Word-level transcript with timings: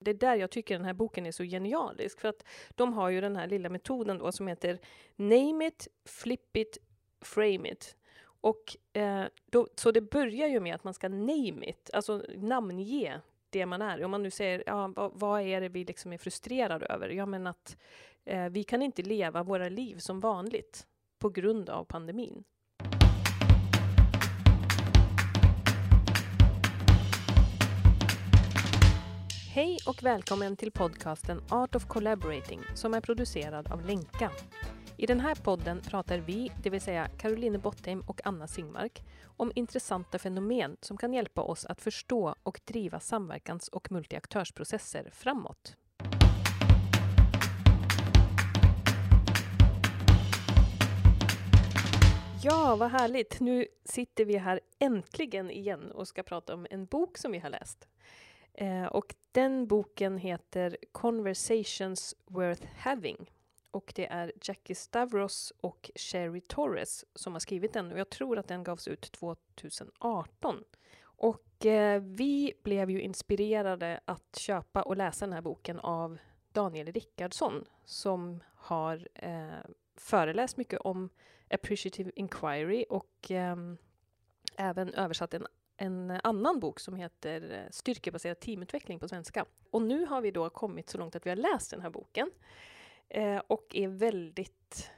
Det 0.00 0.10
är 0.10 0.14
där 0.14 0.36
jag 0.36 0.50
tycker 0.50 0.74
den 0.74 0.84
här 0.84 0.94
boken 0.94 1.26
är 1.26 1.32
så 1.32 1.44
genialisk, 1.44 2.20
för 2.20 2.28
att 2.28 2.44
de 2.70 2.92
har 2.92 3.08
ju 3.10 3.20
den 3.20 3.36
här 3.36 3.46
lilla 3.46 3.68
metoden 3.68 4.18
då 4.18 4.32
som 4.32 4.46
heter 4.48 4.78
Name 5.16 5.66
it, 5.66 5.88
flip 6.04 6.56
it, 6.56 6.78
frame 7.20 7.70
it. 7.70 7.96
Och 8.22 8.76
eh, 8.92 9.24
då, 9.46 9.68
så 9.74 9.90
det 9.90 10.00
börjar 10.00 10.48
ju 10.48 10.60
med 10.60 10.74
att 10.74 10.84
man 10.84 10.94
ska 10.94 11.08
name 11.08 11.66
it, 11.66 11.90
alltså 11.92 12.24
namnge 12.36 13.20
det 13.50 13.66
man 13.66 13.82
är. 13.82 14.04
Om 14.04 14.10
man 14.10 14.22
nu 14.22 14.30
säger, 14.30 14.62
ja, 14.66 14.92
vad, 14.96 15.12
vad 15.14 15.42
är 15.42 15.60
det 15.60 15.68
vi 15.68 15.84
liksom 15.84 16.12
är 16.12 16.18
frustrerade 16.18 16.86
över? 16.86 17.08
Ja, 17.08 17.26
men 17.26 17.46
att 17.46 17.76
eh, 18.24 18.48
vi 18.48 18.64
kan 18.64 18.82
inte 18.82 19.02
leva 19.02 19.42
våra 19.42 19.68
liv 19.68 19.98
som 19.98 20.20
vanligt 20.20 20.86
på 21.18 21.30
grund 21.30 21.70
av 21.70 21.84
pandemin. 21.84 22.44
Hej 29.52 29.78
och 29.86 30.02
välkommen 30.02 30.56
till 30.56 30.72
podcasten 30.72 31.42
Art 31.48 31.74
of 31.74 31.86
Collaborating 31.86 32.60
som 32.74 32.94
är 32.94 33.00
producerad 33.00 33.72
av 33.72 33.86
Lenka. 33.86 34.30
I 34.96 35.06
den 35.06 35.20
här 35.20 35.34
podden 35.34 35.80
pratar 35.80 36.18
vi, 36.18 36.52
det 36.62 36.70
vill 36.70 36.80
säga 36.80 37.08
Caroline 37.18 37.60
Bottheim 37.60 38.00
och 38.00 38.20
Anna 38.24 38.46
Singmark, 38.46 39.02
om 39.36 39.52
intressanta 39.54 40.18
fenomen 40.18 40.76
som 40.80 40.96
kan 40.96 41.12
hjälpa 41.12 41.42
oss 41.42 41.64
att 41.64 41.80
förstå 41.80 42.34
och 42.42 42.60
driva 42.64 43.00
samverkans 43.00 43.68
och 43.68 43.92
multiaktörsprocesser 43.92 45.10
framåt. 45.12 45.76
Ja, 52.42 52.76
vad 52.76 52.90
härligt! 52.90 53.40
Nu 53.40 53.66
sitter 53.84 54.24
vi 54.24 54.36
här 54.36 54.60
äntligen 54.78 55.50
igen 55.50 55.90
och 55.90 56.08
ska 56.08 56.22
prata 56.22 56.54
om 56.54 56.66
en 56.70 56.86
bok 56.86 57.18
som 57.18 57.32
vi 57.32 57.38
har 57.38 57.50
läst. 57.50 57.86
Eh, 58.60 58.86
och 58.86 59.14
den 59.32 59.66
boken 59.66 60.18
heter 60.18 60.76
Conversations 60.92 62.14
Worth 62.26 62.66
Having. 62.76 63.30
Och 63.70 63.92
det 63.96 64.06
är 64.06 64.32
Jackie 64.42 64.76
Stavros 64.76 65.52
och 65.60 65.90
Sherry 65.94 66.40
Torres 66.40 67.04
som 67.14 67.32
har 67.32 67.40
skrivit 67.40 67.72
den. 67.72 67.92
Och 67.92 67.98
jag 67.98 68.10
tror 68.10 68.38
att 68.38 68.48
den 68.48 68.64
gavs 68.64 68.88
ut 68.88 69.12
2018. 69.12 70.64
Och 71.02 71.66
eh, 71.66 72.02
vi 72.02 72.52
blev 72.62 72.90
ju 72.90 73.00
inspirerade 73.00 74.00
att 74.04 74.36
köpa 74.36 74.82
och 74.82 74.96
läsa 74.96 75.26
den 75.26 75.32
här 75.32 75.42
boken 75.42 75.78
av 75.78 76.18
Daniel 76.52 76.92
Rickardsson 76.92 77.64
som 77.84 78.42
har 78.54 79.08
eh, 79.14 79.48
föreläst 79.96 80.56
mycket 80.56 80.80
om 80.80 81.10
appreciative 81.50 82.12
inquiry 82.16 82.84
och 82.88 83.30
eh, 83.30 83.56
även 84.56 84.94
översatt 84.94 85.34
en 85.34 85.46
en 85.80 86.20
annan 86.24 86.60
bok 86.60 86.80
som 86.80 86.94
heter 86.94 87.52
eh, 87.52 87.70
Styrkebaserad 87.70 88.40
teamutveckling 88.40 88.98
på 88.98 89.08
svenska. 89.08 89.44
Och 89.70 89.82
nu 89.82 90.06
har 90.06 90.20
vi 90.20 90.30
då 90.30 90.50
kommit 90.50 90.90
så 90.90 90.98
långt 90.98 91.16
att 91.16 91.26
vi 91.26 91.30
har 91.30 91.36
läst 91.36 91.70
den 91.70 91.80
här 91.80 91.90
boken 91.90 92.30
eh, 93.08 93.42
och 93.46 93.66
är 93.74 93.88
väldigt 93.88 94.90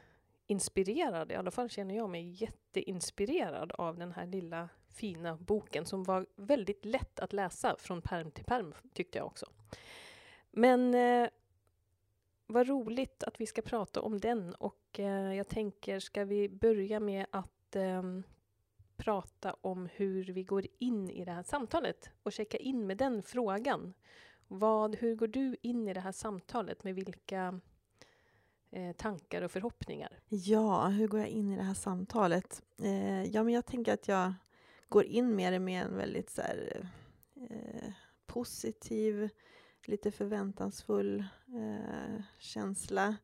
inspirerad, 0.46 1.32
i 1.32 1.34
alla 1.34 1.50
fall 1.50 1.68
känner 1.70 1.96
jag 1.96 2.10
mig 2.10 2.42
jätteinspirerad 2.42 3.72
av 3.72 3.98
den 3.98 4.12
här 4.12 4.26
lilla 4.26 4.68
fina 4.92 5.36
boken 5.36 5.86
som 5.86 6.04
var 6.04 6.26
väldigt 6.36 6.84
lätt 6.84 7.20
att 7.20 7.32
läsa 7.32 7.76
från 7.78 8.02
perm 8.02 8.30
till 8.30 8.44
perm 8.44 8.74
tyckte 8.92 9.18
jag 9.18 9.26
också. 9.26 9.46
Men 10.50 10.94
eh, 10.94 11.28
vad 12.46 12.68
roligt 12.68 13.24
att 13.24 13.40
vi 13.40 13.46
ska 13.46 13.62
prata 13.62 14.00
om 14.00 14.20
den 14.20 14.54
och 14.54 14.98
eh, 14.98 15.34
jag 15.34 15.48
tänker, 15.48 16.00
ska 16.00 16.24
vi 16.24 16.48
börja 16.48 17.00
med 17.00 17.26
att 17.30 17.76
eh, 17.76 18.02
prata 19.02 19.56
om 19.60 19.88
hur 19.92 20.24
vi 20.24 20.42
går 20.42 20.66
in 20.78 21.10
i 21.10 21.24
det 21.24 21.32
här 21.32 21.42
samtalet 21.42 22.10
och 22.22 22.32
checka 22.32 22.56
in 22.56 22.86
med 22.86 22.96
den 22.96 23.22
frågan. 23.22 23.94
Vad, 24.48 24.96
hur 24.96 25.16
går 25.16 25.26
du 25.26 25.56
in 25.62 25.88
i 25.88 25.94
det 25.94 26.00
här 26.00 26.12
samtalet? 26.12 26.84
Med 26.84 26.94
vilka 26.94 27.60
eh, 28.70 28.92
tankar 28.92 29.42
och 29.42 29.50
förhoppningar? 29.50 30.18
Ja, 30.28 30.88
hur 30.88 31.08
går 31.08 31.20
jag 31.20 31.28
in 31.28 31.52
i 31.52 31.56
det 31.56 31.62
här 31.62 31.74
samtalet? 31.74 32.62
Eh, 32.78 33.24
ja, 33.24 33.42
men 33.42 33.54
jag 33.54 33.66
tänker 33.66 33.94
att 33.94 34.08
jag 34.08 34.34
går 34.88 35.04
in 35.04 35.36
med 35.36 35.52
det 35.52 35.58
med 35.58 35.82
en 35.82 35.96
väldigt 35.96 36.30
så 36.30 36.42
här, 36.42 36.88
eh, 37.50 37.92
positiv, 38.26 39.28
lite 39.84 40.10
förväntansfull 40.10 41.24
eh, 41.46 42.22
känsla 42.38 43.16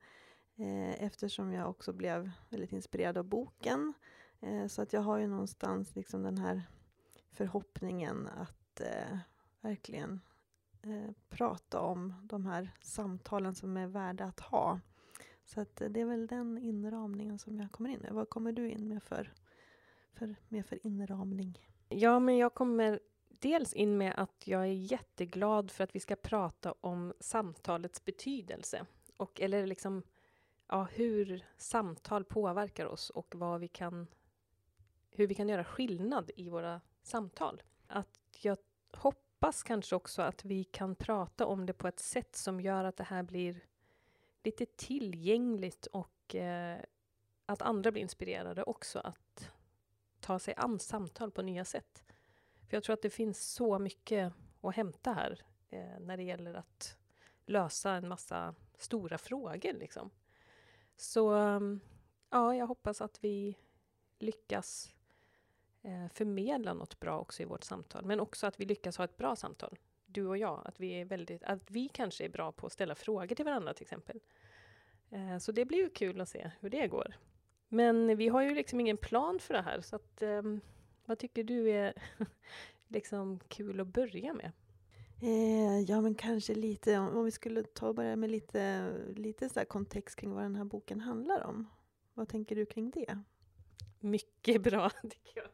eh, 0.57 1.05
eftersom 1.05 1.53
jag 1.53 1.71
också 1.71 1.93
blev 1.93 2.31
väldigt 2.51 2.73
inspirerad 2.73 3.19
av 3.19 3.25
boken 3.25 3.95
Eh, 3.95 4.18
Eh, 4.41 4.67
så 4.67 4.83
att 4.83 4.93
jag 4.93 5.01
har 5.01 5.19
ju 5.19 5.27
någonstans 5.27 5.97
liksom 5.97 6.23
den 6.23 6.39
här 6.39 6.63
förhoppningen 7.31 8.27
att 8.27 8.81
eh, 8.81 9.19
verkligen 9.61 10.21
eh, 10.83 11.11
prata 11.29 11.81
om 11.81 12.15
de 12.23 12.47
här 12.47 12.71
samtalen 12.81 13.55
som 13.55 13.77
är 13.77 13.87
värda 13.87 14.25
att 14.25 14.41
ha. 14.41 14.81
Så 15.45 15.61
att 15.61 15.81
eh, 15.81 15.89
det 15.89 16.01
är 16.01 16.05
väl 16.05 16.27
den 16.27 16.59
inramningen 16.59 17.39
som 17.39 17.61
jag 17.61 17.73
kommer 17.73 17.91
in 17.91 18.01
med. 18.01 18.13
Vad 18.13 18.31
kommer 18.31 18.53
du 18.53 18.71
in 18.71 18.89
med 18.89 19.03
för, 19.03 19.33
för, 20.13 20.37
med 20.49 20.67
för 20.67 20.87
inramning? 20.87 21.59
Ja, 21.89 22.19
men 22.19 22.37
jag 22.37 22.55
kommer 22.55 23.01
dels 23.29 23.75
in 23.75 23.99
med 23.99 24.15
att 24.17 24.47
jag 24.47 24.63
är 24.63 24.93
jätteglad 24.93 25.71
för 25.71 25.85
att 25.85 25.95
vi 25.95 26.01
ska 26.01 26.17
prata 26.17 26.75
om 26.81 27.15
samtalets 27.21 28.05
betydelse. 28.05 28.87
Och, 29.17 29.41
eller 29.41 29.67
liksom 29.67 30.03
ja, 30.69 30.89
hur 30.93 31.45
samtal 31.57 32.25
påverkar 32.25 32.87
oss 32.87 33.11
och 33.11 33.35
vad 33.35 33.61
vi 33.61 33.69
kan 33.69 34.07
hur 35.19 35.27
vi 35.27 35.35
kan 35.35 35.49
göra 35.49 35.65
skillnad 35.65 36.31
i 36.37 36.49
våra 36.49 36.81
samtal. 37.03 37.63
Att 37.87 38.19
jag 38.41 38.59
hoppas 38.93 39.63
kanske 39.63 39.97
också 39.97 40.23
att 40.23 40.45
vi 40.45 40.65
kan 40.65 40.95
prata 40.95 41.47
om 41.47 41.67
det 41.67 41.73
på 41.73 41.89
ett 41.89 42.01
sätt 42.01 42.37
som 42.37 42.61
gör 42.61 42.85
att 42.85 42.97
det 42.97 43.05
här 43.05 43.23
blir 43.23 43.61
lite 44.43 44.67
tillgängligt 44.67 45.87
och 45.87 46.35
eh, 46.35 46.79
att 47.47 47.63
andra 47.63 47.93
blir 47.93 48.03
inspirerade 48.03 48.63
också 48.63 48.99
att 48.99 49.51
ta 50.21 50.39
sig 50.39 50.55
an 50.57 50.79
samtal 50.79 51.31
på 51.31 51.43
nya 51.43 51.65
sätt. 51.65 52.05
För 52.69 52.77
jag 52.77 52.85
tror 52.85 52.95
att 52.95 53.03
det 53.03 53.11
finns 53.11 53.53
så 53.53 53.79
mycket 53.79 54.33
att 54.61 54.77
hämta 54.77 55.13
här 55.13 55.43
eh, 55.71 56.01
när 56.01 56.17
det 56.17 56.23
gäller 56.23 56.55
att 56.55 56.97
lösa 57.47 57.93
en 57.93 58.09
massa 58.09 58.55
stora 58.79 59.19
frågor. 59.19 59.73
Liksom. 59.73 60.11
Så 60.97 61.33
ja, 62.31 62.55
jag 62.55 62.67
hoppas 62.67 63.01
att 63.01 63.25
vi 63.25 63.57
lyckas 64.19 64.95
eh, 65.83 66.09
förmedla 66.13 66.75
något 66.75 67.01
bra 67.01 67.19
också 67.19 67.43
i 67.43 67.47
vårt 67.47 67.65
samtal. 67.65 68.05
Men 68.05 68.21
också 68.21 68.47
att 68.47 68.61
vi 68.61 68.65
lyckas 68.65 68.97
ha 68.97 69.05
ett 69.05 69.17
bra 69.17 69.37
samtal, 69.37 69.79
du 70.07 70.27
och 70.27 70.39
jag. 70.39 70.63
Att 70.65 70.81
vi, 70.81 71.01
är 71.01 71.05
väldigt, 71.05 71.45
att 71.45 71.71
vi 71.71 71.89
kanske 71.89 72.25
är 72.25 72.29
bra 72.29 72.53
på 72.53 72.67
att 72.67 72.73
ställa 72.73 72.95
frågor 72.95 73.35
till 73.35 73.45
varandra 73.45 73.75
till 73.75 73.85
exempel. 73.85 74.21
Eh, 75.11 75.39
så 75.39 75.53
det 75.53 75.65
blir 75.65 75.79
ju 75.79 75.91
kul 75.91 76.21
att 76.21 76.29
se 76.29 76.51
hur 76.61 76.71
det 76.71 76.89
går. 76.89 77.15
Men 77.69 78.17
vi 78.17 78.29
har 78.29 78.43
ju 78.43 78.55
liksom 78.55 78.81
ingen 78.81 78.97
plan 78.97 79.39
för 79.39 79.55
det 79.55 79.63
här, 79.63 79.81
så 79.81 79.97
att, 79.97 80.23
eh, 80.23 80.43
vad 81.05 81.19
tycker 81.19 81.45
du 81.45 81.71
är 81.71 81.95
liksom 82.89 83.41
kul 83.49 83.81
att 83.81 83.87
börja 83.87 84.35
med? 84.35 84.53
Eh, 85.23 85.81
ja, 85.81 86.01
men 86.01 86.15
kanske 86.15 86.55
lite, 86.55 86.99
om, 86.99 87.17
om 87.17 87.25
vi 87.25 87.31
skulle 87.31 87.63
ta 87.63 87.89
och 87.89 87.95
börja 87.95 88.17
med 88.17 88.31
lite, 88.31 88.93
lite 89.17 89.49
så 89.49 89.65
kontext 89.65 90.17
kring 90.17 90.31
vad 90.31 90.43
den 90.43 90.57
här 90.57 90.65
boken 90.65 91.01
handlar 91.01 91.45
om. 91.45 91.67
Vad 92.15 92.29
tänker 92.29 92.57
du 92.57 92.67
kring 92.67 92.91
det? 92.91 93.19
Mycket 94.01 94.63
bra, 94.63 94.91
tycker 95.03 95.41
jag. 95.41 95.49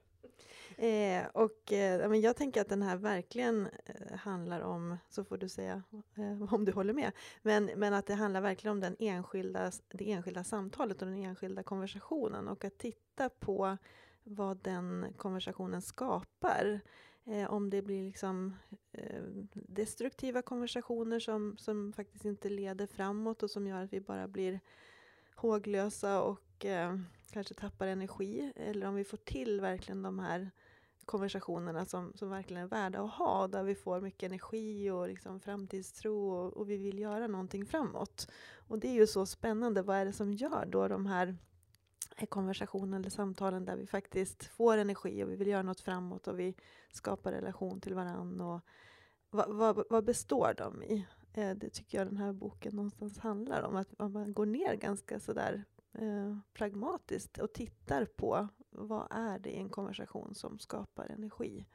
Eh, 0.77 1.27
och 1.33 1.73
eh, 1.73 2.09
men 2.09 2.21
jag 2.21 2.37
tänker 2.37 2.61
att 2.61 2.69
den 2.69 2.83
här 2.83 2.97
verkligen 2.97 3.69
eh, 3.85 4.17
handlar 4.17 4.61
om, 4.61 4.97
så 5.09 5.25
får 5.25 5.37
du 5.37 5.49
säga 5.49 5.83
eh, 6.17 6.55
om 6.55 6.65
du 6.65 6.73
håller 6.73 6.93
med, 6.93 7.13
men, 7.43 7.71
men 7.77 7.95
att 7.95 8.07
det 8.07 8.15
handlar 8.15 8.41
verkligen 8.41 8.73
om 8.73 8.81
den 8.81 8.97
enskilda, 8.99 9.73
det 9.89 10.13
enskilda 10.13 10.45
samtalet 10.45 11.03
och 11.03 11.09
den 11.09 11.25
enskilda 11.25 11.63
konversationen 11.63 12.49
och 12.49 12.65
att 12.65 12.79
titta 12.79 13.29
på 13.29 13.77
vad 14.23 14.57
den 14.57 15.07
konversationen 15.17 15.83
skapar. 15.83 16.81
Eh, 17.27 17.51
om 17.53 17.71
det 17.71 17.83
blir 17.83 18.03
liksom 18.03 18.57
eh, 18.93 19.23
destruktiva 19.53 20.43
konversationer 20.43 21.21
som, 21.21 21.57
som 21.59 21.93
faktiskt 21.93 22.25
inte 22.25 22.49
leder 22.49 22.87
framåt 22.87 23.43
och 23.43 23.51
som 23.51 23.67
gör 23.67 23.83
att 23.83 23.93
vi 23.93 24.01
bara 24.01 24.29
blir 24.29 24.61
håglösa 25.35 26.23
och 26.23 26.65
eh, 26.65 26.99
kanske 27.31 27.55
tappar 27.55 27.87
energi 27.87 28.53
eller 28.57 28.87
om 28.87 28.95
vi 28.95 29.05
får 29.05 29.17
till 29.17 29.61
verkligen 29.61 30.03
de 30.03 30.19
här 30.19 30.51
konversationerna 31.05 31.85
som, 31.85 32.13
som 32.15 32.31
verkligen 32.31 32.63
är 32.63 32.67
värda 32.67 33.03
att 33.03 33.11
ha, 33.11 33.49
där 33.49 33.63
vi 33.63 33.75
får 33.75 34.01
mycket 34.01 34.23
energi 34.27 34.91
och 34.91 35.09
liksom 35.09 35.41
framtidstro 35.41 36.31
och, 36.31 36.53
och, 36.53 36.71
vi 36.71 36.77
vill 36.77 36.99
göra 36.99 37.27
någonting 37.27 37.67
framåt. 37.67 38.31
Och 38.69 38.79
det 38.79 38.89
är 38.89 38.93
ju 38.93 39.07
så 39.07 39.27
spännande, 39.27 39.83
vad 39.83 39.97
är 39.97 40.05
det 40.05 40.13
som 40.13 40.33
gör 40.33 40.67
då 40.67 40.89
de 40.89 41.07
här 41.07 41.37
eh, 42.17 42.27
konversationerna 42.27 42.97
eller 42.97 43.11
samtalen 43.11 43.65
där 43.65 43.77
vi 43.77 43.87
faktiskt 43.87 44.45
får 44.45 44.77
energi 44.77 45.25
och 45.25 45.31
vi 45.31 45.37
vill 45.37 45.49
göra 45.49 45.63
något 45.63 45.81
framåt 45.81 46.29
och 46.29 46.39
vi 46.39 46.55
skapar 46.93 47.33
relation 47.33 47.81
till 47.81 47.95
varandra. 47.95 48.47
Och 48.47 48.61
vad, 49.31 49.57
vad, 49.57 49.85
vad 49.91 50.05
består 50.05 50.55
de 50.57 50.83
i? 50.83 51.07
Eh, 51.35 51.51
det 51.51 51.71
tycker 51.71 51.99
jag 51.99 52.07
den 52.07 52.17
här 52.17 52.33
boken 52.33 52.77
någonstans 52.77 53.19
handlar 53.19 53.63
om, 53.63 53.77
att 53.77 54.13
man 54.13 54.35
går 54.35 54.47
ner 54.47 54.75
ganska 54.75 55.21
sådär 55.21 55.65
eh, 55.93 56.39
pragmatiskt 56.53 57.39
och 57.39 57.53
tittar 57.53 58.05
på 58.05 58.49
vad 58.75 59.07
är 59.11 59.39
det 59.39 59.51
i 59.51 59.57
en 59.57 59.69
konversation 59.69 60.35
som 60.35 60.59
skapar 60.59 61.07
energi. 61.07 61.67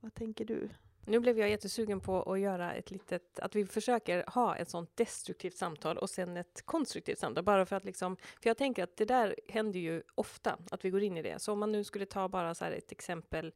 Vad 0.00 0.14
tänker 0.14 0.44
du? 0.44 0.68
Nu 1.06 1.20
blev 1.20 1.38
jag 1.38 1.50
jättesugen 1.50 2.00
på 2.00 2.22
att 2.22 2.40
göra 2.40 2.72
ett 2.72 2.90
litet, 2.90 3.38
att 3.38 3.54
vi 3.56 3.66
försöker 3.66 4.24
ha 4.26 4.56
ett 4.56 4.68
sånt 4.68 4.96
destruktivt 4.96 5.56
samtal 5.56 5.98
och 5.98 6.10
sen 6.10 6.36
ett 6.36 6.62
konstruktivt 6.64 7.18
samtal, 7.18 7.44
bara 7.44 7.66
för 7.66 7.76
att 7.76 7.84
liksom, 7.84 8.16
för 8.16 8.50
jag 8.50 8.56
tänker 8.56 8.84
att 8.84 8.96
det 8.96 9.04
där 9.04 9.34
händer 9.48 9.80
ju 9.80 10.02
ofta, 10.14 10.58
att 10.70 10.84
vi 10.84 10.90
går 10.90 11.02
in 11.02 11.16
i 11.16 11.22
det. 11.22 11.38
Så 11.38 11.52
om 11.52 11.58
man 11.58 11.72
nu 11.72 11.84
skulle 11.84 12.06
ta 12.06 12.28
bara 12.28 12.54
så 12.54 12.64
här 12.64 12.72
ett 12.72 12.92
exempel, 12.92 13.54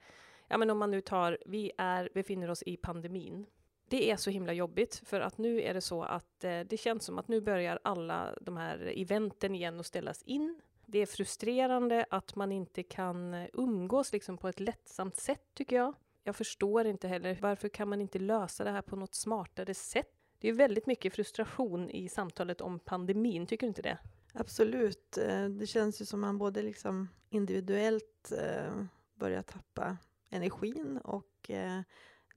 ja 0.48 0.58
men 0.58 0.70
om 0.70 0.78
man 0.78 0.90
nu 0.90 1.00
tar, 1.00 1.38
vi 1.46 1.72
är, 1.78 2.08
befinner 2.14 2.50
oss 2.50 2.62
i 2.62 2.76
pandemin. 2.76 3.46
Det 3.88 4.10
är 4.10 4.16
så 4.16 4.30
himla 4.30 4.52
jobbigt, 4.52 5.02
för 5.06 5.20
att 5.20 5.38
nu 5.38 5.62
är 5.62 5.74
det 5.74 5.80
så 5.80 6.02
att 6.02 6.44
eh, 6.44 6.60
det 6.60 6.76
känns 6.76 7.04
som 7.04 7.18
att 7.18 7.28
nu 7.28 7.40
börjar 7.40 7.78
alla 7.84 8.34
de 8.40 8.56
här 8.56 8.92
eventen 8.96 9.54
igen 9.54 9.80
att 9.80 9.86
ställas 9.86 10.22
in. 10.22 10.60
Det 10.86 10.98
är 10.98 11.06
frustrerande 11.06 12.06
att 12.10 12.34
man 12.36 12.52
inte 12.52 12.82
kan 12.82 13.34
eh, 13.34 13.48
umgås 13.52 14.12
liksom 14.12 14.38
på 14.38 14.48
ett 14.48 14.60
lättsamt 14.60 15.16
sätt, 15.16 15.54
tycker 15.54 15.76
jag. 15.76 15.94
Jag 16.24 16.36
förstår 16.36 16.86
inte 16.86 17.08
heller, 17.08 17.38
varför 17.40 17.68
kan 17.68 17.88
man 17.88 18.00
inte 18.00 18.18
lösa 18.18 18.64
det 18.64 18.70
här 18.70 18.82
på 18.82 18.96
något 18.96 19.14
smartare 19.14 19.74
sätt? 19.74 20.10
Det 20.38 20.48
är 20.48 20.52
väldigt 20.52 20.86
mycket 20.86 21.14
frustration 21.14 21.90
i 21.90 22.08
samtalet 22.08 22.60
om 22.60 22.78
pandemin, 22.78 23.46
tycker 23.46 23.66
du 23.66 23.68
inte 23.68 23.82
det? 23.82 23.98
Absolut. 24.32 25.18
Eh, 25.18 25.48
det 25.48 25.66
känns 25.66 26.00
ju 26.00 26.04
som 26.04 26.20
man 26.20 26.38
både 26.38 26.62
liksom 26.62 27.08
individuellt 27.30 28.32
eh, 28.38 28.84
börjar 29.14 29.42
tappa 29.42 29.96
energin 30.30 30.98
och 30.98 31.50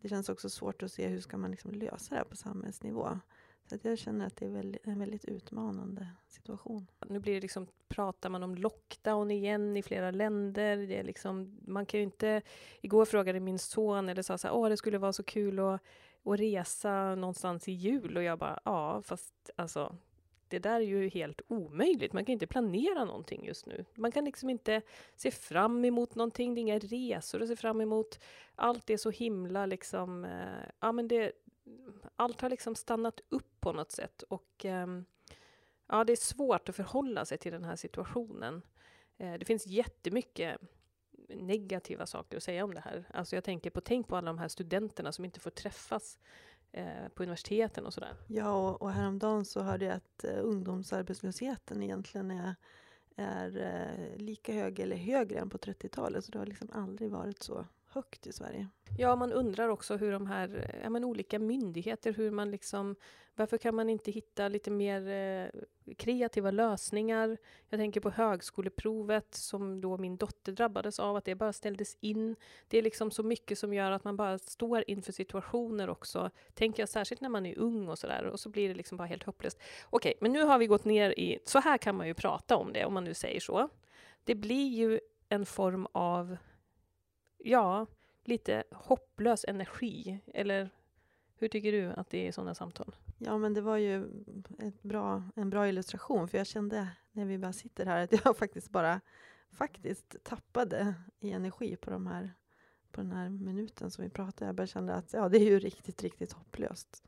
det 0.01 0.09
känns 0.09 0.29
också 0.29 0.49
svårt 0.49 0.83
att 0.83 0.91
se 0.91 1.07
hur 1.07 1.19
ska 1.19 1.37
man 1.37 1.51
liksom 1.51 1.71
lösa 1.71 2.09
det 2.09 2.15
här 2.15 2.23
på 2.23 2.35
samhällsnivå. 2.35 3.19
Så 3.69 3.75
att 3.75 3.85
jag 3.85 3.97
känner 3.97 4.27
att 4.27 4.35
det 4.35 4.45
är 4.45 4.79
en 4.83 4.99
väldigt 4.99 5.25
utmanande 5.25 6.07
situation. 6.27 6.87
Nu 7.07 7.19
blir 7.19 7.33
det 7.33 7.41
liksom, 7.41 7.67
pratar 7.87 8.29
man 8.29 8.43
om 8.43 8.55
lockdown 8.55 9.31
igen 9.31 9.77
i 9.77 9.83
flera 9.83 10.11
länder. 10.11 10.77
Det 10.77 10.99
är 10.99 11.03
liksom, 11.03 11.59
man 11.67 11.85
kan 11.85 11.99
ju 11.99 12.03
inte... 12.03 12.41
Igår 12.81 13.05
frågade 13.05 13.39
min 13.39 13.59
son, 13.59 14.09
eller 14.09 14.21
sa 14.21 14.37
så 14.37 14.47
här, 14.47 14.55
åh 14.55 14.69
det 14.69 14.77
skulle 14.77 14.97
vara 14.97 15.13
så 15.13 15.23
kul 15.23 15.59
att, 15.59 15.81
att 16.23 16.39
resa 16.39 17.15
någonstans 17.15 17.67
i 17.67 17.71
jul. 17.71 18.17
Och 18.17 18.23
jag 18.23 18.39
bara, 18.39 18.59
ja 18.65 19.01
fast 19.01 19.49
alltså 19.55 19.95
det 20.47 20.59
där 20.59 20.75
är 20.75 20.85
ju 20.85 21.09
helt 21.09 21.41
omöjligt. 21.47 22.13
Man 22.13 22.25
kan 22.25 22.33
inte 22.33 22.47
planera 22.47 23.05
någonting 23.05 23.45
just 23.45 23.65
nu. 23.65 23.85
Man 23.95 24.11
kan 24.11 24.25
liksom 24.25 24.49
inte 24.49 24.81
se 25.15 25.31
fram 25.31 25.85
emot 25.85 26.15
någonting. 26.15 26.53
Det 26.53 26.59
är 26.59 26.61
inga 26.61 26.79
resor 26.79 27.41
att 27.41 27.47
se 27.47 27.55
fram 27.55 27.81
emot. 27.81 28.19
Allt 28.55 28.89
är 28.89 28.97
så 28.97 29.09
himla 29.09 29.65
liksom... 29.65 30.25
Eh, 30.25 30.69
ja, 30.79 30.91
men 30.91 31.07
det, 31.07 31.31
allt 32.15 32.41
har 32.41 32.49
liksom 32.49 32.75
stannat 32.75 33.21
upp 33.29 33.61
på 33.61 33.73
något 33.73 33.91
sätt. 33.91 34.21
Och 34.21 34.65
eh, 34.65 34.87
ja, 35.87 36.03
det 36.03 36.13
är 36.13 36.15
svårt 36.15 36.69
att 36.69 36.75
förhålla 36.75 37.25
sig 37.25 37.37
till 37.37 37.51
den 37.51 37.63
här 37.63 37.75
situationen. 37.75 38.61
Eh, 39.17 39.33
det 39.33 39.45
finns 39.45 39.67
jättemycket 39.67 40.61
negativa 41.29 42.05
saker 42.05 42.37
att 42.37 42.43
säga 42.43 42.63
om 42.63 42.73
det 42.73 42.79
här. 42.79 43.05
Alltså 43.13 43.35
jag 43.35 43.43
tänker 43.43 43.69
på, 43.69 43.81
tänk 43.81 44.07
på 44.07 44.15
alla 44.15 44.27
de 44.27 44.37
här 44.37 44.47
studenterna 44.47 45.11
som 45.11 45.25
inte 45.25 45.39
får 45.39 45.49
träffas 45.49 46.19
eh, 46.71 47.07
på 47.13 47.23
universiteten 47.23 47.85
och 47.85 47.93
sådär. 47.93 48.15
Ja, 48.27 48.69
och, 48.69 48.81
och 48.81 48.91
häromdagen 48.91 49.45
så 49.45 49.61
hörde 49.61 49.85
jag 49.85 49.95
att 49.95 50.23
eh, 50.23 50.39
ungdomsarbetslösheten 50.41 51.83
egentligen 51.83 52.31
är, 52.31 52.55
är 53.15 53.57
eh, 53.57 54.17
lika 54.17 54.53
hög 54.53 54.79
eller 54.79 54.95
högre 54.95 55.39
än 55.39 55.49
på 55.49 55.57
30-talet. 55.57 56.25
Så 56.25 56.31
det 56.31 56.39
har 56.39 56.45
liksom 56.45 56.69
aldrig 56.73 57.11
varit 57.11 57.43
så 57.43 57.65
högt 57.97 58.27
i 58.27 58.33
Sverige. 58.33 58.67
Ja, 58.97 59.15
man 59.15 59.33
undrar 59.33 59.69
också 59.69 59.97
hur 59.97 60.11
de 60.11 60.27
här 60.27 60.79
ja, 60.83 60.89
men 60.89 61.03
olika 61.03 61.39
myndigheter, 61.39 62.13
hur 62.13 62.31
man 62.31 62.51
liksom, 62.51 62.95
varför 63.35 63.57
kan 63.57 63.75
man 63.75 63.89
inte 63.89 64.11
hitta 64.11 64.47
lite 64.47 64.71
mer 64.71 65.07
eh, 65.07 65.93
kreativa 65.97 66.51
lösningar? 66.51 67.37
Jag 67.69 67.79
tänker 67.79 68.01
på 68.01 68.09
högskoleprovet 68.09 69.35
som 69.35 69.81
då 69.81 69.97
min 69.97 70.17
dotter 70.17 70.51
drabbades 70.51 70.99
av, 70.99 71.15
att 71.15 71.25
det 71.25 71.35
bara 71.35 71.53
ställdes 71.53 71.97
in. 71.99 72.35
Det 72.67 72.77
är 72.77 72.81
liksom 72.81 73.11
så 73.11 73.23
mycket 73.23 73.59
som 73.59 73.73
gör 73.73 73.91
att 73.91 74.03
man 74.03 74.17
bara 74.17 74.39
står 74.39 74.83
inför 74.87 75.11
situationer 75.11 75.89
också, 75.89 76.29
tänker 76.53 76.81
jag 76.81 76.89
särskilt 76.89 77.21
när 77.21 77.29
man 77.29 77.45
är 77.45 77.57
ung 77.57 77.87
och 77.87 77.99
sådär, 77.99 78.23
och 78.23 78.39
så 78.39 78.49
blir 78.49 78.69
det 78.69 78.75
liksom 78.75 78.97
bara 78.97 79.07
helt 79.07 79.23
hopplöst. 79.23 79.59
Okej, 79.89 80.13
men 80.21 80.31
nu 80.31 80.43
har 80.43 80.59
vi 80.59 80.67
gått 80.67 80.85
ner 80.85 81.19
i, 81.19 81.39
så 81.45 81.59
här 81.59 81.77
kan 81.77 81.95
man 81.95 82.07
ju 82.07 82.13
prata 82.13 82.57
om 82.57 82.73
det, 82.73 82.85
om 82.85 82.93
man 82.93 83.03
nu 83.03 83.13
säger 83.13 83.39
så. 83.39 83.69
Det 84.23 84.35
blir 84.35 84.67
ju 84.67 84.99
en 85.29 85.45
form 85.45 85.87
av 85.91 86.37
ja, 87.37 87.87
lite 88.23 88.63
hopplös 88.71 89.45
energi. 89.47 90.19
Eller 90.33 90.69
hur 91.37 91.47
tycker 91.47 91.71
du 91.71 91.85
att 91.85 92.09
det 92.09 92.17
är 92.17 92.29
i 92.29 92.31
sådana 92.31 92.55
samtal? 92.55 92.95
Ja, 93.17 93.37
men 93.37 93.53
det 93.53 93.61
var 93.61 93.77
ju 93.77 94.07
ett 94.59 94.83
bra, 94.83 95.23
en 95.35 95.49
bra 95.49 95.67
illustration, 95.67 96.27
för 96.27 96.37
jag 96.37 96.47
kände 96.47 96.89
när 97.11 97.25
vi 97.25 97.37
bara 97.37 97.53
sitter 97.53 97.85
här 97.85 98.03
att 98.03 98.11
jag 98.25 98.37
faktiskt 98.37 98.69
bara 98.69 99.01
faktiskt 99.51 100.15
tappade 100.23 100.93
i 101.19 101.31
energi 101.31 101.75
på, 101.75 101.89
de 101.89 102.07
här, 102.07 102.33
på 102.91 103.01
den 103.01 103.11
här 103.11 103.29
minuten 103.29 103.91
som 103.91 104.03
vi 104.03 104.09
pratade. 104.09 104.49
Jag 104.49 104.55
bara 104.55 104.67
kände 104.67 104.93
att 104.93 105.13
ja, 105.13 105.29
det 105.29 105.37
är 105.37 105.45
ju 105.45 105.59
riktigt, 105.59 106.03
riktigt 106.03 106.31
hopplöst. 106.31 107.03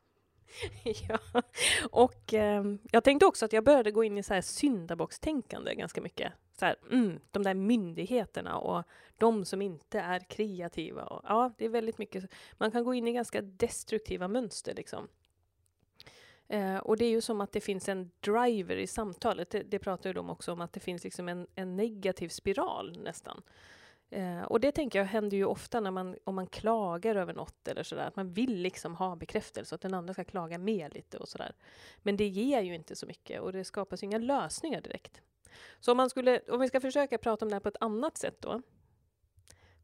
ja, 1.08 1.42
och 1.90 2.34
eh, 2.34 2.64
jag 2.90 3.04
tänkte 3.04 3.26
också 3.26 3.44
att 3.44 3.52
jag 3.52 3.64
började 3.64 3.90
gå 3.90 4.04
in 4.04 4.18
i 4.18 4.22
så 4.22 4.34
här 4.34 4.40
syndabockstänkande 4.40 5.74
ganska 5.74 6.00
mycket. 6.00 6.32
Så 6.58 6.64
här, 6.64 6.76
mm, 6.90 7.20
de 7.30 7.42
där 7.42 7.54
myndigheterna 7.54 8.58
och 8.58 8.84
de 9.18 9.44
som 9.44 9.62
inte 9.62 10.00
är 10.00 10.20
kreativa. 10.20 11.04
Och, 11.04 11.24
ja, 11.28 11.52
det 11.58 11.64
är 11.64 11.68
väldigt 11.68 11.98
mycket. 11.98 12.24
Man 12.58 12.70
kan 12.70 12.84
gå 12.84 12.94
in 12.94 13.08
i 13.08 13.12
ganska 13.12 13.42
destruktiva 13.42 14.28
mönster 14.28 14.74
liksom. 14.74 15.08
Eh, 16.48 16.76
och 16.76 16.96
det 16.96 17.04
är 17.04 17.10
ju 17.10 17.20
som 17.20 17.40
att 17.40 17.52
det 17.52 17.60
finns 17.60 17.88
en 17.88 18.10
driver 18.20 18.76
i 18.76 18.86
samtalet. 18.86 19.50
Det, 19.50 19.62
det 19.62 19.78
pratar 19.78 20.10
ju 20.10 20.14
de 20.14 20.30
också 20.30 20.52
om, 20.52 20.60
att 20.60 20.72
det 20.72 20.80
finns 20.80 21.04
liksom 21.04 21.28
en, 21.28 21.46
en 21.54 21.76
negativ 21.76 22.28
spiral 22.28 22.98
nästan. 23.02 23.42
Eh, 24.10 24.42
och 24.42 24.60
det 24.60 24.72
tänker 24.72 24.98
jag 24.98 25.06
händer 25.06 25.36
ju 25.36 25.44
ofta 25.44 25.80
när 25.80 25.90
man, 25.90 26.16
om 26.24 26.34
man 26.34 26.46
klagar 26.46 27.16
över 27.16 27.34
något 27.34 27.68
eller 27.68 27.82
sådär, 27.82 28.06
att 28.06 28.16
man 28.16 28.32
vill 28.32 28.56
liksom 28.56 28.94
ha 28.94 29.16
bekräftelse, 29.16 29.74
att 29.74 29.80
den 29.80 29.94
andra 29.94 30.14
ska 30.14 30.24
klaga 30.24 30.58
med 30.58 30.94
lite 30.94 31.18
och 31.18 31.28
sådär. 31.28 31.54
Men 32.02 32.16
det 32.16 32.26
ger 32.26 32.62
ju 32.62 32.74
inte 32.74 32.96
så 32.96 33.06
mycket 33.06 33.40
och 33.40 33.52
det 33.52 33.64
skapas 33.64 34.02
ju 34.02 34.04
inga 34.04 34.18
lösningar 34.18 34.80
direkt. 34.80 35.20
Så 35.80 35.90
om, 35.90 35.96
man 35.96 36.10
skulle, 36.10 36.40
om 36.40 36.60
vi 36.60 36.68
ska 36.68 36.80
försöka 36.80 37.18
prata 37.18 37.44
om 37.44 37.48
det 37.48 37.54
här 37.54 37.60
på 37.60 37.68
ett 37.68 37.76
annat 37.80 38.18
sätt 38.18 38.36
då, 38.40 38.62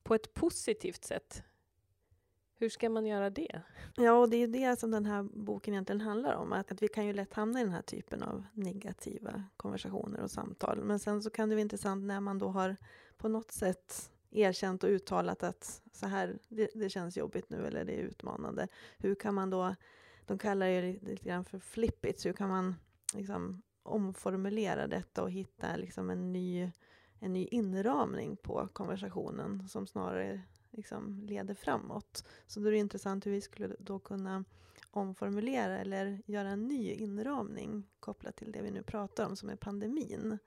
på 0.03 0.15
ett 0.15 0.35
positivt 0.35 1.05
sätt, 1.05 1.43
hur 2.59 2.69
ska 2.69 2.91
man 2.91 3.07
göra 3.07 3.31
det? 3.31 3.63
Ja, 3.97 4.13
och 4.13 4.31
det 4.31 4.37
är 4.37 4.49
det 4.49 4.81
som 4.81 4.91
den 4.91 5.07
här 5.07 5.23
boken 5.23 5.75
egentligen 5.75 6.01
handlar 6.01 6.35
om. 6.35 6.53
Att, 6.53 6.73
att 6.73 6.83
vi 6.83 6.89
kan 6.89 7.07
ju 7.07 7.13
lätt 7.13 7.35
hamna 7.35 7.61
i 7.61 7.63
den 7.63 7.73
här 7.73 7.83
typen 7.83 8.23
av 8.23 8.47
negativa 8.53 9.45
konversationer 9.57 10.21
och 10.21 10.31
samtal. 10.31 10.85
Men 10.85 10.99
sen 10.99 11.23
så 11.23 11.31
kan 11.31 11.49
det 11.49 11.55
vara 11.55 11.63
intressant 11.63 12.05
när 12.05 12.21
man 12.21 12.39
då 12.39 12.49
har 12.49 12.77
på 13.17 13.29
något 13.29 13.53
sätt 13.53 14.11
erkänt 14.37 14.85
och 14.85 14.91
uttalat 14.91 15.43
att 15.43 15.83
så 15.93 16.07
här, 16.07 16.39
det, 16.49 16.71
det, 16.75 16.89
känns 16.89 17.17
jobbigt 17.17 17.51
nu 17.51 17.67
eller 17.67 17.85
det 17.85 17.93
är 17.93 18.03
utmanande. 18.03 18.69
Hur 18.99 19.15
kan 19.15 19.35
man 19.35 19.51
då, 19.51 19.75
de 20.27 20.39
kallar 20.39 20.67
det 20.67 21.03
lite 21.03 21.25
grann 21.25 21.45
för 21.45 21.59
flippits, 21.59 22.27
hur 22.27 22.33
kan 22.33 22.49
man 22.49 22.75
liksom 23.15 23.63
omformulera 23.83 24.87
detta 24.87 25.23
och 25.23 25.31
hitta 25.31 25.77
liksom 25.77 26.11
en, 26.11 26.33
ny, 26.33 26.71
en 27.21 27.33
ny 27.33 27.47
inramning 27.47 28.37
på 28.37 28.69
konversationen 28.73 29.69
som 29.69 29.87
snarare 29.87 30.43
liksom 30.71 31.23
leder 31.23 31.55
framåt. 31.55 32.25
Så 32.47 32.61
då 32.61 32.67
är 32.67 32.73
det 32.73 32.79
intressant 32.79 33.27
hur 33.27 33.31
vi 33.31 33.41
skulle 33.41 33.77
då 33.79 33.99
kunna 33.99 34.45
omformulera 34.91 35.79
eller 35.79 36.23
göra 36.27 36.49
en 36.49 36.69
ny 36.69 36.93
inramning 36.93 37.89
kopplat 38.01 38.37
till 38.37 38.53
det 38.53 38.63
vi 38.63 38.71
nu 38.71 38.83
pratar 38.83 39.27
om 39.27 39.37
som 39.37 39.49
är 39.49 39.57
pandemin. 39.57 40.39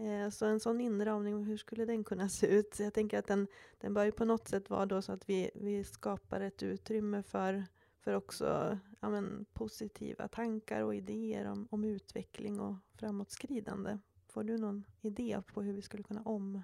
Eh, 0.00 0.30
så 0.30 0.46
en 0.46 0.60
sån 0.60 0.80
inramning, 0.80 1.44
hur 1.44 1.56
skulle 1.56 1.84
den 1.84 2.04
kunna 2.04 2.28
se 2.28 2.46
ut? 2.46 2.78
Jag 2.78 2.94
tänker 2.94 3.18
att 3.18 3.26
den, 3.26 3.46
den 3.80 3.94
bör 3.94 4.04
ju 4.04 4.12
på 4.12 4.24
något 4.24 4.48
sätt 4.48 4.70
vara 4.70 4.86
då 4.86 5.02
så 5.02 5.12
att 5.12 5.28
vi, 5.28 5.50
vi 5.54 5.84
skapar 5.84 6.40
ett 6.40 6.62
utrymme 6.62 7.22
för, 7.22 7.64
för 8.00 8.14
också 8.14 8.78
ja 9.00 9.10
men, 9.10 9.46
positiva 9.52 10.28
tankar 10.28 10.82
och 10.82 10.94
idéer 10.94 11.46
om, 11.46 11.68
om 11.70 11.84
utveckling 11.84 12.60
och 12.60 12.74
framåtskridande. 12.94 13.98
Får 14.28 14.44
du 14.44 14.58
någon 14.58 14.84
idé 15.00 15.42
på 15.46 15.62
hur 15.62 15.72
vi 15.72 15.82
skulle 15.82 16.02
kunna 16.02 16.22
om, 16.22 16.62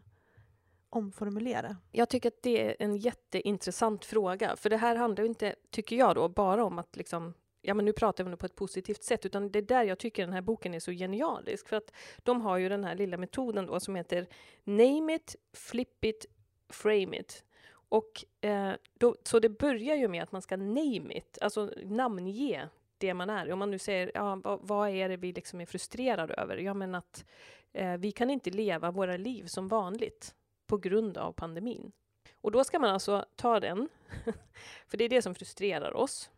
omformulera? 0.91 1.77
Jag 1.93 2.09
tycker 2.09 2.29
att 2.29 2.43
det 2.43 2.71
är 2.71 2.77
en 2.79 2.97
jätteintressant 2.97 4.05
fråga, 4.05 4.57
för 4.57 4.71
det 4.71 4.77
här 4.77 4.97
handlar 4.97 5.25
inte, 5.25 5.55
tycker 5.71 5.97
jag 5.97 6.15
då, 6.15 6.29
bara 6.29 6.65
om 6.65 6.79
att 6.79 6.97
liksom 6.97 7.35
ja 7.67 7.75
men 7.75 7.85
nu 7.85 7.93
pratar 7.93 8.25
vi 8.25 8.37
på 8.37 8.47
ett 8.47 8.57
positivt 8.57 9.03
sätt, 9.03 9.27
utan 9.27 9.51
det 9.51 9.59
är 9.59 9.63
där 9.63 9.85
jag 9.85 9.99
tycker 9.99 10.23
den 10.23 10.33
här 10.33 10.41
boken 10.41 10.75
är 10.75 10.81
så 10.81 10.91
genialisk, 10.91 11.69
för 11.69 11.77
att 11.77 11.93
de 12.19 12.41
har 12.41 12.57
ju 12.57 12.69
den 12.69 12.85
här 12.85 12.95
lilla 12.95 13.17
metoden 13.17 13.67
då 13.67 13.81
som 13.81 13.95
heter 13.95 14.27
Name 14.65 15.15
it, 15.15 15.37
flip 15.53 16.05
it, 16.05 16.27
frame 16.69 17.19
it. 17.19 17.45
Och 17.89 18.25
eh, 18.41 18.73
då, 18.95 19.17
så 19.23 19.39
det 19.39 19.49
börjar 19.49 19.97
ju 19.97 20.09
med 20.09 20.23
att 20.23 20.33
man 20.33 20.43
ska 20.43 20.57
name 20.57 21.15
it, 21.15 21.39
alltså 21.41 21.73
namnge 21.85 22.69
det 22.99 23.15
man 23.15 23.31
är. 23.31 23.53
Om 23.53 23.59
man 23.59 23.71
nu 23.71 23.79
säger, 23.79 24.11
ja, 24.15 24.41
vad, 24.45 24.61
vad 24.63 24.91
är 24.91 25.09
det 25.09 25.17
vi 25.17 25.33
liksom 25.33 25.61
är 25.61 25.67
frustrerade 25.67 26.35
över? 26.35 26.57
Ja, 26.57 26.75
men 26.75 26.95
att 26.95 27.25
eh, 27.73 27.97
vi 27.97 28.13
kan 28.13 28.31
inte 28.31 28.51
leva 28.51 28.91
våra 28.91 29.17
liv 29.17 29.47
som 29.47 29.69
vanligt 29.69 30.35
på 30.67 30.79
grund 30.79 31.19
av 31.19 31.33
pandemin. 31.33 31.93
Och 32.41 32.53
då 32.53 32.65
ska 32.65 32.79
man 32.79 32.91
alltså 32.91 33.25
ta 33.37 33.61
den, 33.61 33.89
för 34.87 34.97
det 34.97 35.05
är 35.05 35.09
det 35.09 35.23
som 35.23 35.35
frustrerar 35.35 35.97
oss. 35.97 36.31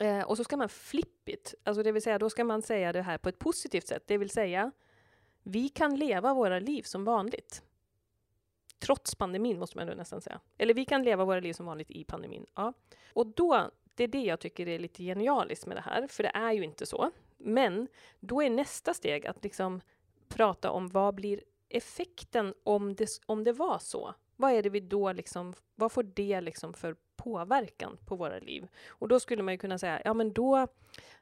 Eh, 0.00 0.22
och 0.22 0.36
så 0.36 0.44
ska 0.44 0.56
man 0.56 0.68
flip 0.68 1.28
it, 1.28 1.54
alltså 1.64 1.82
det 1.82 1.92
vill 1.92 2.02
säga 2.02 2.18
då 2.18 2.30
ska 2.30 2.44
man 2.44 2.62
säga 2.62 2.92
det 2.92 3.02
här 3.02 3.18
på 3.18 3.28
ett 3.28 3.38
positivt 3.38 3.86
sätt, 3.86 4.02
det 4.06 4.18
vill 4.18 4.30
säga 4.30 4.72
vi 5.42 5.68
kan 5.68 5.96
leva 5.96 6.34
våra 6.34 6.58
liv 6.58 6.82
som 6.82 7.04
vanligt. 7.04 7.62
trots 8.78 9.14
pandemin 9.14 9.58
måste 9.58 9.76
man 9.78 9.86
nästan 9.86 10.20
säga. 10.20 10.40
Eller 10.58 10.74
vi 10.74 10.84
kan 10.84 11.02
leva 11.02 11.24
våra 11.24 11.40
liv 11.40 11.52
som 11.52 11.66
vanligt 11.66 11.90
i 11.90 12.04
pandemin. 12.04 12.46
Ja. 12.54 12.72
Och 13.12 13.26
då, 13.26 13.70
det 13.94 14.04
är 14.04 14.08
det 14.08 14.22
jag 14.22 14.40
tycker 14.40 14.68
är 14.68 14.78
lite 14.78 15.02
genialiskt 15.02 15.66
med 15.66 15.76
det 15.76 15.80
här, 15.80 16.06
för 16.06 16.22
det 16.22 16.28
är 16.34 16.52
ju 16.52 16.64
inte 16.64 16.86
så. 16.86 17.10
Men 17.38 17.88
då 18.20 18.42
är 18.42 18.50
nästa 18.50 18.94
steg 18.94 19.26
att 19.26 19.44
liksom 19.44 19.80
prata 20.28 20.70
om 20.70 20.88
vad 20.88 21.14
blir 21.14 21.42
effekten 21.68 22.54
om 22.62 22.94
det, 22.94 23.08
om 23.26 23.44
det 23.44 23.52
var 23.52 23.78
så? 23.78 24.14
Vad 24.36 24.52
är 24.52 24.62
det 24.62 24.70
vi 24.70 24.80
då 24.80 25.12
liksom, 25.12 25.54
vad 25.74 25.92
får 25.92 26.02
det 26.02 26.40
liksom 26.40 26.74
för 26.74 26.96
påverkan 27.24 27.98
på 28.06 28.16
våra 28.16 28.38
liv? 28.38 28.68
Och 28.88 29.08
då 29.08 29.20
skulle 29.20 29.42
man 29.42 29.54
ju 29.54 29.58
kunna 29.58 29.78
säga, 29.78 30.02
ja 30.04 30.14
men 30.14 30.32
då, 30.32 30.66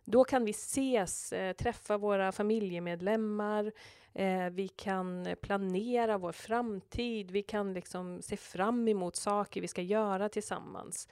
då 0.04 0.24
kan 0.24 0.44
vi 0.44 0.50
ses, 0.50 1.32
eh, 1.32 1.52
träffa 1.52 1.98
våra 1.98 2.32
familjemedlemmar, 2.32 3.72
eh, 4.14 4.50
vi 4.50 4.68
kan 4.68 5.36
planera 5.40 6.18
vår 6.18 6.32
framtid, 6.32 7.30
vi 7.30 7.42
kan 7.42 7.74
liksom 7.74 8.22
se 8.22 8.36
fram 8.36 8.88
emot 8.88 9.16
saker 9.16 9.60
vi 9.60 9.68
ska 9.68 9.82
göra 9.82 10.28
tillsammans. 10.28 11.08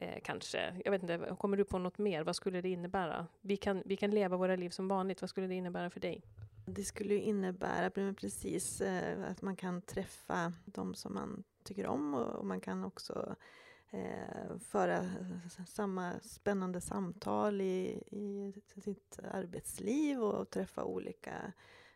Eh, 0.00 0.20
kanske. 0.24 0.74
Jag 0.84 0.92
vet 0.92 1.02
inte, 1.02 1.36
kommer 1.38 1.56
du 1.56 1.64
på 1.64 1.78
något 1.78 1.98
mer? 1.98 2.24
Vad 2.24 2.36
skulle 2.36 2.60
det 2.60 2.68
innebära? 2.68 3.26
Vi 3.40 3.56
kan, 3.56 3.82
vi 3.84 3.96
kan 3.96 4.10
leva 4.10 4.36
våra 4.36 4.56
liv 4.56 4.70
som 4.70 4.88
vanligt. 4.88 5.20
Vad 5.20 5.30
skulle 5.30 5.46
det 5.46 5.54
innebära 5.54 5.90
för 5.90 6.00
dig? 6.00 6.22
Det 6.66 6.84
skulle 6.84 7.14
innebära 7.14 7.90
precis 7.90 8.80
eh, 8.80 9.30
att 9.30 9.42
man 9.42 9.56
kan 9.56 9.82
träffa 9.82 10.52
de 10.64 10.94
som 10.94 11.14
man 11.14 11.44
tycker 11.64 11.86
om 11.86 12.14
och, 12.14 12.46
man 12.46 12.60
kan 12.60 12.84
också 12.84 13.36
eh, 13.90 14.58
föra 14.58 15.10
samma 15.66 16.20
spännande 16.20 16.80
samtal 16.80 17.60
i, 17.60 18.02
i 18.10 18.52
sitt 18.80 19.18
arbetsliv 19.32 20.22
och 20.22 20.50
träffa 20.50 20.84
olika 20.84 21.52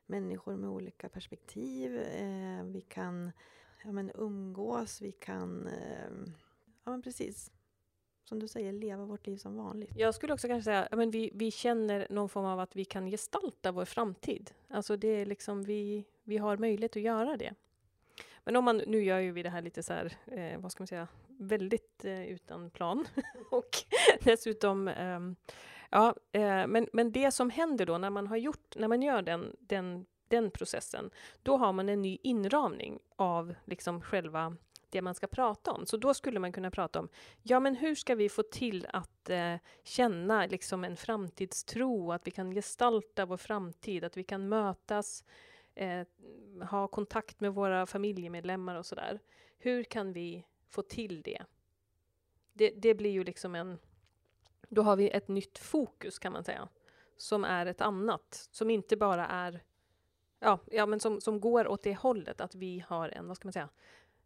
människor 0.06 0.56
med 0.56 0.70
olika 0.70 1.08
perspektiv. 1.08 1.96
Eh, 1.98 2.64
vi 2.64 2.80
kan 2.80 3.32
ja, 3.84 3.92
men 3.92 4.10
umgås, 4.14 5.00
vi 5.00 5.12
kan 5.12 5.66
eh, 5.66 6.10
ja, 6.84 6.90
men 6.90 7.02
precis 7.02 7.52
som 8.24 8.38
du 8.38 8.48
säger, 8.48 8.72
leva 8.72 9.04
vårt 9.04 9.26
liv 9.26 9.36
som 9.36 9.56
vanligt. 9.56 9.96
Jag 9.96 10.14
skulle 10.14 10.32
också 10.32 10.48
kanske 10.48 10.64
säga, 10.64 10.82
att 10.90 11.14
vi, 11.14 11.30
vi 11.34 11.50
känner 11.50 12.06
någon 12.10 12.28
form 12.28 12.44
av 12.44 12.60
att 12.60 12.76
vi 12.76 12.84
kan 12.84 13.06
gestalta 13.06 13.72
vår 13.72 13.84
framtid. 13.84 14.50
Alltså 14.68 14.96
det 14.96 15.08
är 15.08 15.26
liksom, 15.26 15.62
vi, 15.62 16.04
vi 16.24 16.38
har 16.38 16.56
möjlighet 16.56 16.96
att 16.96 17.02
göra 17.02 17.36
det. 17.36 17.54
Men 18.44 18.56
om 18.56 18.64
man, 18.64 18.76
nu 18.76 19.04
gör 19.04 19.18
ju 19.18 19.32
vi 19.32 19.42
det 19.42 19.50
här 19.50 19.62
lite 19.62 19.82
så 19.82 19.92
här, 19.92 20.16
eh, 20.26 20.60
vad 20.60 20.72
ska 20.72 20.82
man 20.82 20.86
säga, 20.86 21.08
väldigt 21.42 22.04
eh, 22.04 22.26
utan 22.26 22.70
plan. 22.70 23.06
och 23.50 23.70
dessutom, 24.20 24.88
eh, 24.88 25.20
ja, 25.90 26.14
eh, 26.32 26.66
men, 26.66 26.88
men 26.92 27.12
det 27.12 27.30
som 27.30 27.50
händer 27.50 27.86
då 27.86 27.98
när 27.98 28.10
man 28.10 28.26
har 28.26 28.36
gjort, 28.36 28.76
när 28.76 28.88
man 28.88 29.02
gör 29.02 29.22
den, 29.22 29.56
den, 29.60 30.06
den 30.28 30.50
processen, 30.50 31.10
då 31.42 31.56
har 31.56 31.72
man 31.72 31.88
en 31.88 32.02
ny 32.02 32.18
inramning 32.22 32.98
av 33.16 33.54
liksom 33.64 34.02
själva 34.02 34.56
det 34.92 35.02
man 35.02 35.14
ska 35.14 35.26
prata 35.26 35.72
om. 35.72 35.86
Så 35.86 35.96
då 35.96 36.14
skulle 36.14 36.40
man 36.40 36.52
kunna 36.52 36.70
prata 36.70 37.00
om, 37.00 37.08
ja 37.42 37.60
men 37.60 37.76
hur 37.76 37.94
ska 37.94 38.14
vi 38.14 38.28
få 38.28 38.42
till 38.42 38.86
att 38.92 39.30
eh, 39.30 39.54
känna 39.84 40.46
liksom 40.46 40.84
en 40.84 40.96
framtidstro, 40.96 42.12
att 42.12 42.26
vi 42.26 42.30
kan 42.30 42.50
gestalta 42.50 43.26
vår 43.26 43.36
framtid, 43.36 44.04
att 44.04 44.16
vi 44.16 44.24
kan 44.24 44.48
mötas, 44.48 45.24
eh, 45.74 46.06
ha 46.70 46.88
kontakt 46.88 47.40
med 47.40 47.54
våra 47.54 47.86
familjemedlemmar 47.86 48.76
och 48.76 48.86
sådär. 48.86 49.20
Hur 49.58 49.84
kan 49.84 50.12
vi 50.12 50.46
få 50.72 50.82
till 50.82 51.22
det? 51.22 51.42
det? 52.52 52.70
Det 52.70 52.94
blir 52.94 53.10
ju 53.10 53.24
liksom 53.24 53.54
en... 53.54 53.78
Då 54.68 54.82
har 54.82 54.96
vi 54.96 55.10
ett 55.10 55.28
nytt 55.28 55.58
fokus 55.58 56.18
kan 56.18 56.32
man 56.32 56.44
säga, 56.44 56.68
som 57.16 57.44
är 57.44 57.66
ett 57.66 57.80
annat, 57.80 58.48
som 58.50 58.70
inte 58.70 58.96
bara 58.96 59.26
är 59.26 59.62
Ja, 60.44 60.58
ja 60.70 60.86
men 60.86 61.00
som, 61.00 61.20
som 61.20 61.40
går 61.40 61.68
åt 61.68 61.82
det 61.82 61.94
hållet 61.94 62.40
att 62.40 62.54
vi 62.54 62.84
har 62.88 63.08
en, 63.08 63.28
vad 63.28 63.36
ska 63.36 63.46
man 63.46 63.52
säga, 63.52 63.68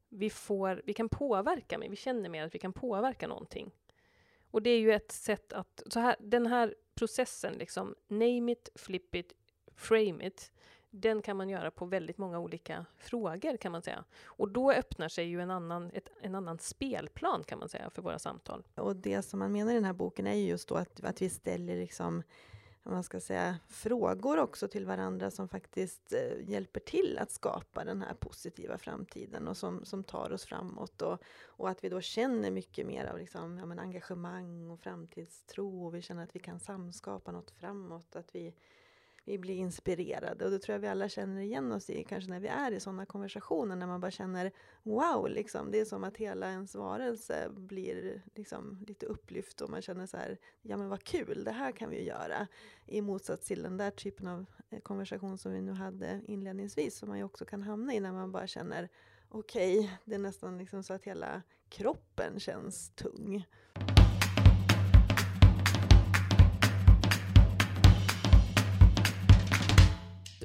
vi, 0.09 0.31
får, 0.31 0.83
vi 0.85 0.93
kan 0.93 1.09
påverka, 1.09 1.79
men 1.79 1.91
vi 1.91 1.97
känner 1.97 2.29
mer 2.29 2.45
att 2.45 2.55
vi 2.55 2.59
kan 2.59 2.73
påverka 2.73 3.29
någonting. 3.29 3.71
Och 4.51 4.63
det 4.63 4.71
är 4.71 4.79
ju 4.79 4.93
ett 4.93 5.13
sätt 5.13 5.53
att, 5.53 5.83
så 5.87 6.01
här, 6.01 6.17
den 6.21 6.47
här 6.47 6.75
processen, 6.95 7.55
liksom, 7.55 7.95
name 8.09 8.53
it, 8.53 8.69
flip 8.75 9.15
it, 9.15 9.33
frame 9.75 10.27
it, 10.27 10.53
den 11.01 11.23
kan 11.23 11.37
man 11.37 11.49
göra 11.49 11.71
på 11.71 11.85
väldigt 11.85 12.19
många 12.19 12.39
olika 12.39 12.87
frågor 12.97 13.57
kan 13.57 13.73
man 13.73 13.83
säga. 13.83 14.05
Och 14.25 14.49
då 14.49 14.73
öppnar 14.73 15.09
sig 15.09 15.27
ju 15.27 15.41
en 15.41 15.51
annan, 15.51 15.91
ett, 15.95 16.09
en 16.21 16.35
annan 16.35 16.59
spelplan 16.59 17.45
kan 17.45 17.59
man 17.59 17.69
säga 17.69 17.91
för 17.91 18.03
våra 18.03 18.19
samtal. 18.19 18.67
Och 18.75 18.97
det 18.97 19.23
som 19.23 19.39
man 19.39 19.53
menar 19.53 19.73
i 19.73 19.75
den 19.75 19.85
här 19.85 19.93
boken 19.93 20.27
är 20.27 20.35
ju 20.35 20.47
just 20.47 20.69
då 20.69 20.75
att, 20.75 21.05
att 21.05 21.23
vi 21.23 21.29
ställer 21.29 21.77
liksom 21.77 22.23
man 22.91 23.03
ska 23.03 23.21
säga, 23.21 23.59
frågor 23.69 24.39
också 24.39 24.69
till 24.69 24.87
varandra 24.87 25.31
som 25.31 25.49
faktiskt 25.49 26.13
eh, 26.13 26.51
hjälper 26.51 26.81
till 26.81 27.19
att 27.19 27.31
skapa 27.31 27.85
den 27.85 28.03
här 28.03 28.15
positiva 28.15 28.79
framtiden 28.79 29.49
och 29.49 29.57
som, 29.57 29.85
som 29.85 30.05
tar 30.05 30.33
oss 30.33 30.45
framåt. 30.45 31.03
Och, 31.03 31.23
och 31.45 31.69
att 31.69 31.85
vi 31.85 31.89
då 31.89 32.01
känner 32.01 32.51
mycket 32.51 32.87
mer 32.87 33.05
av 33.05 33.19
liksom, 33.19 33.59
ja, 33.59 33.67
men 33.67 33.79
engagemang 33.79 34.71
och 34.71 34.81
framtidstro 34.81 35.87
och 35.87 35.95
vi 35.95 36.03
känner 36.03 36.23
att 36.23 36.37
vi 36.37 36.41
kan 36.41 36.61
samskapa 36.61 37.33
något 37.33 37.51
framåt. 37.51 38.17
Att 38.17 38.35
vi, 38.35 38.55
vi 39.27 39.39
blir 39.39 39.55
inspirerade. 39.55 40.45
Och 40.45 40.51
det 40.51 40.59
tror 40.59 40.75
jag 40.75 40.81
vi 40.81 40.89
alla 40.89 41.09
känner 41.09 41.41
igen 41.41 41.73
oss 41.73 41.91
i, 41.91 42.05
kanske 42.05 42.31
när 42.31 42.41
vi 42.41 42.49
är 42.49 42.73
i 42.73 42.81
sådana 42.81 43.07
konversationer, 43.07 43.77
när 43.77 43.87
man 43.87 44.01
bara 44.01 44.11
känner 44.11 44.53
wow, 44.83 45.29
liksom. 45.29 45.71
det 45.71 45.81
är 45.81 45.85
som 45.85 46.05
att 46.05 46.17
hela 46.17 46.51
ens 46.51 46.75
varelse 46.75 47.49
blir 47.51 48.23
liksom 48.35 48.85
lite 48.87 49.07
upplyft 49.07 49.61
och 49.61 49.71
man 49.71 49.83
känner 49.83 50.07
så 50.07 50.17
här, 50.17 50.39
ja 50.63 50.77
men 50.77 50.89
vad 50.89 51.05
kul, 51.05 51.45
det 51.45 51.51
här 51.51 51.73
kan 51.73 51.91
vi 51.91 51.97
ju 51.97 52.05
göra. 52.05 52.47
I 52.87 53.01
motsats 53.01 53.47
till 53.47 53.63
den 53.63 53.77
där 53.77 53.91
typen 53.91 54.27
av 54.27 54.47
eh, 54.71 54.81
konversation 54.81 55.39
som 55.39 55.53
vi 55.53 55.61
nu 55.61 55.73
hade 55.73 56.21
inledningsvis, 56.27 56.99
som 56.99 57.09
man 57.09 57.19
ju 57.19 57.25
också 57.25 57.45
kan 57.45 57.63
hamna 57.63 57.95
i 57.95 58.01
när 58.01 58.13
man 58.13 58.33
bara 58.33 58.47
känner 58.47 58.89
okej, 59.29 59.79
okay, 59.79 59.91
det 60.05 60.15
är 60.15 60.19
nästan 60.19 60.59
liksom 60.59 60.83
så 60.83 60.95
att 60.95 61.05
hela 61.05 61.43
kroppen 61.69 62.41
känns 62.41 62.91
tung. 62.91 63.45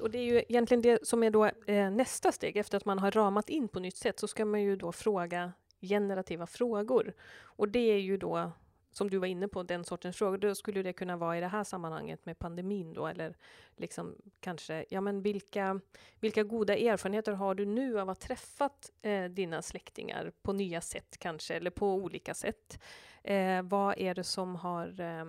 Och 0.02 0.12
det 0.12 0.18
är 0.18 0.24
ju 0.24 0.38
egentligen 0.50 0.82
det 0.82 1.08
som 1.08 1.24
är 1.24 1.32
då 1.32 1.46
eh, 1.46 1.92
nästa 1.92 2.32
steg. 2.32 2.58
Efter 2.58 2.78
att 2.78 2.86
man 2.86 3.00
har 3.00 3.12
ramat 3.12 3.50
in 3.50 3.68
på 3.68 3.80
nytt 3.80 3.98
sätt 3.98 4.20
så 4.20 4.28
ska 4.28 4.46
man 4.46 4.62
ju 4.62 4.76
då 4.76 4.92
fråga 4.92 5.54
generativa 5.82 6.48
frågor. 6.48 7.14
Och 7.42 7.70
det 7.70 7.80
är 7.80 7.98
ju 7.98 8.18
då, 8.18 8.52
som 8.92 9.10
du 9.10 9.18
var 9.18 9.28
inne 9.28 9.48
på, 9.48 9.64
den 9.64 9.84
sortens 9.84 10.18
frågor. 10.18 10.38
Då 10.38 10.56
skulle 10.56 10.84
det 10.84 10.94
kunna 10.94 11.18
vara 11.18 11.38
i 11.38 11.42
det 11.42 11.48
här 11.48 11.64
sammanhanget 11.64 12.26
med 12.26 12.40
pandemin 12.40 12.94
då, 12.94 13.08
eller 13.08 13.36
liksom 13.78 14.16
kanske, 14.40 14.86
ja 14.90 15.02
men 15.02 15.22
vilka, 15.22 15.80
vilka 16.20 16.44
goda 16.44 16.78
erfarenheter 16.78 17.32
har 17.32 17.56
du 17.56 17.66
nu 17.66 18.00
av 18.00 18.10
att 18.10 18.24
ha 18.24 18.28
träffat 18.28 18.92
eh, 19.02 19.26
dina 19.26 19.62
släktingar 19.62 20.32
på 20.42 20.54
nya 20.54 20.82
sätt 20.82 21.18
kanske, 21.18 21.54
eller 21.54 21.72
på 21.72 21.94
olika 21.94 22.34
sätt? 22.34 22.80
Eh, 23.24 23.62
vad 23.62 23.98
är 23.98 24.16
det 24.16 24.24
som 24.24 24.56
har 24.56 25.00
eh, 25.02 25.26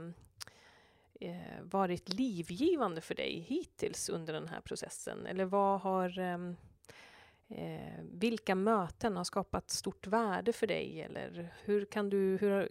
eh, 1.22 1.62
varit 1.62 2.08
livgivande 2.08 3.00
för 3.00 3.14
dig 3.14 3.38
hittills 3.40 4.08
under 4.08 4.32
den 4.32 4.48
här 4.48 4.60
processen? 4.60 5.26
Eller 5.26 5.44
vad 5.44 5.80
har 5.80 6.18
ehm, 6.18 6.56
eh, 7.48 8.04
vilka 8.12 8.54
möten 8.54 9.16
har 9.16 9.24
skapat 9.24 9.70
stort 9.70 10.06
värde 10.06 10.52
för 10.52 10.66
dig? 10.66 11.00
Eller 11.02 11.54
hur 11.64 11.84
kan 11.84 12.10
du, 12.10 12.36
hur 12.40 12.50
har, 12.50 12.68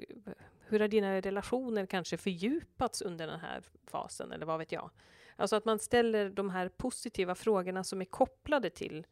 hur 0.60 0.80
har 0.80 0.88
dina 0.88 1.22
relationer 1.22 1.86
kanske 1.86 2.18
fördjupats 2.18 3.02
under 3.02 3.28
den 3.28 3.40
här 3.40 3.64
fasen? 3.88 4.32
Eller 4.32 4.46
vad 4.46 4.60
vet 4.60 4.72
jag? 4.72 4.90
Alltså 5.36 5.56
att 5.56 5.66
man 5.66 5.80
ställer 5.80 6.30
de 6.30 6.50
här 6.50 6.70
positiva 6.70 7.36
frågorna 7.36 7.84
som 7.84 8.02
är 8.02 8.06
kopplade 8.06 8.70
till 8.70 9.06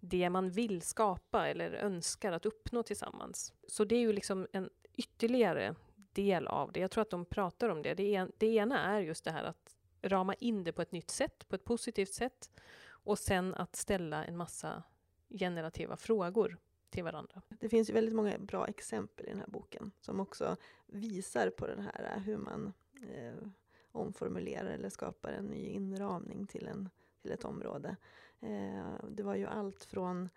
det 0.00 0.30
man 0.30 0.50
vill 0.50 0.82
skapa 0.82 1.48
eller 1.48 1.70
önskar 1.70 2.32
att 2.32 2.46
uppnå 2.46 2.82
tillsammans. 2.82 3.52
Så 3.68 3.84
det 3.84 3.94
är 3.94 4.00
ju 4.00 4.12
liksom 4.12 4.46
en 4.52 4.70
ytterligare 4.94 5.74
del 6.16 6.46
av 6.46 6.72
det. 6.72 6.80
Jag 6.80 6.90
tror 6.90 7.02
att 7.02 7.10
de 7.10 7.24
pratar 7.24 7.68
om 7.68 7.82
det. 7.82 7.94
Det, 7.94 8.14
en, 8.14 8.32
det 8.36 8.46
ena 8.46 8.80
är 8.80 9.00
just 9.00 9.24
det 9.24 9.30
här 9.30 9.44
att 9.44 9.76
rama 10.02 10.34
in 10.34 10.64
det 10.64 10.72
på 10.72 10.82
ett 10.82 10.92
nytt 10.92 11.10
sätt, 11.10 11.48
på 11.48 11.54
ett 11.54 11.64
positivt 11.64 12.12
sätt. 12.12 12.50
Och 12.88 13.18
sen 13.18 13.54
att 13.54 13.76
ställa 13.76 14.24
en 14.24 14.36
massa 14.36 14.82
generativa 15.28 15.96
frågor 15.96 16.58
till 16.90 17.04
varandra. 17.04 17.42
Det 17.48 17.68
finns 17.68 17.90
ju 17.90 17.94
väldigt 17.94 18.14
många 18.14 18.38
bra 18.38 18.66
exempel 18.66 19.26
i 19.26 19.28
den 19.28 19.38
här 19.38 19.46
boken 19.46 19.92
som 20.00 20.20
också 20.20 20.56
visar 20.86 21.50
på 21.50 21.66
den 21.66 21.80
här 21.80 22.12
eh, 22.14 22.22
hur 22.22 22.36
man 22.36 22.72
eh, 23.14 23.48
omformulerar 23.92 24.70
eller 24.70 24.88
skapar 24.88 25.32
en 25.32 25.44
ny 25.44 25.66
inramning 25.66 26.46
till, 26.46 26.66
en, 26.66 26.90
till 27.22 27.32
ett 27.32 27.44
område. 27.44 27.96
Eh, 28.40 28.86
det 29.08 29.22
var 29.22 29.34
ju 29.34 29.46
allt 29.46 29.84
från 29.84 30.28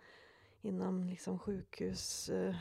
inom 0.62 1.04
liksom 1.04 1.38
sjukhus, 1.38 2.28
eh, 2.28 2.56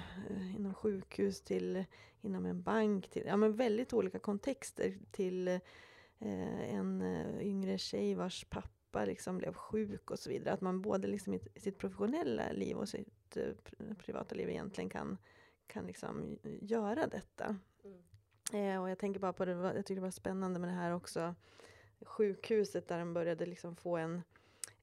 inom 0.56 0.74
sjukhus 0.74 1.42
till 1.42 1.86
inom 2.22 2.46
en 2.46 2.62
bank. 2.62 3.10
Till, 3.10 3.24
ja, 3.26 3.38
men 3.38 3.56
väldigt 3.56 3.94
olika 3.94 4.20
kontexter 4.20 4.98
till 5.12 5.48
eh, 5.48 6.74
en 6.76 7.02
eh, 7.02 7.42
yngre 7.42 7.78
tjej 7.78 8.16
vars 8.16 8.46
pappa 8.50 9.06
liksom 9.06 9.38
blev 9.38 9.54
sjuk 9.54 10.12
och 10.12 10.20
så 10.20 10.30
vidare. 10.30 10.54
Att 10.54 10.62
man 10.62 10.82
både 10.82 11.08
liksom 11.08 11.34
i 11.34 11.40
sitt 11.56 11.78
professionella 11.78 12.52
liv 12.52 12.78
och 12.78 12.90
sitt 12.90 13.38
eh, 13.38 13.96
privata 13.98 14.36
liv 14.36 14.50
egentligen 14.50 14.90
kan, 14.90 15.18
kan 15.68 15.86
liksom 15.86 16.40
göra 16.62 17.08
detta. 17.08 17.58
Mm. 17.84 18.00
Eh, 18.54 18.82
och 18.82 18.90
jag 18.90 19.00
tänker 19.00 19.20
bara 19.20 19.34
på 19.34 19.46
det, 19.46 19.52
jag 19.52 19.86
tycker 19.86 19.96
det 19.96 20.02
var 20.02 20.12
spännande 20.12 20.60
med 20.60 20.70
det 20.70 20.76
här 20.76 20.96
också 20.96 21.36
sjukhuset 22.02 22.88
där 22.88 23.00
de 23.00 23.14
började 23.14 23.46
liksom 23.46 23.76
få 23.76 23.98
en 23.98 24.22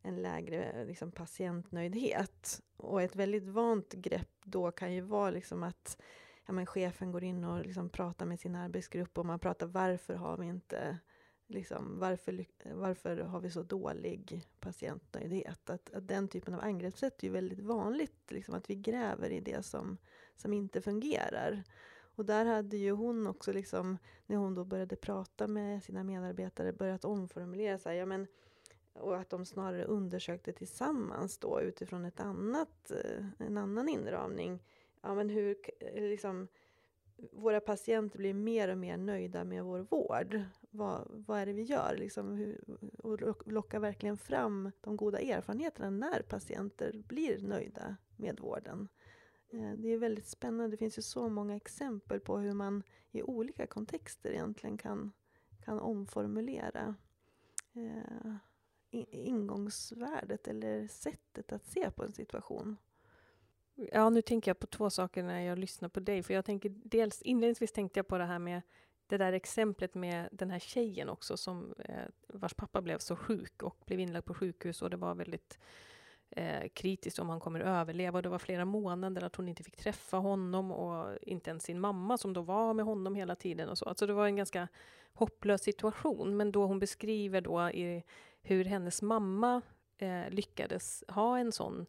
en 0.07 0.23
lägre 0.23 0.85
liksom, 0.85 1.13
patientnöjdhet. 1.13 2.63
Och 2.77 3.03
ett 3.03 3.17
väldigt 3.17 3.47
vant 3.47 3.93
grepp 3.93 4.31
då 4.45 4.71
kan 4.71 4.95
ju 4.95 5.01
vara 5.01 5.31
liksom 5.31 5.63
att 5.63 6.03
ja, 6.47 6.53
men 6.53 6.67
chefen 6.67 7.13
går 7.13 7.25
in 7.25 7.45
och 7.45 7.67
liksom 7.67 7.89
pratar 7.89 8.27
med 8.27 8.41
sin 8.41 8.55
arbetsgrupp 8.55 9.19
och 9.19 9.27
man 9.27 9.39
pratar 9.39 9.67
varför 9.67 10.15
har 10.15 10.37
vi 10.37 10.47
inte 10.47 10.99
Liksom, 11.49 11.99
varför, 11.99 12.45
varför 12.75 13.17
har 13.17 13.41
vi 13.41 13.51
så 13.51 13.63
dålig 13.63 14.43
patientnöjdhet? 14.61 15.71
Att, 15.71 15.95
att 15.95 16.09
den 16.09 16.29
typen 16.29 16.55
av 16.55 16.61
angreppssätt 16.61 17.23
är 17.23 17.27
ju 17.27 17.33
väldigt 17.33 17.61
vanligt, 17.61 18.31
liksom, 18.31 18.55
att 18.55 18.71
vi 18.71 18.75
gräver 18.75 19.31
i 19.31 19.41
det 19.41 19.63
som, 19.63 19.99
som 20.37 20.53
inte 20.53 20.81
fungerar. 20.81 21.63
Och 22.17 22.25
där 22.25 22.45
hade 22.45 22.77
ju 22.77 22.91
hon 22.91 23.27
också, 23.27 23.53
liksom, 23.53 23.99
när 24.27 24.37
hon 24.37 24.55
då 24.55 24.65
började 24.65 24.97
prata 24.97 25.47
med 25.47 25.85
sina 25.85 26.05
medarbetare, 26.05 26.73
börjat 26.73 27.05
omformulera 27.05 27.79
så 27.79 27.89
här, 27.89 27.97
ja, 27.97 28.07
men, 28.07 28.27
och 29.01 29.17
att 29.17 29.31
de 29.31 29.45
snarare 29.45 29.85
undersökte 29.85 30.53
tillsammans 30.53 31.39
då 31.39 31.61
utifrån 31.61 32.05
ett 32.05 32.21
annat, 32.21 32.91
eh, 32.91 33.25
en 33.39 33.57
annan 33.57 33.89
inramning. 33.89 34.63
Ja, 35.03 35.15
men 35.15 35.29
hur, 35.29 35.57
eh, 35.81 36.03
liksom, 36.03 36.49
våra 37.33 37.61
patienter 37.61 38.19
blir 38.19 38.35
mer 38.35 38.69
och 38.69 38.79
mer 38.79 38.97
nöjda 38.97 39.45
med 39.45 39.65
vår 39.65 39.79
vård. 39.79 40.41
Vad, 40.71 41.09
vad 41.11 41.39
är 41.39 41.47
det 41.47 41.53
vi 41.53 41.63
gör? 41.63 41.97
Liksom, 41.97 42.33
hur, 42.33 42.65
och 42.99 43.53
locka 43.53 43.79
verkligen 43.79 44.17
fram 44.17 44.71
de 44.81 44.97
goda 44.97 45.19
erfarenheterna 45.19 45.91
när 45.91 46.23
patienter 46.23 47.03
blir 47.07 47.43
nöjda 47.43 47.97
med 48.17 48.41
vården. 48.41 48.89
Eh, 49.49 49.73
det 49.73 49.89
är 49.89 49.99
väldigt 49.99 50.27
spännande. 50.27 50.71
Det 50.71 50.77
finns 50.77 50.99
ju 50.99 51.03
så 51.03 51.29
många 51.29 51.57
exempel 51.57 52.21
på 52.21 52.39
hur 52.39 52.53
man 52.53 52.83
i 53.11 53.23
olika 53.23 53.67
kontexter 53.67 54.31
egentligen 54.31 54.79
kan, 54.79 55.13
kan 55.65 55.79
omformulera 55.79 56.95
eh, 57.73 58.35
ingångsvärdet 59.05 60.49
eller 60.49 60.89
sättet 60.89 61.53
att 61.53 61.67
se 61.67 61.91
på 61.91 62.05
en 62.05 62.13
situation. 62.13 62.77
Ja, 63.75 64.11
nu 64.11 64.23
tänker 64.23 64.51
jag 64.51 64.59
på 64.59 64.67
två 64.67 64.91
saker 64.91 65.23
när 65.23 65.41
jag 65.41 65.59
lyssnar 65.59 65.89
på 65.89 66.01
dig. 66.01 66.23
För 66.23 66.35
jag 66.35 66.45
tänker 66.45 66.75
dels 66.85 67.23
inledningsvis 67.23 67.73
tänkte 67.73 67.99
jag 67.99 68.07
på 68.09 68.19
det 68.19 68.25
här 68.25 68.39
med 68.39 68.63
det 69.07 69.17
där 69.17 69.33
exemplet 69.33 69.95
med 69.95 70.29
den 70.33 70.51
här 70.51 70.59
tjejen 70.59 71.09
också 71.09 71.37
som 71.37 71.75
eh, 71.79 72.05
vars 72.29 72.55
pappa 72.55 72.83
blev 72.83 72.99
så 72.99 73.17
sjuk 73.17 73.63
och 73.63 73.77
blev 73.87 74.01
inlagd 74.01 74.25
på 74.25 74.35
sjukhus 74.35 74.83
och 74.83 74.91
det 74.91 74.97
var 74.97 75.15
väldigt 75.15 75.59
eh, 76.31 76.69
kritiskt 76.69 77.19
om 77.19 77.29
han 77.29 77.41
kommer 77.41 77.61
överleva. 77.61 78.19
Och 78.19 78.23
det 78.23 78.29
var 78.29 78.39
flera 78.39 78.65
månader 78.65 79.23
att 79.23 79.37
hon 79.37 79.49
inte 79.49 79.65
fick 79.65 79.77
träffa 79.77 80.17
honom 80.17 80.73
och 80.73 81.19
inte 81.23 81.51
ens 81.51 81.63
sin 81.63 81.81
mamma 81.81 82.19
som 82.19 82.33
då 82.33 82.41
var 82.41 82.75
med 82.75 82.85
honom 82.85 83.15
hela 83.15 83.37
tiden. 83.37 83.69
och 83.69 83.79
så. 83.79 83.85
Alltså 83.85 84.07
det 84.07 84.13
var 84.13 84.27
en 84.27 84.37
ganska 84.37 84.69
hopplös 85.13 85.63
situation. 85.63 86.37
Men 86.37 86.53
då 86.53 86.67
hon 86.67 86.79
beskriver 86.79 87.41
då 87.41 87.71
i 87.71 88.03
hur 88.47 88.65
hennes 88.65 89.03
mamma 89.03 89.63
eh, 89.99 90.31
lyckades 90.31 91.05
ha 91.09 91.39
en 91.39 91.53
sån 91.53 91.87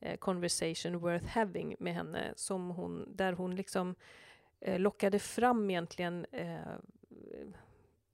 eh, 0.00 0.16
conversation 0.16 0.98
worth 0.98 1.26
having 1.26 1.76
med 1.78 1.94
henne, 1.94 2.32
som 2.36 2.70
hon, 2.70 3.16
där 3.16 3.32
hon 3.32 3.56
liksom 3.56 3.94
eh, 4.60 4.78
lockade 4.78 5.18
fram 5.18 5.70
egentligen 5.70 6.26
eh, 6.32 6.76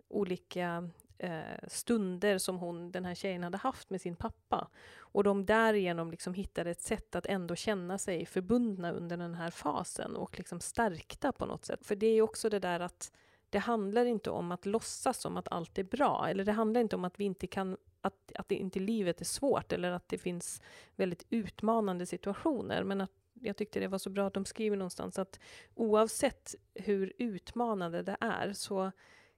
olika 0.09 0.91
eh, 1.19 1.69
stunder 1.69 2.39
som 2.39 2.59
hon, 2.59 2.93
den 2.93 3.05
här 3.05 3.15
tjejen 3.15 3.43
hade 3.43 3.59
haft 3.59 3.91
med 3.91 4.01
sin 4.01 4.17
pappa. 4.17 4.69
Och 4.99 5.25
de 5.25 5.47
därigenom 5.47 6.11
liksom 6.11 6.35
hittade 6.35 6.71
ett 6.71 6.83
sätt 6.83 7.15
att 7.15 7.27
ändå 7.27 7.55
känna 7.55 7.99
sig 7.99 8.27
förbundna 8.27 8.93
under 8.93 9.17
den 9.17 9.35
här 9.35 9.51
fasen 9.51 10.17
och 10.17 10.39
liksom 10.39 10.61
stärkta 10.61 11.33
på 11.33 11.47
något 11.47 11.65
sätt. 11.65 11.87
För 11.87 11.97
det 11.97 12.07
är 12.07 12.23
också 12.23 12.49
det 12.49 12.59
där 12.59 12.81
att 12.81 13.13
det 13.51 13.59
handlar 13.59 14.05
inte 14.05 14.31
om 14.31 14.53
att 14.53 14.67
låtsas 14.67 15.21
som 15.21 15.37
att 15.37 15.49
allt 15.51 15.79
är 15.79 15.85
bra, 15.85 16.27
eller 16.29 16.45
det 16.45 16.53
handlar 16.53 16.81
inte 16.81 16.97
om 16.97 17.05
att 17.05 17.21
vi 17.21 17.25
inte 17.25 17.47
kan 17.47 17.77
att, 18.01 18.33
att 18.35 18.49
det 18.49 18.55
inte 18.55 18.79
livet 18.79 19.21
är 19.21 19.25
svårt 19.25 19.73
eller 19.73 19.93
att 19.93 20.09
det 20.09 20.19
finns 20.19 20.63
väldigt 20.97 21.27
utmanande 21.31 22.07
situationer. 22.07 22.85
Men 22.85 23.01
att 23.01 23.13
jag 23.33 23.57
tyckte 23.57 23.81
det 23.81 23.89
var 23.89 23.99
så 23.99 24.11
bra 24.11 24.27
att 24.27 24.35
de 24.35 24.45
skriver 24.45 24.77
någonstans 24.77 25.19
att 25.19 25.41
oavsett 25.75 26.55
hur 26.75 27.13
utmanande 27.19 28.03
det 28.03 28.17
är 28.21 28.53
så 28.53 28.93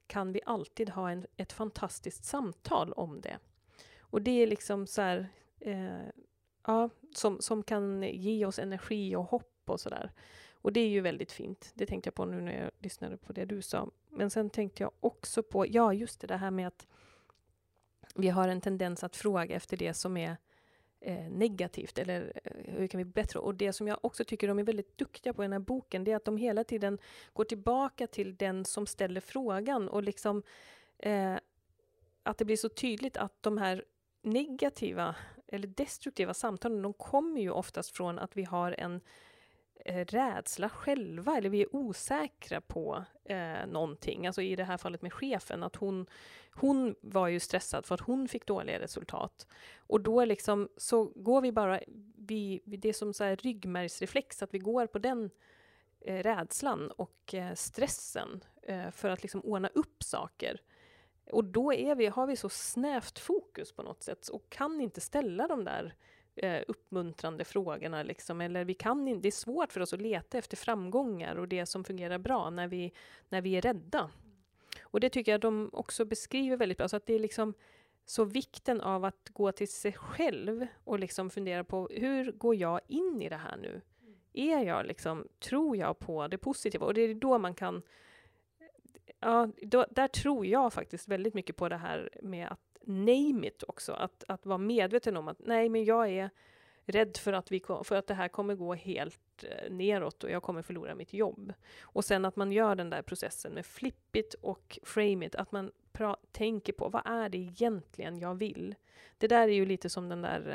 kan 0.07 0.31
vi 0.31 0.41
alltid 0.45 0.89
ha 0.89 1.11
en, 1.11 1.25
ett 1.37 1.53
fantastiskt 1.53 2.25
samtal 2.25 2.93
om 2.93 3.21
det. 3.21 3.37
Och 3.99 4.21
det 4.21 4.31
är 4.31 4.47
liksom 4.47 4.87
så 4.87 5.01
här, 5.01 5.29
eh, 5.59 6.07
ja, 6.67 6.89
som, 7.15 7.41
som 7.41 7.63
kan 7.63 8.03
ge 8.03 8.45
oss 8.45 8.59
energi 8.59 9.15
och 9.15 9.23
hopp 9.23 9.61
och 9.65 9.79
sådär. 9.79 10.11
Och 10.63 10.73
det 10.73 10.79
är 10.79 10.89
ju 10.89 11.01
väldigt 11.01 11.31
fint. 11.31 11.71
Det 11.73 11.85
tänkte 11.85 12.07
jag 12.07 12.15
på 12.15 12.25
nu 12.25 12.41
när 12.41 12.63
jag 12.63 12.71
lyssnade 12.79 13.17
på 13.17 13.33
det 13.33 13.45
du 13.45 13.61
sa. 13.61 13.89
Men 14.09 14.29
sen 14.29 14.49
tänkte 14.49 14.83
jag 14.83 14.91
också 14.99 15.43
på, 15.43 15.67
ja 15.67 15.93
just 15.93 16.19
det, 16.19 16.27
det 16.27 16.37
här 16.37 16.51
med 16.51 16.67
att 16.67 16.87
vi 18.15 18.29
har 18.29 18.47
en 18.47 18.61
tendens 18.61 19.03
att 19.03 19.15
fråga 19.15 19.55
efter 19.55 19.77
det 19.77 19.93
som 19.93 20.17
är 20.17 20.37
eh, 20.99 21.29
negativt, 21.29 21.97
eller 21.97 22.41
eh, 22.43 22.51
hur 22.77 22.87
kan 22.87 22.97
vi 22.97 23.05
bli 23.05 23.13
bättre? 23.13 23.39
Och 23.39 23.55
det 23.55 23.73
som 23.73 23.87
jag 23.87 23.99
också 24.01 24.23
tycker 24.23 24.47
de 24.47 24.59
är 24.59 24.63
väldigt 24.63 24.97
duktiga 24.97 25.33
på 25.33 25.43
i 25.43 25.45
den 25.45 25.51
här 25.51 25.59
boken, 25.59 26.03
det 26.03 26.11
är 26.11 26.15
att 26.15 26.25
de 26.25 26.37
hela 26.37 26.63
tiden 26.63 26.97
går 27.33 27.45
tillbaka 27.45 28.07
till 28.07 28.35
den 28.35 28.65
som 28.65 28.87
ställer 28.87 29.21
frågan 29.21 29.89
och 29.89 30.03
liksom 30.03 30.43
eh, 30.99 31.35
att 32.23 32.37
det 32.37 32.45
blir 32.45 32.57
så 32.57 32.69
tydligt 32.69 33.17
att 33.17 33.43
de 33.43 33.57
här 33.57 33.85
negativa 34.21 35.15
eller 35.47 35.67
destruktiva 35.67 36.33
samtalen, 36.33 36.81
de 36.81 36.93
kommer 36.93 37.41
ju 37.41 37.49
oftast 37.49 37.91
från 37.95 38.19
att 38.19 38.37
vi 38.37 38.43
har 38.43 38.71
en 38.71 39.01
Eh, 39.85 40.05
rädsla 40.05 40.69
själva, 40.69 41.37
eller 41.37 41.49
vi 41.49 41.61
är 41.61 41.75
osäkra 41.75 42.61
på 42.61 43.03
eh, 43.25 43.67
någonting. 43.67 44.27
Alltså 44.27 44.41
i 44.41 44.55
det 44.55 44.63
här 44.63 44.77
fallet 44.77 45.01
med 45.01 45.13
chefen, 45.13 45.63
att 45.63 45.75
hon, 45.75 46.05
hon 46.51 46.95
var 47.01 47.27
ju 47.27 47.39
stressad 47.39 47.85
för 47.85 47.95
att 47.95 48.01
hon 48.01 48.27
fick 48.27 48.45
dåliga 48.45 48.79
resultat. 48.79 49.47
Och 49.77 50.01
då 50.01 50.25
liksom, 50.25 50.69
så 50.77 51.05
går 51.15 51.41
vi 51.41 51.51
bara, 51.51 51.79
vi, 52.15 52.61
det 52.65 52.89
är 52.89 52.93
som 52.93 53.13
så 53.13 53.23
här 53.23 53.35
ryggmärgsreflex, 53.35 54.43
att 54.43 54.53
vi 54.53 54.59
går 54.59 54.87
på 54.87 54.99
den 54.99 55.29
eh, 56.01 56.23
rädslan 56.23 56.91
och 56.91 57.33
eh, 57.33 57.53
stressen 57.53 58.43
eh, 58.61 58.91
för 58.91 59.09
att 59.09 59.23
liksom 59.23 59.41
ordna 59.41 59.67
upp 59.67 60.03
saker. 60.03 60.61
Och 61.31 61.43
då 61.43 61.73
är 61.73 61.95
vi, 61.95 62.07
har 62.07 62.27
vi 62.27 62.35
så 62.35 62.49
snävt 62.49 63.19
fokus 63.19 63.71
på 63.71 63.83
något 63.83 64.03
sätt 64.03 64.27
och 64.27 64.49
kan 64.49 64.81
inte 64.81 65.01
ställa 65.01 65.47
de 65.47 65.63
där 65.63 65.95
eh, 66.35 66.61
uppmuntrande 66.67 67.45
frågorna. 67.45 68.03
Liksom. 68.03 68.41
Eller 68.41 68.65
vi 68.65 68.73
kan 68.73 69.21
det 69.21 69.27
är 69.27 69.31
svårt 69.31 69.71
för 69.71 69.81
oss 69.81 69.93
att 69.93 70.01
leta 70.01 70.37
efter 70.37 70.57
framgångar 70.57 71.35
och 71.35 71.47
det 71.47 71.65
som 71.65 71.83
fungerar 71.83 72.17
bra 72.17 72.49
när 72.49 72.67
vi, 72.67 72.93
när 73.29 73.41
vi 73.41 73.55
är 73.55 73.61
rädda. 73.61 74.09
Och 74.81 74.99
det 74.99 75.09
tycker 75.09 75.31
jag 75.31 75.41
de 75.41 75.69
också 75.73 76.05
beskriver 76.05 76.57
väldigt 76.57 76.77
bra. 76.77 76.87
Så 76.87 76.95
att 76.95 77.05
det 77.05 77.13
är 77.13 77.19
liksom 77.19 77.53
så 78.05 78.23
vikten 78.23 78.81
av 78.81 79.05
att 79.05 79.29
gå 79.29 79.51
till 79.51 79.71
sig 79.71 79.93
själv 79.93 80.67
och 80.83 80.99
liksom 80.99 81.29
fundera 81.29 81.63
på 81.63 81.89
hur 81.91 82.31
går 82.31 82.55
jag 82.55 82.81
in 82.87 83.21
i 83.21 83.29
det 83.29 83.37
här 83.37 83.57
nu? 83.57 83.81
Är 84.33 84.63
jag 84.63 84.85
liksom, 84.85 85.27
tror 85.39 85.77
jag 85.77 85.99
på 85.99 86.27
det 86.27 86.37
positiva? 86.37 86.85
Och 86.85 86.93
det 86.93 87.01
är 87.01 87.13
då 87.15 87.37
man 87.37 87.55
kan 87.55 87.81
Ja, 89.19 89.49
då, 89.61 89.85
där 89.89 90.07
tror 90.07 90.45
jag 90.45 90.73
faktiskt 90.73 91.07
väldigt 91.07 91.33
mycket 91.33 91.55
på 91.55 91.69
det 91.69 91.77
här 91.77 92.09
med 92.21 92.47
att 92.47 92.72
name 92.85 93.47
it 93.47 93.63
också. 93.67 93.93
Att, 93.93 94.23
att 94.27 94.45
vara 94.45 94.57
medveten 94.57 95.17
om 95.17 95.27
att 95.27 95.39
nej, 95.39 95.69
men 95.69 95.83
jag 95.83 96.09
är 96.09 96.29
rädd 96.85 97.17
för 97.17 97.33
att, 97.33 97.51
vi, 97.51 97.61
för 97.83 97.95
att 97.95 98.07
det 98.07 98.13
här 98.13 98.27
kommer 98.27 98.55
gå 98.55 98.73
helt 98.73 99.43
eh, 99.43 99.71
neråt 99.71 100.23
och 100.23 100.31
jag 100.31 100.43
kommer 100.43 100.61
förlora 100.61 100.95
mitt 100.95 101.13
jobb. 101.13 101.53
Och 101.81 102.05
sen 102.05 102.25
att 102.25 102.35
man 102.35 102.51
gör 102.51 102.75
den 102.75 102.89
där 102.89 103.01
processen 103.01 103.53
med 103.53 103.65
flip 103.65 104.15
it 104.15 104.33
och 104.33 104.79
frame 104.83 105.25
it, 105.25 105.35
att 105.35 105.51
man 105.51 105.71
tänker 106.31 106.73
på 106.73 106.89
vad 106.89 107.01
är 107.05 107.29
det 107.29 107.37
egentligen 107.37 108.19
jag 108.19 108.35
vill? 108.35 108.75
Det 109.17 109.27
där 109.27 109.47
är 109.47 109.53
ju 109.53 109.65
lite 109.65 109.89
som 109.89 110.09
den 110.09 110.21
där 110.21 110.49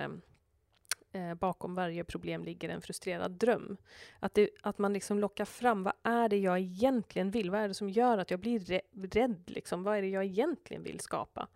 eh, 1.13 1.21
eh, 1.23 1.35
bakom 1.35 1.75
varje 1.75 2.05
problem 2.05 2.45
ligger 2.45 2.69
en 2.69 2.83
frustrerad 2.83 3.33
dröm. 3.33 3.77
Att, 4.21 4.35
det, 4.35 4.51
att 4.63 4.79
man 4.79 4.93
liksom 4.93 5.19
lockar 5.19 5.45
fram, 5.45 5.83
vad 5.83 5.95
är 6.03 6.29
det 6.29 6.39
jag 6.39 6.59
egentligen 6.59 7.31
vill? 7.31 7.51
Vad 7.51 7.61
är 7.61 7.69
det 7.69 7.75
som 7.75 7.91
gör 7.91 8.19
att 8.19 8.31
jag 8.31 8.41
blir 8.41 8.83
rädd? 9.09 9.43
Liksom? 9.47 9.83
Vad 9.83 9.97
är 9.99 10.03
det 10.03 10.09
jag 10.09 10.25
egentligen 10.25 10.83
vill 10.83 11.01
skapa? 11.01 11.49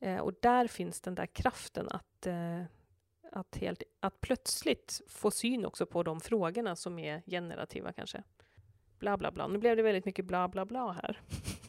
Eh, 0.00 0.18
och 0.18 0.34
där 0.42 0.66
finns 0.66 1.00
den 1.00 1.14
där 1.14 1.26
kraften 1.26 1.88
att, 1.90 2.26
eh, 2.26 2.62
att, 3.32 3.56
helt, 3.56 3.82
att 4.00 4.20
plötsligt 4.20 5.00
få 5.08 5.30
syn 5.30 5.64
också 5.64 5.86
på 5.86 6.02
de 6.02 6.20
frågorna 6.20 6.76
som 6.76 6.98
är 6.98 7.22
generativa 7.26 7.92
kanske. 7.92 8.22
Bla, 8.98 9.16
bla, 9.16 9.30
bla. 9.30 9.46
Nu 9.46 9.58
blev 9.58 9.76
det 9.76 9.82
väldigt 9.82 10.04
mycket 10.04 10.24
bla, 10.24 10.48
bla, 10.48 10.64
bla 10.64 10.92
här. 10.92 11.20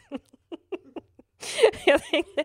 jag 1.85 2.03
tänkte, 2.03 2.43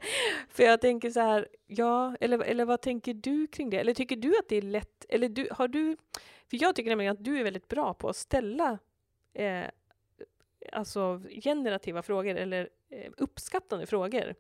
för 0.49 0.63
jag 0.63 0.81
tänker 0.81 1.11
så 1.11 1.21
här, 1.21 1.49
ja, 1.67 2.17
eller, 2.21 2.39
eller 2.39 2.65
vad 2.65 2.81
tänker 2.81 3.15
du 3.15 3.47
kring 3.47 3.71
det? 3.71 3.81
Eller 3.81 3.95
tycker 3.95 4.17
du 4.17 4.39
att 4.39 4.49
det 4.49 4.57
är 4.57 4.63
lätt, 4.63 5.05
eller 5.09 5.29
du, 5.29 5.49
har 5.51 5.69
du, 5.69 5.97
för 6.51 6.63
jag 6.63 6.77
tycker 6.77 6.91
nämligen 6.91 7.13
att 7.13 7.25
du 7.25 7.39
är 7.39 7.45
väldigt 7.45 7.69
bra 7.69 7.95
på 7.95 8.09
att 8.09 8.17
ställa 8.17 8.79
eh, 9.33 9.65
alltså 10.73 11.23
generativa 11.43 12.03
frågor 12.03 12.35
eller 12.37 12.69
eh, 12.91 13.13
uppskattande 13.17 13.87
frågor. 13.87 14.35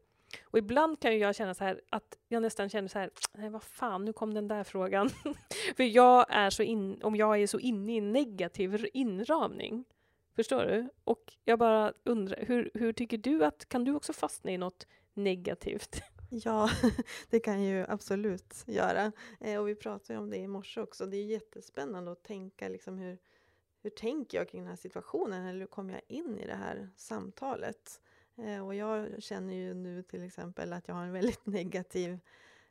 Och 0.44 0.58
ibland 0.58 1.00
kan 1.00 1.18
jag 1.18 1.34
känna 1.34 1.54
så 1.54 1.64
här 1.64 1.80
att 1.90 2.18
jag 2.28 2.42
nästan 2.42 2.68
känner 2.68 2.88
så 2.88 2.98
här, 2.98 3.10
nej 3.32 3.50
vad 3.50 3.62
fan, 3.62 4.04
nu 4.04 4.12
kom 4.12 4.34
den 4.34 4.48
där 4.48 4.64
frågan. 4.64 5.08
För 5.76 5.84
jag 5.84 6.26
är 6.28 6.50
så 6.50 6.62
in, 6.62 7.02
om 7.02 7.16
jag 7.16 7.42
är 7.42 7.46
så 7.46 7.58
inne 7.58 7.94
i 7.94 7.98
en 7.98 8.12
negativ 8.12 8.86
inramning, 8.92 9.84
förstår 10.36 10.64
du? 10.64 10.88
Och 11.04 11.32
jag 11.44 11.58
bara 11.58 11.92
undrar, 12.04 12.44
hur, 12.46 12.70
hur 12.74 12.92
tycker 12.92 13.18
du 13.18 13.44
att, 13.44 13.68
kan 13.68 13.84
du 13.84 13.94
också 13.94 14.12
fastna 14.12 14.50
i 14.50 14.58
något 14.58 14.86
negativt? 15.14 16.02
Ja, 16.30 16.70
det 17.30 17.40
kan 17.40 17.62
ju 17.62 17.84
absolut 17.88 18.64
göra. 18.66 19.12
Eh, 19.40 19.60
och 19.60 19.68
vi 19.68 19.74
pratade 19.74 20.12
ju 20.12 20.18
om 20.18 20.30
det 20.30 20.36
i 20.36 20.48
morse 20.48 20.80
också. 20.80 21.06
Det 21.06 21.16
är 21.16 21.24
jättespännande 21.24 22.12
att 22.12 22.22
tänka 22.22 22.68
liksom 22.68 22.98
hur, 22.98 23.18
hur 23.82 23.90
tänker 23.90 24.38
jag 24.38 24.48
kring 24.48 24.60
den 24.60 24.68
här 24.68 24.76
situationen? 24.76 25.46
Eller 25.46 25.60
hur 25.60 25.66
kommer 25.66 25.92
jag 25.92 26.02
in 26.08 26.38
i 26.38 26.46
det 26.46 26.54
här 26.54 26.90
samtalet? 26.96 28.00
Eh, 28.36 28.66
och 28.66 28.74
jag 28.74 29.22
känner 29.22 29.54
ju 29.54 29.74
nu 29.74 30.02
till 30.02 30.22
exempel 30.22 30.72
att 30.72 30.88
jag 30.88 30.94
har 30.94 31.04
en 31.04 31.12
väldigt 31.12 31.46
negativ 31.46 32.18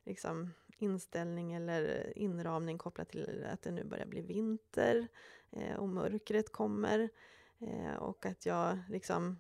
liksom, 0.03 0.53
inställning 0.77 1.53
eller 1.53 2.17
inramning 2.17 2.77
kopplat 2.77 3.09
till 3.09 3.45
att 3.51 3.61
det 3.61 3.71
nu 3.71 3.83
börjar 3.83 4.05
bli 4.05 4.21
vinter 4.21 5.07
eh, 5.51 5.75
och 5.75 5.89
mörkret 5.89 6.51
kommer. 6.51 7.09
Eh, 7.59 7.95
och 7.95 8.25
att 8.25 8.45
jag 8.45 8.79
liksom 8.89 9.37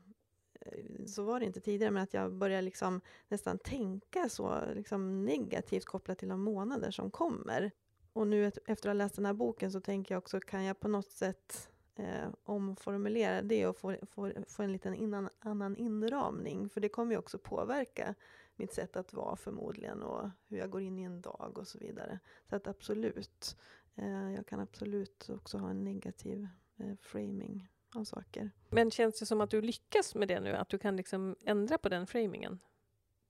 eh, 0.61 1.05
så 1.05 1.23
var 1.23 1.39
det 1.39 1.45
inte 1.45 1.59
tidigare, 1.59 1.91
men 1.91 2.03
att 2.03 2.13
jag 2.13 2.33
börjar 2.33 2.61
liksom 2.61 3.01
nästan 3.27 3.57
tänka 3.57 4.29
så 4.29 4.61
liksom 4.75 5.25
negativt 5.25 5.85
kopplat 5.85 6.19
till 6.19 6.29
de 6.29 6.41
månader 6.41 6.91
som 6.91 7.11
kommer. 7.11 7.71
Och 8.13 8.27
nu 8.27 8.45
efter 8.45 8.71
att 8.71 8.83
ha 8.85 8.93
läst 8.93 9.15
den 9.15 9.25
här 9.25 9.33
boken 9.33 9.71
så 9.71 9.81
tänker 9.81 10.15
jag 10.15 10.19
också, 10.19 10.39
kan 10.39 10.63
jag 10.63 10.79
på 10.79 10.87
något 10.87 11.11
sätt 11.11 11.69
eh, 11.95 12.27
omformulera 12.43 13.41
det 13.41 13.67
och 13.67 13.77
få, 13.77 13.95
få, 14.11 14.31
få 14.47 14.63
en 14.63 14.71
liten 14.71 14.93
innan, 14.93 15.29
annan 15.39 15.77
inramning? 15.77 16.69
För 16.69 16.81
det 16.81 16.89
kommer 16.89 17.11
ju 17.11 17.17
också 17.17 17.37
påverka 17.37 18.15
mitt 18.55 18.73
sätt 18.73 18.95
att 18.95 19.13
vara 19.13 19.35
förmodligen 19.35 20.03
och 20.03 20.29
hur 20.47 20.57
jag 20.57 20.69
går 20.69 20.81
in 20.81 20.99
i 20.99 21.03
en 21.03 21.21
dag 21.21 21.57
och 21.57 21.67
så 21.67 21.77
vidare. 21.77 22.19
Så 22.49 22.55
att 22.55 22.67
absolut, 22.67 23.57
eh, 23.95 24.33
jag 24.33 24.45
kan 24.45 24.59
absolut 24.59 25.29
också 25.29 25.57
ha 25.57 25.69
en 25.69 25.83
negativ 25.83 26.47
eh, 26.77 26.95
framing 27.01 27.69
av 27.95 28.03
saker. 28.03 28.51
Men 28.69 28.91
känns 28.91 29.19
det 29.19 29.25
som 29.25 29.41
att 29.41 29.49
du 29.49 29.61
lyckas 29.61 30.15
med 30.15 30.27
det 30.27 30.39
nu? 30.39 30.53
Att 30.53 30.69
du 30.69 30.77
kan 30.77 30.95
liksom 30.95 31.35
ändra 31.45 31.77
på 31.77 31.89
den 31.89 32.07
framingen 32.07 32.59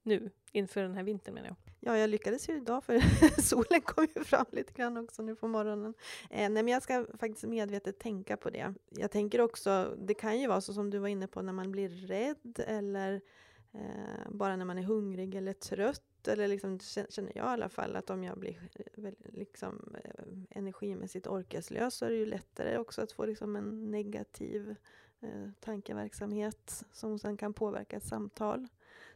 nu 0.06 0.30
inför 0.52 0.82
den 0.82 0.94
här 0.94 1.02
vintern 1.02 1.34
menar 1.34 1.48
jag? 1.48 1.56
Ja, 1.80 1.98
jag 1.98 2.10
lyckades 2.10 2.48
ju 2.48 2.56
idag 2.56 2.84
för 2.84 3.00
solen 3.42 3.80
kom 3.80 4.06
ju 4.14 4.24
fram 4.24 4.46
lite 4.52 4.72
grann 4.72 4.96
också 4.96 5.22
nu 5.22 5.34
på 5.34 5.48
morgonen. 5.48 5.94
Eh, 6.30 6.50
nej, 6.50 6.50
men 6.50 6.68
jag 6.68 6.82
ska 6.82 7.06
faktiskt 7.18 7.44
medvetet 7.44 7.98
tänka 7.98 8.36
på 8.36 8.50
det. 8.50 8.74
Jag 8.90 9.10
tänker 9.10 9.40
också, 9.40 9.96
det 9.98 10.14
kan 10.14 10.40
ju 10.40 10.46
vara 10.46 10.60
så 10.60 10.72
som 10.72 10.90
du 10.90 10.98
var 10.98 11.08
inne 11.08 11.26
på 11.26 11.42
när 11.42 11.52
man 11.52 11.72
blir 11.72 11.88
rädd 11.88 12.64
eller 12.66 13.20
eh, 13.72 14.30
bara 14.30 14.56
när 14.56 14.64
man 14.64 14.78
är 14.78 14.82
hungrig 14.82 15.34
eller 15.34 15.52
trött. 15.52 16.28
Eller 16.28 16.48
liksom, 16.48 16.78
känner 17.08 17.32
jag 17.34 17.46
i 17.46 17.48
alla 17.48 17.68
fall 17.68 17.96
att 17.96 18.10
om 18.10 18.24
jag 18.24 18.38
blir 18.38 18.58
liksom, 19.24 19.96
eh, 20.04 20.24
energimässigt 20.50 21.26
orkeslös 21.26 21.94
så 21.94 22.04
är 22.04 22.10
det 22.10 22.16
ju 22.16 22.26
lättare 22.26 22.78
också 22.78 23.02
att 23.02 23.12
få 23.12 23.26
liksom, 23.26 23.56
en 23.56 23.90
negativ 23.90 24.74
eh, 25.20 25.50
tankeverksamhet 25.60 26.84
som 26.92 27.18
sen 27.18 27.36
kan 27.36 27.52
påverka 27.52 27.96
ett 27.96 28.06
samtal. 28.06 28.68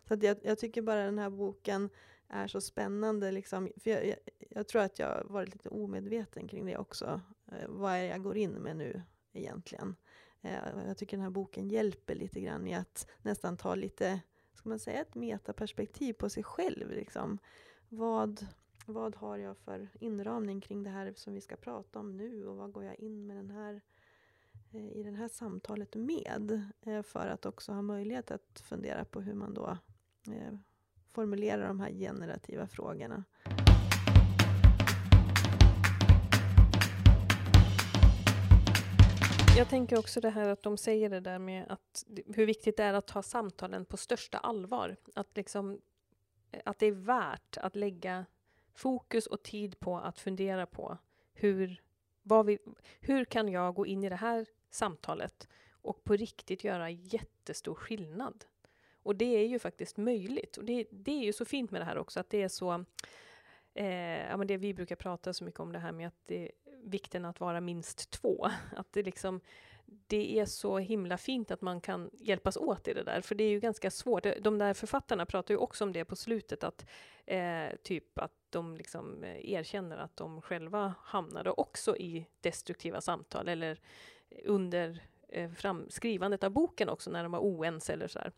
Så 0.09 0.17
jag, 0.21 0.37
jag, 0.43 0.59
tycker 0.59 0.83
bara 0.83 1.05
den 1.05 1.19
här 1.19 1.31
boken 1.31 1.91
är 2.29 2.47
så 2.47 2.61
spännande. 2.61 3.33
Liksom, 3.33 3.69
för 3.77 3.91
jag, 3.91 4.07
jag, 4.07 4.17
jag, 4.39 4.69
tror 4.69 4.83
att 4.83 4.99
jag 4.99 5.25
varit 5.25 5.53
lite 5.53 5.69
omedveten 5.69 6.49
kring 6.49 6.67
det 6.67 6.77
också. 6.77 7.21
Eh, 7.53 7.69
vad 7.69 7.93
är 7.93 8.03
det 8.03 8.09
jag 8.09 8.23
går 8.23 8.37
in 8.37 8.53
med 8.53 8.77
nu 8.77 9.03
egentligen? 9.33 9.97
Eh, 10.43 10.59
jag 10.87 10.97
tycker 10.97 11.17
den 11.17 11.25
här 11.25 11.31
boken 11.31 11.69
hjälper 11.69 12.15
lite 12.15 12.41
grann 12.41 12.67
i 12.67 12.75
att 12.75 13.07
nästan 13.23 13.57
ta 13.57 13.75
lite 13.75 14.21
ska 14.61 14.69
man 14.69 14.79
säga, 14.79 15.01
ett 15.01 15.15
metaperspektiv 15.15 16.13
på 16.13 16.31
sig 16.31 16.43
själv. 16.43 16.91
Liksom. 16.91 17.39
Vad, 17.89 18.47
vad 18.87 19.17
har 19.17 19.39
jag 19.39 19.57
för 19.57 19.89
inramning 20.01 20.61
kring 20.61 20.83
det 20.83 20.91
här 20.91 21.13
som 21.17 21.35
vi 21.35 21.41
ska 21.41 21.57
prata 21.57 21.99
om 21.99 22.17
nu 22.17 22.47
och 22.47 22.57
vad 22.57 22.73
går 22.73 22.85
jag 22.85 23.01
in 23.01 23.27
med 23.27 23.37
den 23.37 23.51
här, 23.51 23.81
eh, 24.73 24.89
i 24.93 25.03
det 25.03 25.11
här 25.11 25.29
samtalet 25.29 25.95
med? 25.95 26.71
Eh, 26.83 27.03
för 27.03 27.29
att 27.29 27.47
också 27.47 27.73
ha 27.73 27.83
möjlighet 27.83 28.31
att 28.31 28.63
fundera 28.65 29.05
på 29.05 29.21
hur 29.21 29.35
man 29.35 29.55
då 29.55 29.79
eh, 30.27 30.53
de 31.15 31.81
här 31.81 31.91
generativa 31.91 32.67
frågorna. 32.67 33.25
Jag 39.57 39.69
tänker 39.69 39.99
också 39.99 40.21
det 40.21 40.31
här 40.31 40.49
att 40.49 40.63
de 40.63 40.77
säger 40.77 41.11
det 41.11 41.21
där 41.21 41.39
med 41.39 41.67
att 41.69 42.07
hur 42.35 42.47
viktigt 42.47 42.77
det 42.77 42.83
är 42.83 42.95
att 42.95 43.07
ta 43.07 43.23
samtalen 43.23 43.85
på 43.85 43.97
största 43.97 44.39
allvar. 44.39 44.97
Att, 45.15 45.37
liksom, 45.37 45.81
eh, 46.51 46.61
att 46.65 46.79
det 46.79 46.87
är 46.87 46.93
värt 46.93 47.57
att 47.57 47.77
lägga 47.77 48.27
fokus 48.75 49.27
och 49.27 49.43
tid 49.43 49.81
på 49.81 49.99
att 49.99 50.19
fundera 50.19 50.67
på 50.67 50.99
hur, 51.33 51.83
vad 52.23 52.47
vi, 52.47 52.59
hur 53.01 53.25
kan 53.25 53.49
jag 53.49 53.75
gå 53.75 53.87
in 53.87 54.05
i 54.05 54.09
det 54.09 54.17
här 54.17 54.47
samtalet 54.71 55.49
och 55.71 56.05
på 56.05 56.17
riktigt 56.17 56.65
göra 56.65 56.91
jättestor 56.91 57.75
skillnad. 57.75 58.45
Och 59.11 59.17
det 59.17 59.37
är 59.37 59.47
ju 59.47 59.59
faktiskt 59.59 59.97
möjligt. 59.97 60.57
Och 60.57 60.65
det, 60.65 60.87
det 60.91 61.13
är 61.13 61.25
ju 61.25 61.33
så 61.33 61.45
fint 61.45 61.71
med 61.71 61.81
det 61.81 61.85
här 61.85 61.99
också, 61.99 62.21
att 62.21 62.31
det 62.31 62.43
är 62.43 62.49
så 62.49 62.85
Eh, 63.75 64.29
ja, 64.29 64.37
men 64.37 64.47
det 64.47 64.57
vi 64.57 64.75
brukar 64.75 64.97
prata 64.97 65.33
så 65.33 65.45
mycket 65.45 65.61
om 65.61 65.73
det 65.73 65.79
här 65.79 65.93
med 65.93 66.07
att 66.07 66.27
det, 66.27 66.51
vikten 66.83 67.25
att 67.25 67.41
vara 67.41 67.61
minst 67.61 68.11
två. 68.11 68.51
Att 68.77 68.93
det 68.93 69.03
liksom 69.03 69.41
det 70.07 70.39
är 70.39 70.47
så 70.47 70.79
himla 70.79 71.19
fint 71.19 71.51
att 71.51 71.61
man 71.61 71.81
kan 71.81 72.11
hjälpas 72.13 72.57
åt 72.57 72.89
i 72.89 72.95
det 72.95 73.03
där, 73.03 73.21
för 73.21 73.35
det 73.35 73.45
är 73.45 73.51
ju 73.51 73.61
ganska 73.61 73.91
svårt. 73.91 74.27
De 74.41 74.59
där 74.59 74.75
författarna 74.75 75.27
pratar 75.27 75.55
ju 75.55 75.59
också 75.59 75.85
om 75.85 75.93
det 75.93 76.05
på 76.05 76.17
slutet, 76.17 76.65
att 76.65 76.87
eh, 77.27 77.69
typ 77.83 78.19
att 78.19 78.33
de 78.51 78.77
liksom 78.77 79.25
eh, 79.25 79.51
erkänner 79.51 79.97
att 79.97 80.17
de 80.17 80.43
själva 80.43 80.95
hamnade 81.03 81.51
också 81.51 81.97
i 81.97 82.27
destruktiva 82.41 83.01
samtal, 83.01 83.49
eller 83.49 83.81
under 84.45 85.03
eh, 85.29 85.51
framskrivandet 85.51 86.45
av 86.45 86.51
boken 86.51 86.89
också, 86.89 87.11
när 87.11 87.23
de 87.23 87.33
var 87.33 87.41
oense 87.41 87.93
eller 87.93 88.09
så 88.09 88.19
här. 88.19 88.33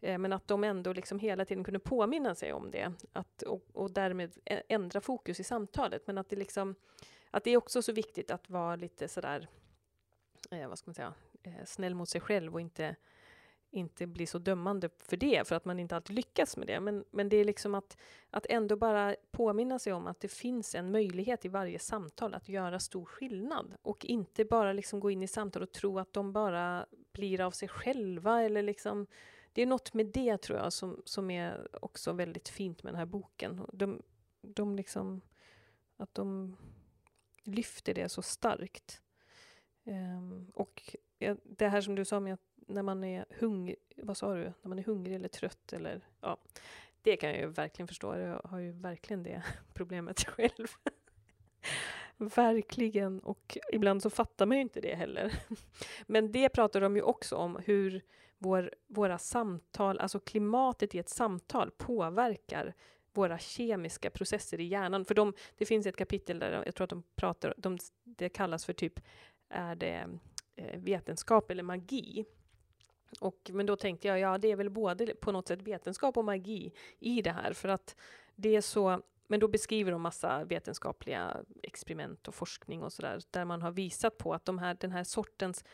Eh, 0.00 0.18
men 0.18 0.32
att 0.32 0.48
de 0.48 0.64
ändå 0.64 0.92
liksom 0.92 1.18
hela 1.18 1.44
tiden 1.44 1.64
kunde 1.64 1.80
påminna 1.80 2.34
sig 2.34 2.52
om 2.52 2.70
det, 2.70 2.92
att, 3.12 3.42
och, 3.42 3.62
och 3.72 3.90
därmed 3.90 4.32
ändra 4.44 5.00
fokus 5.00 5.40
i 5.40 5.44
samtalet. 5.44 6.06
Men 6.06 6.18
att 6.18 6.28
det 6.28 6.36
liksom 6.36 6.74
att 7.36 7.44
det 7.44 7.50
är 7.50 7.56
också 7.56 7.82
så 7.82 7.92
viktigt 7.92 8.30
att 8.30 8.50
vara 8.50 8.76
lite 8.76 9.08
sådär, 9.08 9.48
eh, 10.50 10.68
vad 10.68 10.78
ska 10.78 10.88
man 10.88 10.94
säga, 10.94 11.14
eh, 11.42 11.64
snäll 11.64 11.94
mot 11.94 12.08
sig 12.08 12.20
själv 12.20 12.54
och 12.54 12.60
inte, 12.60 12.96
inte 13.70 14.06
bli 14.06 14.26
så 14.26 14.38
dömande 14.38 14.90
för 14.98 15.16
det, 15.16 15.48
för 15.48 15.56
att 15.56 15.64
man 15.64 15.78
inte 15.78 15.96
alltid 15.96 16.16
lyckas 16.16 16.56
med 16.56 16.66
det. 16.66 16.80
Men, 16.80 17.04
men 17.10 17.28
det 17.28 17.36
är 17.36 17.44
liksom 17.44 17.74
att, 17.74 17.96
att 18.30 18.46
ändå 18.48 18.76
bara 18.76 19.16
påminna 19.30 19.78
sig 19.78 19.92
om 19.92 20.06
att 20.06 20.20
det 20.20 20.28
finns 20.28 20.74
en 20.74 20.90
möjlighet 20.90 21.44
i 21.44 21.48
varje 21.48 21.78
samtal 21.78 22.34
att 22.34 22.48
göra 22.48 22.78
stor 22.78 23.04
skillnad 23.04 23.76
och 23.82 24.04
inte 24.04 24.44
bara 24.44 24.72
liksom 24.72 25.00
gå 25.00 25.10
in 25.10 25.22
i 25.22 25.28
samtal 25.28 25.62
och 25.62 25.72
tro 25.72 25.98
att 25.98 26.12
de 26.12 26.32
bara 26.32 26.86
blir 27.12 27.40
av 27.40 27.50
sig 27.50 27.68
själva 27.68 28.42
eller 28.42 28.62
liksom 28.62 29.06
det 29.56 29.62
är 29.62 29.66
något 29.66 29.94
med 29.94 30.06
det 30.06 30.38
tror 30.38 30.58
jag 30.58 30.72
som, 30.72 31.02
som 31.04 31.30
är 31.30 31.68
också 31.84 32.12
väldigt 32.12 32.48
fint 32.48 32.82
med 32.82 32.92
den 32.92 32.98
här 32.98 33.06
boken. 33.06 33.66
De, 33.72 34.02
de 34.42 34.76
liksom, 34.76 35.20
att 35.96 36.14
de 36.14 36.56
lyfter 37.44 37.94
det 37.94 38.08
så 38.08 38.22
starkt. 38.22 39.02
Um, 39.84 40.50
och 40.54 40.96
det 41.42 41.68
här 41.68 41.80
som 41.80 41.94
du 41.94 42.04
sa 42.04 42.20
med 42.20 42.34
att 42.34 42.40
när 42.56 42.82
man 42.82 43.04
är 43.04 43.24
hungrig, 43.38 43.76
vad 43.96 44.16
sa 44.16 44.34
du, 44.34 44.42
när 44.62 44.68
man 44.68 44.78
är 44.78 44.82
hungrig 44.82 45.14
eller 45.14 45.28
trött 45.28 45.72
eller 45.72 46.00
ja, 46.20 46.36
det 47.02 47.16
kan 47.16 47.30
jag 47.30 47.38
ju 47.38 47.46
verkligen 47.46 47.88
förstå. 47.88 48.16
Jag 48.16 48.40
har 48.44 48.58
ju 48.58 48.72
verkligen 48.72 49.22
det 49.22 49.42
problemet 49.74 50.24
själv. 50.24 50.66
verkligen, 52.16 53.20
och 53.20 53.58
ibland 53.72 54.02
så 54.02 54.10
fattar 54.10 54.46
man 54.46 54.56
ju 54.56 54.62
inte 54.62 54.80
det 54.80 54.94
heller. 54.94 55.34
Men 56.06 56.32
det 56.32 56.48
pratar 56.48 56.80
de 56.80 56.96
ju 56.96 57.02
också 57.02 57.36
om, 57.36 57.60
hur 57.64 58.02
vår, 58.38 58.70
våra 58.86 59.18
samtal, 59.18 59.98
alltså 59.98 60.20
klimatet 60.20 60.94
i 60.94 60.98
ett 60.98 61.08
samtal 61.08 61.70
påverkar 61.70 62.74
våra 63.12 63.38
kemiska 63.38 64.10
processer 64.10 64.60
i 64.60 64.64
hjärnan. 64.64 65.04
För 65.04 65.14
de, 65.14 65.32
det 65.56 65.66
finns 65.66 65.86
ett 65.86 65.96
kapitel 65.96 66.38
där 66.38 66.62
jag 66.66 66.74
tror 66.74 66.84
att 66.84 66.90
de 66.90 67.02
pratar, 67.16 67.54
de, 67.56 67.78
det 68.04 68.28
kallas 68.28 68.64
för 68.64 68.72
typ, 68.72 69.00
är 69.48 69.74
det 69.74 70.08
eh, 70.56 70.80
vetenskap 70.80 71.50
eller 71.50 71.62
magi? 71.62 72.24
Och, 73.20 73.50
men 73.52 73.66
då 73.66 73.76
tänkte 73.76 74.08
jag, 74.08 74.18
ja 74.18 74.38
det 74.38 74.52
är 74.52 74.56
väl 74.56 74.70
både 74.70 75.06
på 75.06 75.32
något 75.32 75.48
sätt 75.48 75.62
vetenskap 75.62 76.16
och 76.16 76.24
magi 76.24 76.72
i 76.98 77.22
det 77.22 77.32
här, 77.32 77.52
för 77.52 77.68
att 77.68 77.96
det 78.34 78.56
är 78.56 78.60
så 78.60 79.02
men 79.28 79.40
då 79.40 79.48
beskriver 79.48 79.92
de 79.92 80.02
massa 80.02 80.44
vetenskapliga 80.44 81.36
experiment 81.62 82.28
och 82.28 82.34
forskning 82.34 82.82
och 82.82 82.92
sådär, 82.92 83.20
där 83.30 83.44
man 83.44 83.62
har 83.62 83.70
visat 83.70 84.18
på 84.18 84.34
att 84.34 84.44
de 84.44 84.58
här, 84.58 84.76
den 84.80 84.92
här 84.92 85.04
sortens 85.04 85.64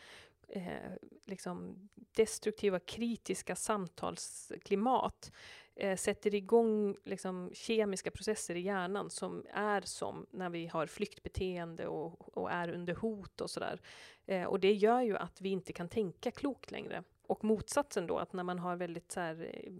eh, 0.47 0.91
liksom 1.25 1.89
destruktiva, 2.15 2.79
kritiska 2.79 3.55
samtalsklimat 3.55 5.31
eh, 5.75 5.97
sätter 5.97 6.35
igång 6.35 6.95
liksom, 7.03 7.51
kemiska 7.53 8.11
processer 8.11 8.55
i 8.55 8.59
hjärnan 8.59 9.09
som 9.09 9.45
är 9.53 9.81
som 9.81 10.25
när 10.31 10.49
vi 10.49 10.67
har 10.67 10.87
flyktbeteende 10.87 11.87
och, 11.87 12.37
och 12.37 12.51
är 12.51 12.69
under 12.69 12.95
hot 12.95 13.41
och 13.41 13.49
sådär. 13.49 13.81
Eh, 14.25 14.43
och 14.43 14.59
det 14.59 14.73
gör 14.73 15.01
ju 15.01 15.17
att 15.17 15.41
vi 15.41 15.49
inte 15.49 15.73
kan 15.73 15.89
tänka 15.89 16.31
klokt 16.31 16.71
längre. 16.71 17.03
Och 17.27 17.43
motsatsen 17.43 18.07
då, 18.07 18.17
att 18.17 18.33
när 18.33 18.43
man 18.43 18.59
har 18.59 18.75
väldigt 18.75 19.11
så 19.11 19.19
här, 19.19 19.49
eh, 19.53 19.73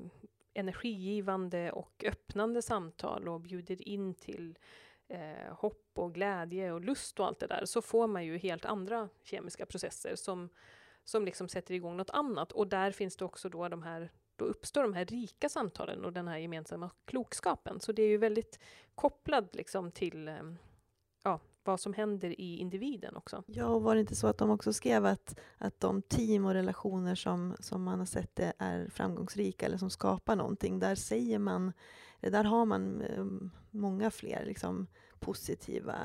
energigivande 0.54 1.72
och 1.72 2.04
öppnande 2.08 2.62
samtal 2.62 3.28
och 3.28 3.42
bjuder 3.42 3.88
in 3.88 4.14
till 4.14 4.58
eh, 5.14 5.54
hopp 5.54 5.92
och 5.94 6.14
glädje 6.14 6.72
och 6.72 6.82
lust 6.82 7.20
och 7.20 7.26
allt 7.26 7.40
det 7.40 7.48
där, 7.48 7.66
så 7.66 7.82
får 7.82 8.08
man 8.08 8.26
ju 8.26 8.38
helt 8.38 8.66
andra 8.66 9.10
kemiska 9.24 9.66
processer 9.66 10.16
som, 10.16 10.50
som 11.04 11.26
liksom 11.26 11.50
sätter 11.50 11.74
igång 11.74 11.98
något 11.98 12.10
annat. 12.10 12.52
Och 12.52 12.68
där 12.68 12.92
finns 12.92 13.18
det 13.18 13.26
också 13.26 13.50
då 13.50 13.70
de 13.70 13.84
här 13.84 14.12
då 14.36 14.46
uppstår 14.46 14.82
de 14.82 14.94
här 14.94 15.06
rika 15.06 15.50
samtalen 15.50 16.06
och 16.06 16.14
den 16.14 16.28
här 16.28 16.38
gemensamma 16.38 16.90
klokskapen. 17.06 17.80
Så 17.80 17.92
det 17.92 18.02
är 18.02 18.08
ju 18.08 18.18
väldigt 18.18 18.60
kopplad 18.96 19.50
liksom 19.52 19.92
till 19.92 20.28
eh, 20.28 20.36
ja, 21.24 21.40
vad 21.64 21.80
som 21.80 21.94
händer 21.94 22.42
i 22.42 22.58
individen 22.58 23.16
också. 23.16 23.44
Ja, 23.48 23.66
och 23.66 23.82
var 23.82 23.96
det 23.96 24.02
inte 24.02 24.16
så 24.16 24.28
att 24.28 24.38
de 24.38 24.50
också 24.50 24.74
skrev 24.74 25.06
att, 25.06 25.40
att 25.58 25.80
de 25.80 26.02
team 26.02 26.46
och 26.46 26.54
relationer 26.54 27.16
som, 27.16 27.56
som 27.60 27.84
man 27.84 28.00
har 28.00 28.06
sett 28.06 28.40
är 28.58 28.90
framgångsrika 28.90 29.66
eller 29.66 29.78
som 29.78 29.90
skapar 29.90 30.36
någonting, 30.36 30.80
där 30.80 30.96
säger 30.96 31.40
man, 31.40 31.74
där 32.20 32.44
har 32.44 32.66
man 32.66 33.02
eh, 33.02 33.26
många 33.72 34.12
fler 34.12 34.46
liksom, 34.46 34.88
positiva 35.24 35.96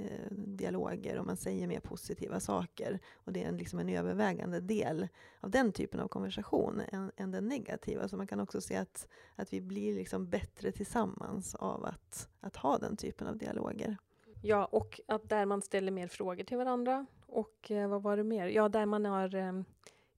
eh, 0.00 0.30
dialoger 0.30 1.18
och 1.18 1.26
man 1.26 1.36
säger 1.36 1.66
mer 1.66 1.80
positiva 1.80 2.40
saker. 2.40 2.98
Och 3.14 3.32
det 3.32 3.44
är 3.44 3.48
en, 3.48 3.56
liksom 3.56 3.78
en 3.78 3.88
övervägande 3.88 4.60
del 4.60 5.08
av 5.40 5.50
den 5.50 5.72
typen 5.72 6.00
av 6.00 6.08
konversation 6.08 6.80
än, 6.88 7.12
än 7.16 7.30
den 7.30 7.48
negativa. 7.48 8.08
Så 8.08 8.16
man 8.16 8.26
kan 8.26 8.40
också 8.40 8.60
se 8.60 8.76
att, 8.76 9.08
att 9.36 9.52
vi 9.52 9.60
blir 9.60 9.94
liksom 9.94 10.28
bättre 10.28 10.72
tillsammans 10.72 11.54
av 11.54 11.84
att, 11.84 12.28
att 12.40 12.56
ha 12.56 12.78
den 12.78 12.96
typen 12.96 13.26
av 13.26 13.36
dialoger. 13.36 13.96
Ja, 14.42 14.64
och 14.64 15.00
att 15.08 15.28
där 15.28 15.46
man 15.46 15.62
ställer 15.62 15.92
mer 15.92 16.08
frågor 16.08 16.44
till 16.44 16.56
varandra. 16.56 17.06
Och 17.26 17.70
eh, 17.70 17.88
vad 17.88 18.02
var 18.02 18.16
det 18.16 18.24
mer? 18.24 18.46
Ja, 18.46 18.68
där 18.68 18.86
man 18.86 19.04
har 19.04 19.34
eh, 19.34 19.52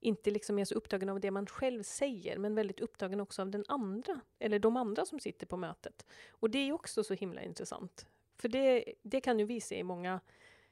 inte 0.01 0.31
liksom 0.31 0.59
är 0.59 0.65
så 0.65 0.75
upptagen 0.75 1.09
av 1.09 1.21
det 1.21 1.31
man 1.31 1.47
själv 1.47 1.83
säger, 1.83 2.39
men 2.39 2.55
väldigt 2.55 2.81
upptagen 2.81 3.21
också 3.21 3.43
av 3.43 3.51
den 3.51 3.65
andra, 3.69 4.21
eller 4.39 4.59
de 4.59 4.77
andra 4.77 5.05
som 5.05 5.21
sitter 5.21 5.47
på 5.47 5.57
mötet. 5.57 6.07
Och 6.31 6.51
det 6.51 6.59
är 6.59 6.73
också 6.73 7.05
så 7.05 7.15
himla 7.15 7.43
intressant. 7.43 8.07
För 8.39 8.49
det, 8.49 8.85
det 9.03 9.21
kan 9.21 9.39
ju 9.39 9.45
vi 9.45 9.61
se 9.61 9.79
i 9.79 9.83
många 9.83 10.21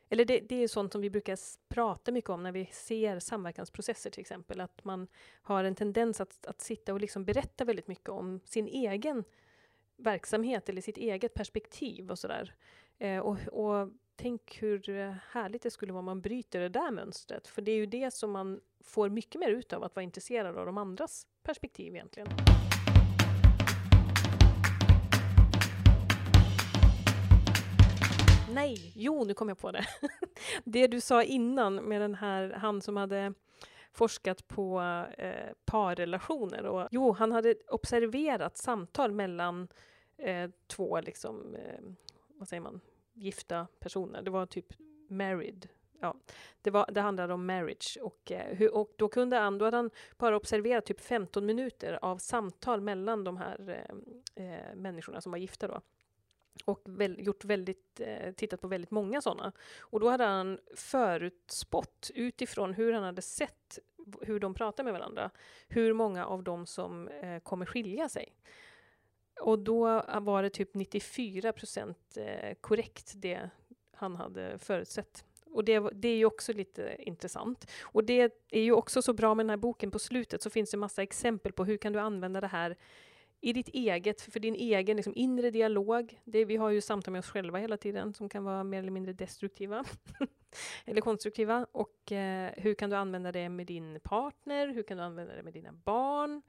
eller 0.08 0.24
det, 0.24 0.40
det, 0.40 0.62
är 0.62 0.68
sånt 0.68 0.92
som 0.92 1.00
vi 1.00 1.10
brukar 1.10 1.38
prata 1.68 2.12
mycket 2.12 2.30
om 2.30 2.42
när 2.42 2.52
vi 2.52 2.66
ser 2.72 3.18
samverkansprocesser 3.18 4.10
till 4.10 4.20
exempel, 4.20 4.60
att 4.60 4.84
man 4.84 5.08
har 5.42 5.64
en 5.64 5.74
tendens 5.74 6.20
att, 6.20 6.46
att 6.46 6.60
sitta 6.60 6.92
och 6.92 7.00
liksom 7.00 7.24
berätta 7.24 7.64
väldigt 7.64 7.88
mycket 7.88 8.08
om 8.08 8.40
sin 8.44 8.68
egen 8.68 9.24
verksamhet 9.96 10.68
eller 10.68 10.82
sitt 10.82 10.96
eget 10.96 11.34
perspektiv 11.34 12.10
och 12.10 12.18
sådär. 12.18 12.54
Eh, 12.98 13.18
och, 13.18 13.38
och 13.48 13.90
tänk 14.16 14.62
hur 14.62 15.10
härligt 15.32 15.62
det 15.62 15.70
skulle 15.70 15.92
vara 15.92 15.98
om 15.98 16.04
man 16.04 16.20
bryter 16.20 16.60
det 16.60 16.68
där 16.68 16.90
mönstret, 16.90 17.46
för 17.46 17.62
det 17.62 17.72
är 17.72 17.76
ju 17.76 17.86
det 17.86 18.14
som 18.14 18.30
man 18.30 18.60
får 18.84 19.08
mycket 19.08 19.40
mer 19.40 19.50
ut 19.50 19.72
av, 19.72 19.84
att 19.84 19.96
vara 19.96 20.04
intresserad 20.04 20.58
av 20.58 20.66
de 20.66 20.78
andras 20.78 21.26
perspektiv 21.42 21.94
egentligen. 21.94 22.28
Nej, 28.56 28.92
jo, 28.94 29.24
nu 29.24 29.34
kom 29.34 29.48
jag 29.48 29.58
på 29.58 29.72
det. 29.72 29.86
det 30.64 30.86
du 30.86 31.00
sa 31.00 31.22
innan 31.22 31.74
med 31.74 32.00
den 32.00 32.14
här, 32.14 32.50
han 32.50 32.82
som 32.82 32.96
hade 32.96 33.34
forskat 33.92 34.48
på 34.48 34.80
eh, 35.18 35.52
parrelationer. 35.64 36.66
Och, 36.66 36.88
jo, 36.90 37.12
han 37.12 37.32
hade 37.32 37.54
observerat 37.68 38.56
samtal 38.56 39.12
mellan 39.12 39.68
eh, 40.18 40.50
två, 40.66 41.00
liksom, 41.00 41.54
eh, 41.54 41.80
vad 42.28 42.48
säger 42.48 42.60
man, 42.60 42.80
gifta 43.12 43.66
personer. 43.78 44.22
Det 44.22 44.30
var 44.30 44.46
typ 44.46 44.72
married. 45.08 45.68
Ja, 46.00 46.16
det, 46.62 46.70
var, 46.70 46.90
det 46.92 47.00
handlade 47.00 47.34
om 47.34 47.46
marriage 47.46 47.98
och, 48.02 48.32
eh, 48.32 48.56
hur, 48.56 48.74
och 48.74 48.92
då 48.96 49.08
kunde 49.08 49.36
han, 49.36 49.58
då 49.58 49.64
hade 49.64 49.76
han 49.76 49.90
bara 50.16 50.36
observerat 50.36 50.86
typ 50.86 51.00
15 51.00 51.46
minuter 51.46 51.98
av 52.02 52.18
samtal 52.18 52.80
mellan 52.80 53.24
de 53.24 53.36
här 53.36 53.84
eh, 54.34 54.44
eh, 54.44 54.74
människorna 54.74 55.20
som 55.20 55.32
var 55.32 55.38
gifta 55.38 55.68
då 55.68 55.80
och 56.64 56.82
väl, 56.84 57.26
gjort 57.26 57.44
väldigt, 57.44 58.00
eh, 58.00 58.32
tittat 58.32 58.60
på 58.60 58.68
väldigt 58.68 58.90
många 58.90 59.20
sådana. 59.20 59.52
Och 59.80 60.00
då 60.00 60.08
hade 60.08 60.24
han 60.24 60.58
förutspått 60.74 62.10
utifrån 62.14 62.74
hur 62.74 62.92
han 62.92 63.02
hade 63.02 63.22
sett 63.22 63.78
hur 64.20 64.40
de 64.40 64.54
pratar 64.54 64.84
med 64.84 64.92
varandra, 64.92 65.30
hur 65.68 65.92
många 65.92 66.26
av 66.26 66.42
dem 66.42 66.66
som 66.66 67.08
eh, 67.08 67.38
kommer 67.40 67.66
skilja 67.66 68.08
sig. 68.08 68.36
Och 69.40 69.58
då 69.58 69.88
eh, 69.88 70.20
var 70.20 70.42
det 70.42 70.50
typ 70.50 70.74
94 70.74 71.52
procent 71.52 72.16
eh, 72.16 72.54
korrekt 72.60 73.12
det 73.16 73.50
han 73.92 74.16
hade 74.16 74.58
förutsett. 74.58 75.24
Och 75.46 75.64
det, 75.64 75.90
det, 75.92 76.08
är 76.08 76.16
ju 76.16 76.24
också 76.24 76.52
lite 76.52 76.96
intressant. 76.98 77.70
Och 77.82 78.04
det 78.04 78.32
är 78.50 78.60
ju 78.60 78.72
också 78.72 79.02
så 79.02 79.12
bra 79.12 79.34
med 79.34 79.44
den 79.44 79.50
här 79.50 79.56
boken 79.56 79.90
på 79.90 79.98
slutet 79.98 80.42
så 80.42 80.50
finns 80.50 80.70
det 80.70 80.76
massa 80.76 81.02
exempel 81.02 81.52
på 81.52 81.64
hur 81.64 81.76
kan 81.76 81.92
du 81.92 81.98
använda 81.98 82.40
det 82.40 82.46
här 82.46 82.76
i 83.46 83.52
ditt 83.52 83.68
eget, 83.68 84.20
för 84.20 84.40
din 84.40 84.54
egen 84.54 84.96
liksom, 84.96 85.12
inre 85.16 85.50
dialog. 85.50 86.20
Det, 86.24 86.44
vi 86.44 86.56
har 86.56 86.70
ju 86.70 86.80
samtal 86.80 87.12
med 87.12 87.18
oss 87.18 87.30
själva 87.30 87.58
hela 87.58 87.76
tiden 87.76 88.14
som 88.14 88.28
kan 88.28 88.44
vara 88.44 88.64
mer 88.64 88.78
eller 88.78 88.90
mindre 88.90 89.12
destruktiva 89.12 89.84
eller 90.84 91.00
konstruktiva. 91.00 91.66
Och 91.72 92.12
eh, 92.12 92.52
hur 92.56 92.74
kan 92.74 92.90
du 92.90 92.96
använda 92.96 93.32
det 93.32 93.48
med 93.48 93.66
din 93.66 94.00
partner? 94.02 94.68
Hur 94.68 94.82
kan 94.82 94.96
du 94.96 95.02
använda 95.02 95.34
det 95.34 95.42
med 95.42 95.52
dina 95.52 95.72
barn? 95.72 96.42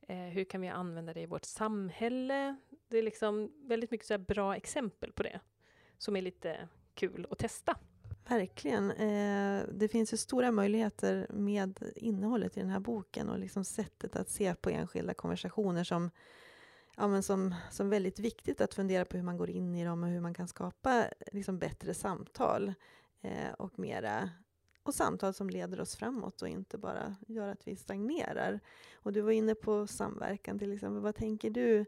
Eh, 0.00 0.16
hur 0.16 0.44
kan 0.44 0.60
vi 0.60 0.68
använda 0.68 1.14
det 1.14 1.20
i 1.20 1.26
vårt 1.26 1.44
samhälle? 1.44 2.56
Det 2.88 2.98
är 2.98 3.02
liksom 3.02 3.52
väldigt 3.56 3.90
mycket 3.90 4.06
så 4.06 4.18
bra 4.18 4.56
exempel 4.56 5.12
på 5.12 5.22
det 5.22 5.40
som 5.98 6.16
är 6.16 6.22
lite 6.22 6.68
kul 6.94 7.26
att 7.30 7.38
testa. 7.38 7.76
Verkligen. 8.28 8.90
Eh, 8.90 9.64
det 9.72 9.88
finns 9.88 10.12
ju 10.12 10.16
stora 10.16 10.50
möjligheter 10.50 11.26
med 11.30 11.78
innehållet 11.96 12.56
i 12.56 12.60
den 12.60 12.70
här 12.70 12.80
boken 12.80 13.28
och 13.28 13.38
liksom 13.38 13.64
sättet 13.64 14.16
att 14.16 14.30
se 14.30 14.54
på 14.54 14.70
enskilda 14.70 15.14
konversationer 15.14 15.84
som, 15.84 16.10
ja, 16.96 17.08
men 17.08 17.22
som, 17.22 17.54
som 17.70 17.90
väldigt 17.90 18.18
viktigt 18.18 18.60
att 18.60 18.74
fundera 18.74 19.04
på 19.04 19.16
hur 19.16 19.24
man 19.24 19.36
går 19.36 19.50
in 19.50 19.74
i 19.74 19.84
dem 19.84 20.02
och 20.02 20.08
hur 20.08 20.20
man 20.20 20.34
kan 20.34 20.48
skapa 20.48 21.04
liksom 21.32 21.58
bättre 21.58 21.94
samtal 21.94 22.74
eh, 23.20 23.52
och 23.58 23.78
mera 23.78 24.30
och 24.82 24.94
samtal 24.94 25.34
som 25.34 25.50
leder 25.50 25.80
oss 25.80 25.96
framåt 25.96 26.42
och 26.42 26.48
inte 26.48 26.78
bara 26.78 27.16
gör 27.26 27.48
att 27.48 27.68
vi 27.68 27.76
stagnerar. 27.76 28.60
Och 28.94 29.12
du 29.12 29.20
var 29.20 29.32
inne 29.32 29.54
på 29.54 29.86
samverkan 29.86 30.58
till 30.58 30.72
exempel. 30.72 31.02
Vad 31.02 31.14
tänker 31.14 31.50
du? 31.50 31.78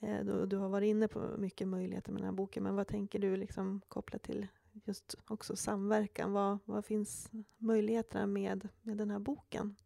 Eh, 0.00 0.24
du, 0.24 0.46
du 0.46 0.56
har 0.56 0.68
varit 0.68 0.86
inne 0.86 1.08
på 1.08 1.20
mycket 1.38 1.68
möjligheter 1.68 2.12
med 2.12 2.22
den 2.22 2.28
här 2.28 2.36
boken, 2.36 2.62
men 2.62 2.76
vad 2.76 2.86
tänker 2.86 3.18
du 3.18 3.36
liksom 3.36 3.80
kopplat 3.88 4.22
till 4.22 4.46
just 4.72 5.14
också 5.26 5.56
samverkan. 5.56 6.32
Vad, 6.32 6.58
vad 6.64 6.84
finns 6.84 7.30
möjligheterna 7.58 8.26
med, 8.26 8.68
med 8.82 8.96
den 8.96 9.10
här 9.10 9.18
boken? 9.18 9.76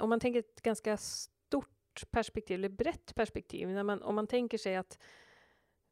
Om 0.00 0.08
man 0.08 0.20
tänker 0.20 0.40
ett 0.40 0.62
ganska 0.62 0.96
stort 0.96 2.10
perspektiv, 2.10 2.54
eller 2.54 2.68
brett 2.68 3.14
perspektiv, 3.14 3.68
när 3.68 3.82
man, 3.82 4.02
om 4.02 4.14
man 4.14 4.26
tänker 4.26 4.58
sig 4.58 4.76
att 4.76 4.98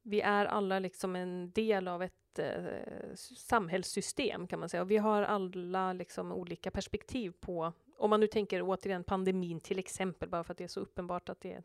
vi 0.03 0.21
är 0.21 0.47
alla 0.47 0.79
liksom 0.79 1.17
en 1.17 1.53
del 1.53 1.89
av 1.89 2.03
ett 2.03 2.39
eh, 2.39 3.15
samhällssystem 3.37 4.47
kan 4.47 4.61
man 4.61 4.69
säga. 4.69 4.83
Och 4.83 4.91
vi 4.91 4.97
har 4.97 5.23
alla 5.23 5.93
liksom 5.93 6.33
olika 6.33 6.71
perspektiv 6.71 7.33
på, 7.41 7.73
om 7.97 8.11
man 8.11 8.21
nu 8.21 8.27
tänker 8.27 8.63
återigen 8.63 9.05
pandemin 9.05 9.61
till 9.61 9.79
exempel, 9.79 10.29
bara 10.29 10.45
för 10.45 10.53
att 10.53 10.59
det 10.59 10.65
är 10.65 10.69
så 10.69 10.81
uppenbart 10.81 11.29
att 11.29 11.41
det 11.41 11.53
är 11.53 11.63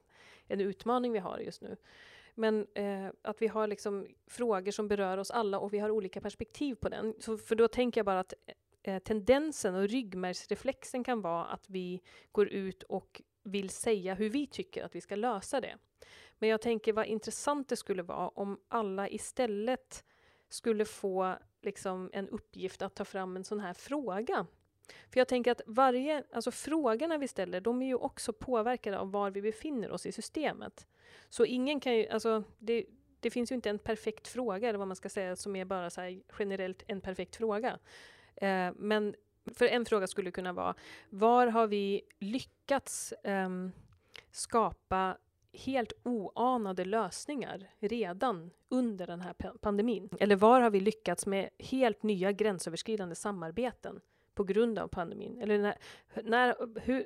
en 0.48 0.62
utmaning 0.62 1.12
vi 1.12 1.20
har 1.20 1.40
just 1.40 1.62
nu. 1.62 1.78
Men 2.36 2.68
eh, 2.74 3.08
att 3.22 3.42
vi 3.42 3.48
har 3.48 3.68
liksom 3.68 4.08
frågor 4.28 4.72
som 4.72 4.88
berör 4.88 5.18
oss 5.18 5.32
alla 5.32 5.60
och 5.60 5.74
vi 5.74 5.80
har 5.80 5.90
olika 5.90 6.22
perspektiv 6.22 6.76
på 6.76 6.90
den. 6.90 7.14
Så, 7.20 7.38
för 7.38 7.56
då 7.56 7.68
tänker 7.68 8.00
jag 8.00 8.06
bara 8.06 8.20
att 8.20 8.34
eh, 8.84 9.00
tendensen 9.00 9.76
och 9.76 9.90
ryggmärgsreflexen 9.90 11.04
kan 11.04 11.22
vara 11.22 11.46
att 11.46 11.70
vi 11.70 12.02
går 12.32 12.48
ut 12.48 12.84
och 12.84 13.22
vill 13.44 13.70
säga 13.70 14.14
hur 14.14 14.30
vi 14.30 14.48
tycker 14.48 14.84
att 14.84 14.96
vi 14.96 15.02
ska 15.02 15.16
lösa 15.16 15.62
det. 15.62 15.78
Men 16.40 16.50
jag 16.50 16.62
tänker 16.62 16.94
vad 16.94 17.06
intressant 17.06 17.70
det 17.70 17.76
skulle 17.76 18.04
vara 18.04 18.28
om 18.28 18.60
alla 18.68 19.10
istället 19.10 20.04
skulle 20.50 20.86
få 20.86 21.36
liksom 21.62 22.10
en 22.14 22.30
uppgift 22.30 22.82
att 22.82 22.96
ta 22.96 23.06
fram 23.06 23.36
en 23.36 23.44
sån 23.44 23.60
här 23.60 23.74
fråga. 23.74 24.46
För 25.10 25.20
jag 25.20 25.28
tänker 25.28 25.52
att 25.52 25.62
varje, 25.66 26.24
alltså 26.32 26.52
frågorna 26.52 27.18
vi 27.18 27.28
ställer, 27.28 27.62
de 27.62 27.82
är 27.82 27.86
ju 27.86 27.96
också 27.96 28.34
påverkade 28.34 29.00
av 29.00 29.12
var 29.12 29.32
vi 29.32 29.42
befinner 29.42 29.92
oss 29.92 30.06
i 30.06 30.12
systemet. 30.12 30.88
Så 31.30 31.46
ingen 31.46 31.80
kan 31.80 31.96
ju, 31.96 32.08
alltså 32.08 32.44
det, 32.60 32.86
det 33.20 33.30
finns 33.30 33.52
ju 33.52 33.56
inte 33.56 33.70
en 33.70 33.80
perfekt 33.80 34.28
fråga, 34.28 34.70
eller 34.70 34.80
vad 34.80 34.88
man 34.88 34.96
ska 34.96 35.10
säga, 35.10 35.36
som 35.36 35.56
är 35.56 35.66
bara 35.66 35.90
så 35.90 36.22
generellt 36.40 36.84
en 36.88 37.02
perfekt 37.02 37.36
fråga. 37.36 37.80
Eh, 38.36 38.72
men 38.76 39.16
för 39.54 39.66
en 39.66 39.86
fråga 39.86 40.08
skulle 40.08 40.32
kunna 40.32 40.54
vara, 40.54 40.76
var 41.10 41.48
har 41.48 41.68
vi 41.68 42.02
lyckats 42.20 43.12
eh, 43.12 43.50
skapa 44.32 45.18
helt 45.54 45.94
oanade 46.04 46.86
lösningar 46.86 47.70
redan 47.80 48.52
under 48.70 49.08
den 49.08 49.22
här 49.22 49.34
pandemin? 49.62 50.10
Eller 50.20 50.36
var 50.36 50.62
har 50.62 50.70
vi 50.70 50.80
lyckats 50.80 51.26
med 51.26 51.50
helt 51.60 52.04
nya 52.04 52.32
gränsöverskridande 52.32 53.16
samarbeten 53.16 54.02
på 54.36 54.44
grund 54.44 54.80
av 54.80 54.88
pandemin? 54.88 55.38
Eller 55.42 55.58
när, 55.58 55.78
när, 56.24 56.80
hur, 56.80 57.06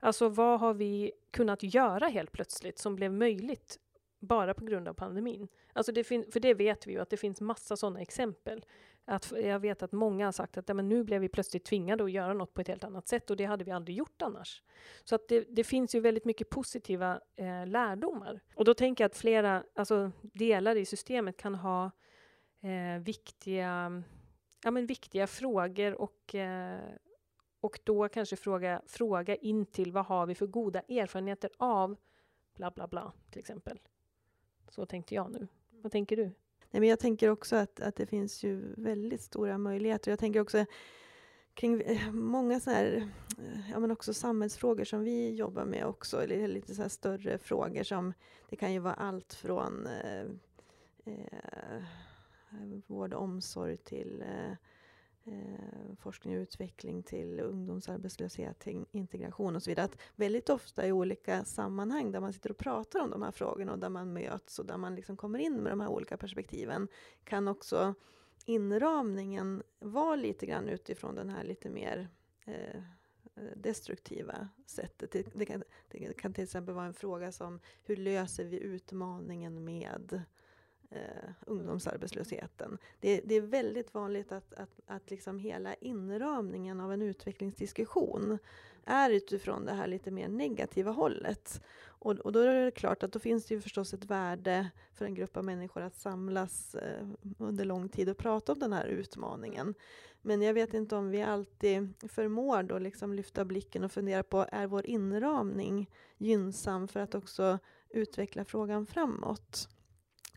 alltså 0.00 0.28
vad 0.28 0.60
har 0.60 0.74
vi 0.74 1.12
kunnat 1.30 1.62
göra 1.62 2.06
helt 2.08 2.32
plötsligt 2.32 2.78
som 2.78 2.96
blev 2.96 3.12
möjligt 3.12 3.78
bara 4.18 4.54
på 4.54 4.64
grund 4.64 4.88
av 4.88 4.94
pandemin? 4.94 5.48
Alltså 5.72 5.92
det 5.92 6.04
för 6.04 6.40
det 6.40 6.54
vet 6.54 6.86
vi 6.86 6.92
ju 6.92 7.00
att 7.00 7.10
det 7.10 7.16
finns 7.16 7.40
massa 7.40 7.76
sådana 7.76 8.00
exempel. 8.00 8.64
Att, 9.04 9.32
jag 9.36 9.58
vet 9.58 9.82
att 9.82 9.92
många 9.92 10.24
har 10.24 10.32
sagt 10.32 10.58
att 10.58 10.68
ja, 10.68 10.74
men 10.74 10.88
nu 10.88 11.04
blev 11.04 11.20
vi 11.20 11.28
plötsligt 11.28 11.64
tvingade 11.64 12.04
att 12.04 12.10
göra 12.10 12.34
något 12.34 12.54
på 12.54 12.60
ett 12.60 12.68
helt 12.68 12.84
annat 12.84 13.08
sätt 13.08 13.30
och 13.30 13.36
det 13.36 13.44
hade 13.44 13.64
vi 13.64 13.70
aldrig 13.70 13.96
gjort 13.96 14.22
annars. 14.22 14.62
Så 15.04 15.14
att 15.14 15.28
det, 15.28 15.44
det 15.48 15.64
finns 15.64 15.94
ju 15.94 16.00
väldigt 16.00 16.24
mycket 16.24 16.50
positiva 16.50 17.20
eh, 17.36 17.66
lärdomar. 17.66 18.40
Och 18.54 18.64
då 18.64 18.74
tänker 18.74 19.04
jag 19.04 19.08
att 19.08 19.16
flera 19.16 19.64
alltså, 19.74 20.10
delar 20.22 20.76
i 20.76 20.84
systemet 20.84 21.36
kan 21.36 21.54
ha 21.54 21.90
eh, 22.60 23.02
viktiga 23.02 24.02
ja, 24.64 24.70
men 24.70 24.86
viktiga 24.86 25.26
frågor 25.26 25.94
och, 25.94 26.34
eh, 26.34 26.80
och 27.60 27.80
då 27.84 28.08
kanske 28.08 28.36
fråga, 28.36 28.82
fråga 28.86 29.36
in 29.36 29.66
till 29.66 29.92
vad 29.92 30.04
har 30.04 30.26
vi 30.26 30.34
för 30.34 30.46
goda 30.46 30.80
erfarenheter 30.80 31.50
av 31.56 31.96
bla 32.54 32.70
bla 32.70 32.88
bla, 32.88 33.12
till 33.30 33.40
exempel. 33.40 33.78
Så 34.68 34.86
tänkte 34.86 35.14
jag 35.14 35.30
nu. 35.32 35.48
Vad 35.70 35.92
tänker 35.92 36.16
du? 36.16 36.24
Nej, 36.70 36.80
men 36.80 36.88
jag 36.88 36.98
tänker 36.98 37.30
också 37.30 37.56
att, 37.56 37.80
att 37.80 37.96
det 37.96 38.06
finns 38.06 38.44
ju 38.44 38.74
väldigt 38.76 39.20
stora 39.20 39.58
möjligheter. 39.58 40.10
Jag 40.12 40.18
tänker 40.18 40.40
också 40.40 40.64
kring 41.54 41.80
eh, 41.80 42.12
många 42.12 42.60
så 42.60 42.70
här, 42.70 43.10
eh, 43.38 43.70
ja 43.70 43.78
men 43.78 43.90
också 43.90 44.14
samhällsfrågor 44.14 44.84
som 44.84 45.00
vi 45.00 45.34
jobbar 45.34 45.64
med 45.64 45.86
också, 45.86 46.22
eller 46.22 46.48
lite 46.48 46.74
så 46.74 46.88
större 46.88 47.38
frågor 47.38 47.82
som, 47.82 48.12
det 48.48 48.56
kan 48.56 48.72
ju 48.72 48.78
vara 48.78 48.94
allt 48.94 49.34
från 49.34 49.86
eh, 49.86 50.22
eh, 51.04 51.82
Eh, 52.52 52.78
vård 52.86 53.14
och 53.14 53.22
omsorg 53.22 53.76
till 53.76 54.22
eh, 54.22 54.50
eh, 55.24 55.94
forskning 55.98 56.36
och 56.36 56.42
utveckling 56.42 57.02
till 57.02 57.40
ungdomsarbetslöshet, 57.40 58.58
till 58.58 58.84
integration 58.90 59.56
och 59.56 59.62
så 59.62 59.70
vidare. 59.70 59.84
Att 59.84 59.98
väldigt 60.16 60.48
ofta 60.48 60.86
i 60.86 60.92
olika 60.92 61.44
sammanhang 61.44 62.12
där 62.12 62.20
man 62.20 62.32
sitter 62.32 62.50
och 62.50 62.58
pratar 62.58 63.00
om 63.00 63.10
de 63.10 63.22
här 63.22 63.30
frågorna 63.30 63.72
och 63.72 63.78
där 63.78 63.88
man 63.88 64.12
möts 64.12 64.58
och 64.58 64.66
där 64.66 64.76
man 64.76 64.94
liksom 64.94 65.16
kommer 65.16 65.38
in 65.38 65.62
med 65.62 65.72
de 65.72 65.80
här 65.80 65.88
olika 65.88 66.16
perspektiven 66.16 66.88
kan 67.24 67.48
också 67.48 67.94
inramningen 68.44 69.62
vara 69.78 70.16
lite 70.16 70.46
grann 70.46 70.68
utifrån 70.68 71.14
den 71.14 71.30
här 71.30 71.44
lite 71.44 71.70
mer 71.70 72.08
eh, 72.44 72.82
destruktiva 73.56 74.48
sättet. 74.66 75.12
Det, 75.12 75.34
det, 75.34 75.44
kan, 75.44 75.62
det, 75.88 76.12
kan, 76.12 76.32
till 76.32 76.44
exempel 76.44 76.74
vara 76.74 76.86
en 76.86 76.94
fråga 76.94 77.32
som 77.32 77.60
hur 77.84 77.96
löser 77.96 78.44
vi 78.44 78.60
utmaningen 78.60 79.64
med 79.64 80.22
eh, 80.90 81.30
ungdomsarbetslösheten. 81.46 82.78
Det, 83.00 83.20
det, 83.24 83.34
är 83.34 83.40
väldigt 83.40 83.94
vanligt 83.94 84.32
att, 84.32 84.54
att, 84.54 84.80
att 84.86 85.10
liksom 85.10 85.38
hela 85.38 85.74
inramningen 85.74 86.80
av 86.80 86.92
en 86.92 87.02
utvecklingsdiskussion 87.02 88.38
är 88.84 89.10
utifrån 89.10 89.64
det 89.64 89.72
här 89.72 89.86
lite 89.86 90.10
mer 90.10 90.28
negativa 90.28 90.90
hållet. 90.90 91.62
Och, 91.84 92.12
och 92.12 92.32
då 92.32 92.40
är 92.40 92.64
det 92.64 92.70
klart 92.70 93.02
att 93.02 93.12
då 93.12 93.18
finns 93.18 93.46
det 93.46 93.54
ju 93.54 93.60
förstås 93.60 93.94
ett 93.94 94.04
värde 94.04 94.70
för 94.92 95.04
en 95.04 95.14
grupp 95.14 95.36
av 95.36 95.44
människor 95.44 95.82
att 95.82 95.94
samlas 95.94 96.74
eh, 96.74 97.08
under 97.38 97.64
lång 97.64 97.88
tid 97.88 98.08
och 98.08 98.18
prata 98.18 98.52
om 98.52 98.58
den 98.58 98.72
här 98.72 98.86
utmaningen. 98.86 99.74
Men 100.22 100.42
jag 100.42 100.54
vet 100.54 100.74
inte 100.74 100.96
om 100.96 101.10
vi 101.10 101.22
alltid 101.22 101.92
förmår 102.08 102.62
då 102.62 102.78
liksom 102.78 103.14
lyfta 103.14 103.44
blicken 103.44 103.84
och 103.84 103.92
fundera 103.92 104.22
på, 104.22 104.46
är 104.52 104.66
vår 104.66 104.86
inramning 104.86 105.90
gynnsam 106.18 106.88
för 106.88 107.00
att 107.00 107.14
också 107.14 107.58
utveckla 107.90 108.44
frågan 108.44 108.86
framåt? 108.86 109.68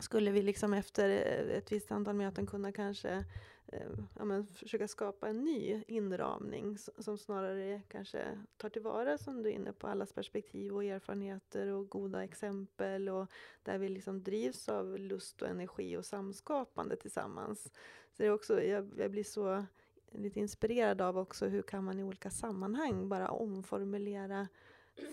Skulle 0.02 0.32
vi 0.32 0.42
liksom 0.42 0.74
efter 0.74 1.10
eh, 1.10 1.58
ett 1.58 1.72
visst 1.72 1.92
antal 1.92 2.16
möten 2.16 2.48
kunna 2.48 2.72
kanske 2.72 3.26
eh, 3.68 3.92
ja, 4.18 4.26
men 4.26 4.48
försöka 4.48 4.88
skapa 4.88 5.28
en 5.28 5.44
ny 5.44 5.84
inramning 5.88 6.78
som 6.78 7.18
snarare 7.18 7.82
kanske 7.88 8.38
tar 8.58 8.70
tillvara, 8.70 9.18
som 9.18 9.44
du 9.44 9.50
är 9.50 9.54
inne 9.54 9.74
på, 9.74 9.88
allas 9.88 10.14
perspektiv 10.14 10.74
och 10.74 10.84
erfarenheter 10.84 11.68
och 11.68 11.90
goda 11.90 12.24
exempel 12.24 13.10
och 13.10 13.32
där 13.64 13.78
vi 13.78 13.90
liksom 13.90 14.24
drivs 14.24 14.70
av 14.70 15.00
lust 15.00 15.42
och 15.42 15.48
energi 15.48 15.98
och 15.98 16.06
samskapande 16.06 16.96
tillsammans. 16.96 17.64
Så 18.12 18.24
det 18.24 18.26
är 18.26 18.32
också, 18.32 18.64
jag, 18.64 18.92
jag 18.98 19.12
blir 19.12 19.24
så 19.24 19.66
lite 20.12 20.40
inspirerad 20.40 21.02
av 21.02 21.18
också 21.18 21.48
hur 21.48 21.62
kan 21.62 21.84
man 21.84 22.00
i 22.00 22.04
olika 22.04 22.30
sammanhang 22.30 23.10
bara 23.10 23.30
omformulera 23.30 24.48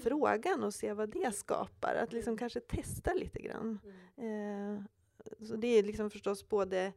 frågan 0.03 0.65
och 0.65 0.75
se 0.75 0.93
vad 0.93 1.09
det 1.09 1.35
skapar. 1.35 1.95
Att 1.95 2.13
liksom 2.13 2.31
mm. 2.31 2.39
kanske 2.39 2.61
testa 2.61 3.15
lite 3.15 3.43
grann. 3.43 3.79
Mm. 4.17 4.77
Eh, 4.77 4.83
så 5.47 5.57
det 5.57 5.69
är 5.69 5.83
liksom 5.83 6.11
förstås 6.11 6.49
både 6.49 6.93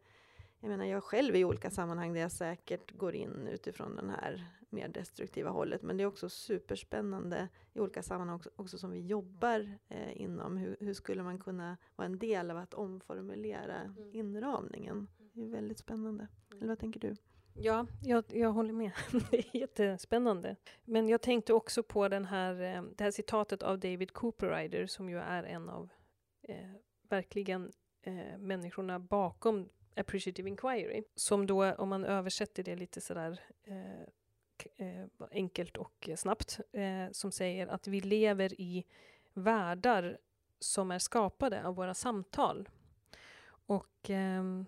jag 0.61 0.69
menar, 0.69 0.85
jag 0.85 1.03
själv 1.03 1.35
i 1.35 1.45
olika 1.45 1.69
sammanhang 1.69 2.13
där 2.13 2.21
jag 2.21 2.31
säkert 2.31 2.91
går 2.91 3.15
in 3.15 3.47
utifrån 3.47 3.95
den 3.95 4.09
här 4.09 4.45
mer 4.69 4.87
destruktiva 4.87 5.49
hållet. 5.49 5.81
Men 5.81 5.97
det 5.97 6.03
är 6.03 6.07
också 6.07 6.29
superspännande 6.29 7.49
i 7.73 7.79
olika 7.79 8.03
sammanhang 8.03 8.35
också, 8.35 8.49
också 8.55 8.77
som 8.77 8.91
vi 8.91 8.99
jobbar 8.99 9.77
eh, 9.89 10.21
inom. 10.21 10.57
Hur, 10.57 10.77
hur, 10.79 10.93
skulle 10.93 11.23
man 11.23 11.39
kunna 11.39 11.77
vara 11.95 12.05
en 12.05 12.17
del 12.17 12.51
av 12.51 12.57
att 12.57 12.73
omformulera 12.73 13.75
mm. 13.75 14.15
inramningen? 14.15 15.07
Det 15.33 15.43
är 15.43 15.47
väldigt 15.47 15.79
spännande. 15.79 16.27
Mm. 16.49 16.57
Eller 16.57 16.67
vad 16.67 16.79
tänker 16.79 16.99
du? 16.99 17.15
Ja, 17.53 17.87
jag, 18.01 18.23
jag 18.27 18.51
håller 18.51 18.73
med. 18.73 18.91
det 19.31 19.37
är 19.37 19.57
jättespännande. 19.57 20.55
Men 20.85 21.09
jag 21.09 21.21
tänkte 21.21 21.53
också 21.53 21.83
på 21.83 22.07
den 22.07 22.25
här, 22.25 22.61
eh, 22.61 22.83
det 22.95 23.03
här 23.03 23.11
citatet 23.11 23.63
av 23.63 23.79
David 23.79 24.13
Cooperrider 24.13 24.87
som 24.87 25.09
ju 25.09 25.17
är 25.19 25.43
en 25.43 25.69
av 25.69 25.89
eh, 26.41 26.71
verkligen 27.09 27.71
eh, 28.01 28.37
människorna 28.37 28.99
bakom 28.99 29.69
Appreciative 29.95 30.49
Inquiry. 30.49 31.03
Som 31.15 31.47
då, 31.47 31.73
om 31.73 31.89
man 31.89 32.05
översätter 32.05 32.63
det 32.63 32.75
lite 32.75 33.01
sådär 33.01 33.39
eh, 33.63 34.01
eh 34.87 35.05
enkelt 35.31 35.77
och 35.77 36.09
snabbt, 36.17 36.59
eh, 36.71 37.11
som 37.11 37.31
säger 37.31 37.67
att 37.67 37.87
vi 37.87 38.01
lever 38.01 38.61
i 38.61 38.85
världar 39.33 40.17
som 40.59 40.91
är 40.91 40.99
skapade 40.99 41.67
av 41.67 41.75
våra 41.75 41.93
samtal. 41.93 42.69
Och 43.47 44.09
ehm, 44.09 44.65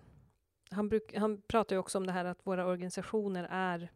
han, 0.74 0.88
bruk, 0.88 1.14
han 1.16 1.42
pratar 1.42 1.76
ju 1.76 1.80
också 1.80 1.98
om 1.98 2.06
det 2.06 2.12
här 2.12 2.24
att 2.24 2.46
våra 2.46 2.66
organisationer 2.66 3.46
är, 3.50 3.92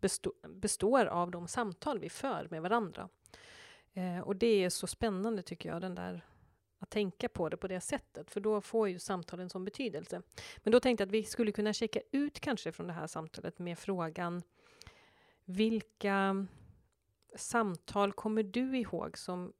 bestå, 0.00 0.32
består 0.48 1.06
av 1.06 1.30
de 1.30 1.48
samtal 1.48 1.98
vi 1.98 2.10
för 2.10 2.48
med 2.50 2.62
varandra. 2.62 3.08
Eh, 3.92 4.20
och 4.20 4.36
det 4.36 4.64
är 4.64 4.70
så 4.70 4.86
spännande 4.86 5.42
tycker 5.42 5.68
jag, 5.68 5.80
den 5.80 5.94
där 5.94 6.24
att 6.78 6.90
tänka 6.90 7.28
på 7.28 7.48
det 7.48 7.56
på 7.56 7.68
det 7.68 7.80
sättet, 7.80 8.30
för 8.30 8.40
då 8.40 8.60
får 8.60 8.88
ju 8.88 8.98
samtalen 8.98 9.50
sån 9.50 9.64
betydelse. 9.64 10.22
Men 10.58 10.72
då 10.72 10.80
tänkte 10.80 11.02
jag 11.02 11.08
att 11.08 11.12
vi 11.12 11.22
skulle 11.22 11.52
kunna 11.52 11.72
checka 11.72 12.00
ut 12.12 12.40
kanske 12.40 12.72
från 12.72 12.86
det 12.86 12.92
här 12.92 13.06
samtalet 13.06 13.58
med 13.58 13.78
frågan 13.78 14.42
vilka 15.44 16.46
samtal 17.36 18.12
kommer 18.12 18.42
du 18.42 18.78
ihåg 18.78 19.18
som 19.18 19.52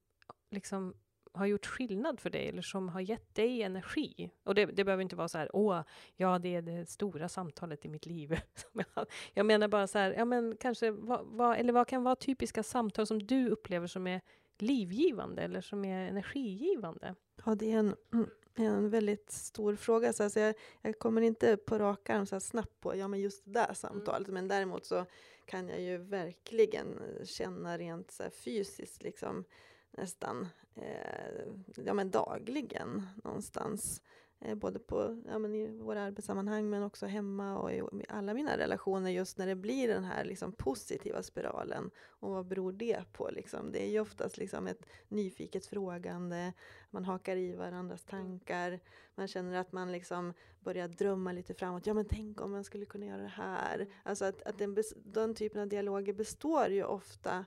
liksom 0.51 0.95
har 1.39 1.47
gjort 1.47 1.67
skillnad 1.67 2.21
för 2.21 2.31
dig 2.31 2.49
eller 2.49 2.63
som 2.63 2.89
har 2.89 3.01
gett 3.01 3.35
dig 3.35 3.63
energi. 3.63 4.31
Och 4.45 4.55
det, 4.55 4.67
det 4.67 4.85
behöver 4.85 5.03
inte 5.03 5.17
vara 5.17 5.29
så 5.29 5.39
här, 5.39 5.51
åh, 5.53 5.83
ja, 6.17 6.39
det 6.39 6.55
är 6.55 6.63
det 6.63 6.87
stora 6.87 7.29
samtalet 7.29 7.85
i 7.85 7.89
mitt 7.89 8.07
liv. 8.07 8.41
jag 9.35 9.47
menar 9.47 9.69
bara 9.69 9.87
så 9.87 9.99
här, 9.99 10.13
ja 10.13 10.25
men 10.25 10.57
kanske, 10.57 10.91
vad, 10.91 11.27
vad, 11.27 11.57
eller 11.57 11.73
vad 11.73 11.87
kan 11.87 12.03
vara 12.03 12.17
typiska 12.17 12.63
samtal 12.63 13.07
som 13.07 13.23
du 13.23 13.49
upplever 13.49 13.87
som 13.87 14.07
är 14.07 14.21
livgivande 14.59 15.43
eller 15.43 15.61
som 15.61 15.85
är 15.85 16.09
energigivande? 16.09 17.15
Ja, 17.45 17.55
det 17.55 17.73
är 17.73 17.79
en, 17.79 17.97
en 18.55 18.91
väldigt 18.91 19.31
stor 19.31 19.77
fråga. 19.77 20.13
Så 20.13 20.25
alltså 20.25 20.41
jag, 20.41 20.55
jag 20.83 20.99
kommer 20.99 21.23
inte 21.23 21.57
på 21.57 21.79
rak 21.79 22.11
arm 22.11 22.27
så 22.27 22.41
snabbt 22.41 22.81
på 22.81 22.97
ja, 22.97 23.09
men 23.09 23.21
just 23.21 23.45
det 23.45 23.51
där 23.51 23.75
samtalet, 23.75 24.29
mm. 24.29 24.35
men 24.35 24.49
däremot 24.49 24.87
så 24.87 25.05
kan 25.45 25.69
jag 25.69 25.81
ju 25.81 25.99
verkligen 25.99 27.01
känna 27.25 27.79
rent 27.79 28.11
så 28.11 28.25
fysiskt 28.31 29.03
liksom, 29.03 29.45
nästan 29.91 30.49
eh, 30.75 31.47
ja, 31.77 31.95
men 31.95 32.11
dagligen 32.11 33.07
någonstans. 33.25 34.03
Eh, 34.41 34.55
både 34.55 34.79
på, 34.79 35.23
ja, 35.27 35.39
men 35.39 35.55
i 35.55 35.79
våra 35.79 36.03
arbetssammanhang 36.03 36.71
men 36.71 36.83
också 36.83 37.07
hemma 37.07 37.59
och 37.59 37.73
i, 37.73 37.77
i, 37.77 38.05
alla 38.09 38.35
mina 38.35 38.59
relationer 38.59 39.11
just 39.11 39.39
när 39.39 39.47
det 39.47 39.55
blir 39.55 39.89
den 39.89 40.05
här 40.05 40.25
liksom, 40.25 40.53
positiva 40.53 41.23
spiralen. 41.23 41.91
Och 42.07 42.31
vad 42.31 42.47
beror 42.47 42.73
det 42.73 43.13
på? 43.13 43.31
Liksom? 43.31 43.73
Det 43.73 43.83
är 43.83 43.91
ju 43.91 44.01
oftast 44.01 44.37
liksom, 44.37 44.67
ett 44.67 44.87
nyfiket 45.09 45.67
frågande, 45.67 46.53
man 46.91 47.05
hakar 47.05 47.37
i 47.37 47.55
varandras 47.55 48.05
tankar, 48.05 48.81
man 49.15 49.29
känner 49.29 49.59
att 49.59 49.73
man 49.73 49.93
liksom 49.93 50.35
börjar 50.61 50.89
drömma 50.89 51.33
lite 51.33 51.55
framåt. 51.55 51.87
Ja 51.87 51.95
men 51.95 52.05
tänk 52.05 52.41
om 52.41 52.51
man 52.51 52.65
skulle 52.65 52.87
kunna 52.87 53.07
göra 53.07 53.23
det 53.23 53.29
här. 53.29 53.87
Alltså 54.03 54.25
att, 54.25 54.43
att 54.43 54.59
den, 54.59 54.77
den 54.97 55.35
typen 55.35 55.61
av 55.61 55.69
dialoger 55.69 56.13
består 56.13 56.69
ju 56.69 56.85
ofta 56.85 57.45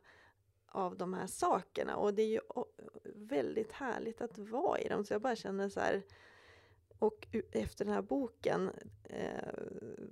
av 0.72 0.98
de 0.98 1.14
här 1.14 1.28
sakerna. 1.28 1.96
Och 1.96 2.14
det 2.14 2.22
är 2.22 2.28
ju 2.28 2.40
väldigt 3.04 3.72
härligt 3.72 4.22
att 4.22 4.38
vara 4.38 4.80
i 4.80 4.88
dem. 4.88 5.06
Så 5.06 5.14
jag 5.14 5.22
bara 5.22 5.36
känner 5.36 5.70
så 5.70 5.80
här, 5.80 6.04
och 7.02 7.28
efter 7.52 7.86
den 7.86 7.94
här 7.94 8.02
boken, 8.02 8.72
eh, 9.04 9.54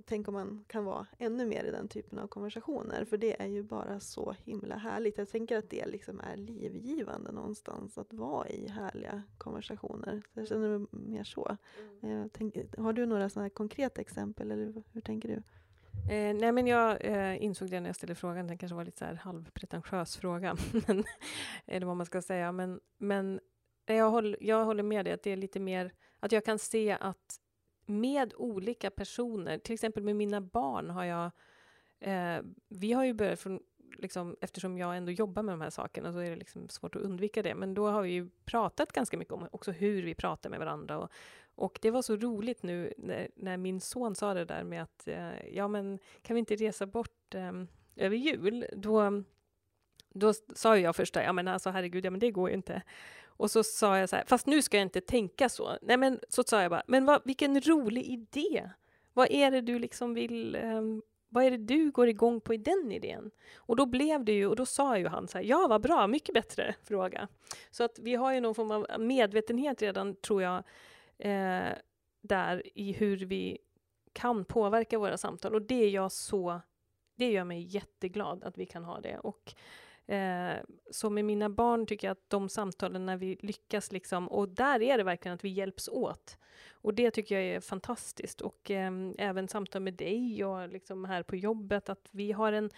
tänk 0.06 0.28
om 0.28 0.34
man 0.34 0.64
kan 0.68 0.84
vara 0.84 1.06
ännu 1.18 1.46
mer 1.46 1.64
i 1.64 1.70
den 1.70 1.88
typen 1.88 2.18
av 2.18 2.26
konversationer. 2.26 3.04
För 3.04 3.16
det 3.16 3.42
är 3.42 3.46
ju 3.46 3.62
bara 3.62 4.00
så 4.00 4.34
himla 4.44 4.76
härligt. 4.76 5.18
Jag 5.18 5.28
tänker 5.28 5.58
att 5.58 5.70
det 5.70 5.86
liksom 5.86 6.20
är 6.20 6.36
livgivande 6.36 7.32
någonstans, 7.32 7.98
att 7.98 8.12
vara 8.12 8.48
i 8.48 8.68
härliga 8.68 9.22
konversationer. 9.38 10.22
Så 10.34 10.40
jag 10.40 10.48
känner 10.48 10.78
mig 10.78 10.88
mer 10.90 11.24
så. 11.24 11.56
Mm. 12.02 12.28
Tänker, 12.28 12.66
har 12.78 12.92
du 12.92 13.06
några 13.06 13.28
sådana 13.28 13.50
konkreta 13.50 14.00
exempel, 14.00 14.50
eller 14.50 14.82
hur 14.92 15.00
tänker 15.00 15.28
du? 15.28 15.42
Eh, 16.10 16.34
nej, 16.34 16.52
men 16.52 16.66
jag 16.66 17.04
eh, 17.04 17.44
insåg 17.44 17.70
det 17.70 17.80
när 17.80 17.88
jag 17.88 17.96
ställde 17.96 18.14
frågan, 18.14 18.46
den 18.46 18.58
kanske 18.58 18.76
var 18.76 18.84
lite 18.84 18.98
så 18.98 19.04
här 19.04 19.14
halvpretentiös 19.14 20.16
fråga, 20.16 20.56
men, 20.86 21.04
eller 21.66 21.86
vad 21.86 21.96
man 21.96 22.06
ska 22.06 22.22
säga. 22.22 22.52
Men, 22.52 22.80
men 22.98 23.40
jag, 23.86 24.10
håller, 24.10 24.36
jag 24.40 24.64
håller 24.64 24.82
med 24.82 25.04
dig 25.04 25.14
att 25.14 25.22
det 25.22 25.30
är 25.30 25.36
lite 25.36 25.60
mer, 25.60 25.92
att 26.20 26.32
jag 26.32 26.44
kan 26.44 26.58
se 26.58 26.96
att 27.00 27.40
med 27.86 28.34
olika 28.36 28.90
personer, 28.90 29.58
till 29.58 29.74
exempel 29.74 30.02
med 30.02 30.16
mina 30.16 30.40
barn 30.40 30.90
har 30.90 31.04
jag, 31.04 31.30
eh, 32.00 32.42
vi 32.68 32.92
har 32.92 33.04
ju 33.04 33.14
börjat 33.14 33.40
från, 33.40 33.60
liksom, 33.98 34.36
eftersom 34.40 34.78
jag 34.78 34.96
ändå 34.96 35.12
jobbar 35.12 35.42
med 35.42 35.52
de 35.52 35.60
här 35.60 35.70
sakerna 35.70 36.12
så 36.12 36.18
är 36.18 36.30
det 36.30 36.36
liksom 36.36 36.68
svårt 36.68 36.96
att 36.96 37.02
undvika 37.02 37.42
det, 37.42 37.54
men 37.54 37.74
då 37.74 37.88
har 37.88 38.02
vi 38.02 38.10
ju 38.10 38.28
pratat 38.44 38.92
ganska 38.92 39.16
mycket 39.16 39.34
om 39.34 39.48
också 39.52 39.72
hur 39.72 40.02
vi 40.02 40.14
pratar 40.14 40.50
med 40.50 40.58
varandra 40.58 40.98
och, 40.98 41.10
och 41.60 41.78
det 41.82 41.90
var 41.90 42.02
så 42.02 42.16
roligt 42.16 42.62
nu 42.62 42.92
när, 42.98 43.28
när, 43.34 43.56
min 43.56 43.80
son 43.80 44.14
sa 44.14 44.34
det 44.34 44.44
där 44.44 44.64
med 44.64 44.82
att 44.82 45.08
eh, 45.08 45.48
ja, 45.52 45.68
men 45.68 45.98
kan 46.22 46.34
vi 46.34 46.38
inte 46.38 46.56
resa 46.56 46.86
bort 46.86 47.34
eh, 47.34 47.52
över 47.96 48.16
jul? 48.16 48.66
Då, 48.72 49.22
då 50.08 50.32
sa 50.54 50.78
jag 50.78 50.96
först 50.96 51.16
ja 51.16 51.32
men 51.32 51.48
alltså 51.48 51.70
herregud, 51.70 52.04
ja 52.04 52.10
men 52.10 52.20
det 52.20 52.30
går 52.30 52.48
ju 52.48 52.54
inte. 52.54 52.82
Och 53.24 53.50
så 53.50 53.64
sa 53.64 53.98
jag 53.98 54.08
så 54.08 54.16
här, 54.16 54.24
fast 54.26 54.46
nu 54.46 54.62
ska 54.62 54.76
jag 54.76 54.84
inte 54.84 55.00
tänka 55.00 55.48
så. 55.48 55.78
Nej, 55.82 55.96
men 55.96 56.20
så 56.28 56.42
sa 56.42 56.62
jag 56.62 56.70
bara, 56.70 56.82
men 56.86 57.04
vad, 57.04 57.22
vilken 57.24 57.60
rolig 57.60 58.04
idé! 58.06 58.70
Vad 59.12 59.30
är 59.30 59.50
det 59.50 59.60
du 59.60 59.78
liksom 59.78 60.14
vill 60.14 60.54
eh, 60.54 60.82
vad 61.28 61.44
är 61.44 61.50
det 61.50 61.56
du 61.56 61.90
går 61.90 62.08
igång 62.08 62.40
på 62.40 62.54
i 62.54 62.56
den 62.56 62.92
idén? 62.92 63.30
Och 63.56 63.76
då 63.76 63.86
blev 63.86 64.24
det 64.24 64.32
ju, 64.32 64.46
och 64.46 64.56
då 64.56 64.66
sa 64.66 64.98
ju 64.98 65.06
han 65.06 65.28
så 65.28 65.38
här, 65.38 65.44
ja 65.44 65.66
vad 65.68 65.82
bra, 65.82 66.06
mycket 66.06 66.34
bättre 66.34 66.74
fråga. 66.84 67.28
Så 67.70 67.84
att 67.84 67.98
vi 67.98 68.14
har 68.14 68.32
ju 68.32 68.40
någon 68.40 68.54
form 68.54 68.70
av 68.70 68.86
medvetenhet 68.98 69.82
redan, 69.82 70.14
tror 70.14 70.42
jag, 70.42 70.62
eh, 71.20 71.72
där 72.20 72.78
i 72.78 72.92
hur 72.92 73.16
vi 73.16 73.58
kan 74.12 74.44
påverka 74.44 74.98
våra 74.98 75.16
samtal. 75.16 75.54
Och 75.54 75.62
det 75.62 75.84
är 75.84 75.90
jag 75.90 76.12
så, 76.12 76.60
det 77.14 77.30
gör 77.30 77.44
mig 77.44 77.62
jätteglad 77.62 78.44
att 78.44 78.58
vi 78.58 78.66
kan 78.66 78.84
ha 78.84 79.00
det. 79.00 79.18
Och 79.18 79.54
eh, 80.14 80.56
så 80.90 81.10
med 81.10 81.24
mina 81.24 81.50
barn 81.50 81.86
tycker 81.86 82.08
jag 82.08 82.12
att 82.12 82.30
de 82.30 82.48
samtalen 82.48 83.06
när 83.06 83.16
vi 83.16 83.36
lyckas 83.40 83.92
liksom, 83.92 84.28
och 84.28 84.48
där 84.48 84.82
är 84.82 84.98
det 84.98 85.04
verkligen 85.04 85.34
att 85.34 85.44
vi 85.44 85.48
hjälps 85.48 85.88
åt. 85.88 86.38
Och 86.72 86.94
det 86.94 87.10
tycker 87.10 87.34
jag 87.34 87.44
är 87.44 87.60
fantastiskt. 87.60 88.40
Och 88.40 88.70
eh, 88.70 88.92
även 89.18 89.48
samtal 89.48 89.82
med 89.82 89.94
dig 89.94 90.44
och 90.44 90.68
liksom 90.68 91.04
här 91.04 91.22
på 91.22 91.36
jobbet, 91.36 91.88
att 91.88 92.08
vi 92.10 92.32
har 92.32 92.52
en... 92.52 92.70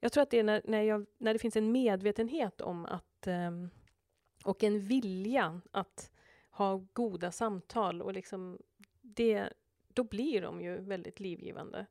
Jag 0.00 0.12
tror 0.12 0.22
att 0.22 0.30
det 0.30 0.38
är 0.38 0.44
när, 0.44 0.62
när, 0.64 0.82
jag, 0.82 1.06
när 1.18 1.32
det 1.32 1.38
finns 1.38 1.56
en 1.56 1.72
medvetenhet 1.72 2.60
om 2.60 2.86
att... 2.86 3.26
Eh, 3.26 3.50
och 4.44 4.64
en 4.64 4.80
vilja 4.80 5.60
att 5.70 6.10
ha 6.50 6.86
goda 6.92 7.32
samtal 7.32 8.02
och 8.02 8.12
liksom 8.12 8.58
det, 9.00 9.52
då 9.88 10.04
blir 10.04 10.42
de 10.42 10.60
ju 10.60 10.80
väldigt 10.80 11.20
livgivande. 11.20 11.86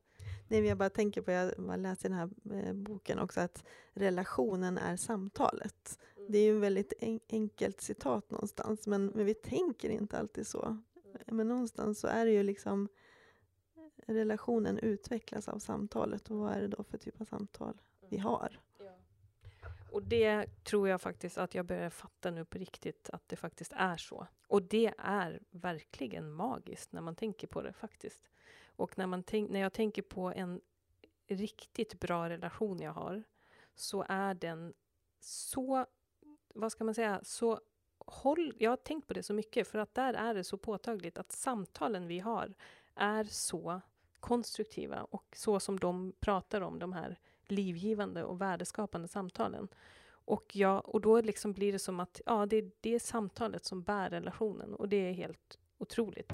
Nej, 0.48 0.66
jag 0.66 0.78
bara 0.78 0.90
tänker 0.90 1.22
på, 1.22 1.30
jag 1.30 1.80
läste 1.80 2.06
i 2.06 2.10
den 2.10 2.18
här 2.18 2.30
eh, 2.52 2.72
boken 2.72 3.18
också, 3.18 3.40
att 3.40 3.64
relationen 3.92 4.78
är 4.78 4.96
samtalet. 4.96 5.98
Mm. 6.16 6.32
Det 6.32 6.38
är 6.38 6.44
ju 6.44 6.56
ett 6.56 6.62
väldigt 6.62 6.92
en, 6.98 7.20
enkelt 7.28 7.80
citat 7.80 8.30
någonstans, 8.30 8.86
men, 8.86 9.06
men 9.06 9.26
vi 9.26 9.34
tänker 9.34 9.90
inte 9.90 10.18
alltid 10.18 10.46
så. 10.46 10.78
Men 11.26 11.48
någonstans 11.48 12.00
så 12.00 12.06
är 12.06 12.26
det 12.26 12.32
ju 12.32 12.42
liksom 12.42 12.88
relationen 14.06 14.78
utvecklas 14.78 15.48
av 15.48 15.58
samtalet 15.58 16.30
och 16.30 16.36
vad 16.36 16.52
är 16.52 16.60
det 16.60 16.68
då 16.68 16.82
för 16.82 16.98
typ 16.98 17.20
av 17.20 17.24
samtal 17.24 17.80
vi 18.08 18.16
mm. 18.16 18.26
har? 18.26 18.60
Och 19.90 20.02
det 20.02 20.64
tror 20.64 20.88
jag 20.88 21.00
faktiskt 21.00 21.38
att 21.38 21.54
jag 21.54 21.66
börjar 21.66 21.90
fatta 21.90 22.30
nu 22.30 22.44
på 22.44 22.58
riktigt 22.58 23.10
att 23.12 23.28
det 23.28 23.36
faktiskt 23.36 23.72
är 23.76 23.96
så. 23.96 24.26
Och 24.46 24.62
det 24.62 24.94
är 24.98 25.40
verkligen 25.50 26.32
magiskt 26.32 26.92
när 26.92 27.00
man 27.00 27.16
tänker 27.16 27.46
på 27.46 27.62
det 27.62 27.72
faktiskt. 27.72 28.28
Och 28.76 28.98
när, 28.98 29.06
man 29.06 29.22
tänk, 29.22 29.50
när 29.50 29.60
jag 29.60 29.72
tänker 29.72 30.02
på 30.02 30.32
en 30.32 30.60
riktigt 31.26 32.00
bra 32.00 32.28
relation 32.28 32.80
jag 32.80 32.92
har 32.92 33.22
så 33.74 34.04
är 34.08 34.34
den 34.34 34.74
så, 35.20 35.86
vad 36.54 36.72
ska 36.72 36.84
man 36.84 36.94
säga, 36.94 37.20
så 37.22 37.60
håll, 37.98 38.54
jag 38.58 38.70
har 38.70 38.76
tänkt 38.76 39.08
på 39.08 39.14
det 39.14 39.22
så 39.22 39.34
mycket, 39.34 39.68
för 39.68 39.78
att 39.78 39.94
där 39.94 40.14
är 40.14 40.34
det 40.34 40.44
så 40.44 40.56
påtagligt 40.56 41.18
att 41.18 41.32
samtalen 41.32 42.06
vi 42.06 42.18
har 42.18 42.54
är 42.94 43.24
så 43.24 43.80
konstruktiva 44.20 45.02
och 45.02 45.36
så 45.36 45.60
som 45.60 45.78
de 45.78 46.12
pratar 46.20 46.60
om 46.60 46.78
de 46.78 46.92
här 46.92 47.18
livgivande 47.50 48.24
och 48.24 48.40
värdeskapande 48.40 49.08
samtalen. 49.08 49.68
Och, 50.24 50.56
ja, 50.56 50.80
och 50.80 51.00
då 51.00 51.20
liksom 51.20 51.52
blir 51.52 51.72
det 51.72 51.78
som 51.78 52.00
att 52.00 52.20
ja, 52.26 52.46
det, 52.46 52.74
det 52.80 52.94
är 52.94 52.98
samtalet 52.98 53.64
som 53.64 53.82
bär 53.82 54.10
relationen 54.10 54.74
och 54.74 54.88
det 54.88 55.08
är 55.08 55.12
helt 55.12 55.58
otroligt. 55.78 56.32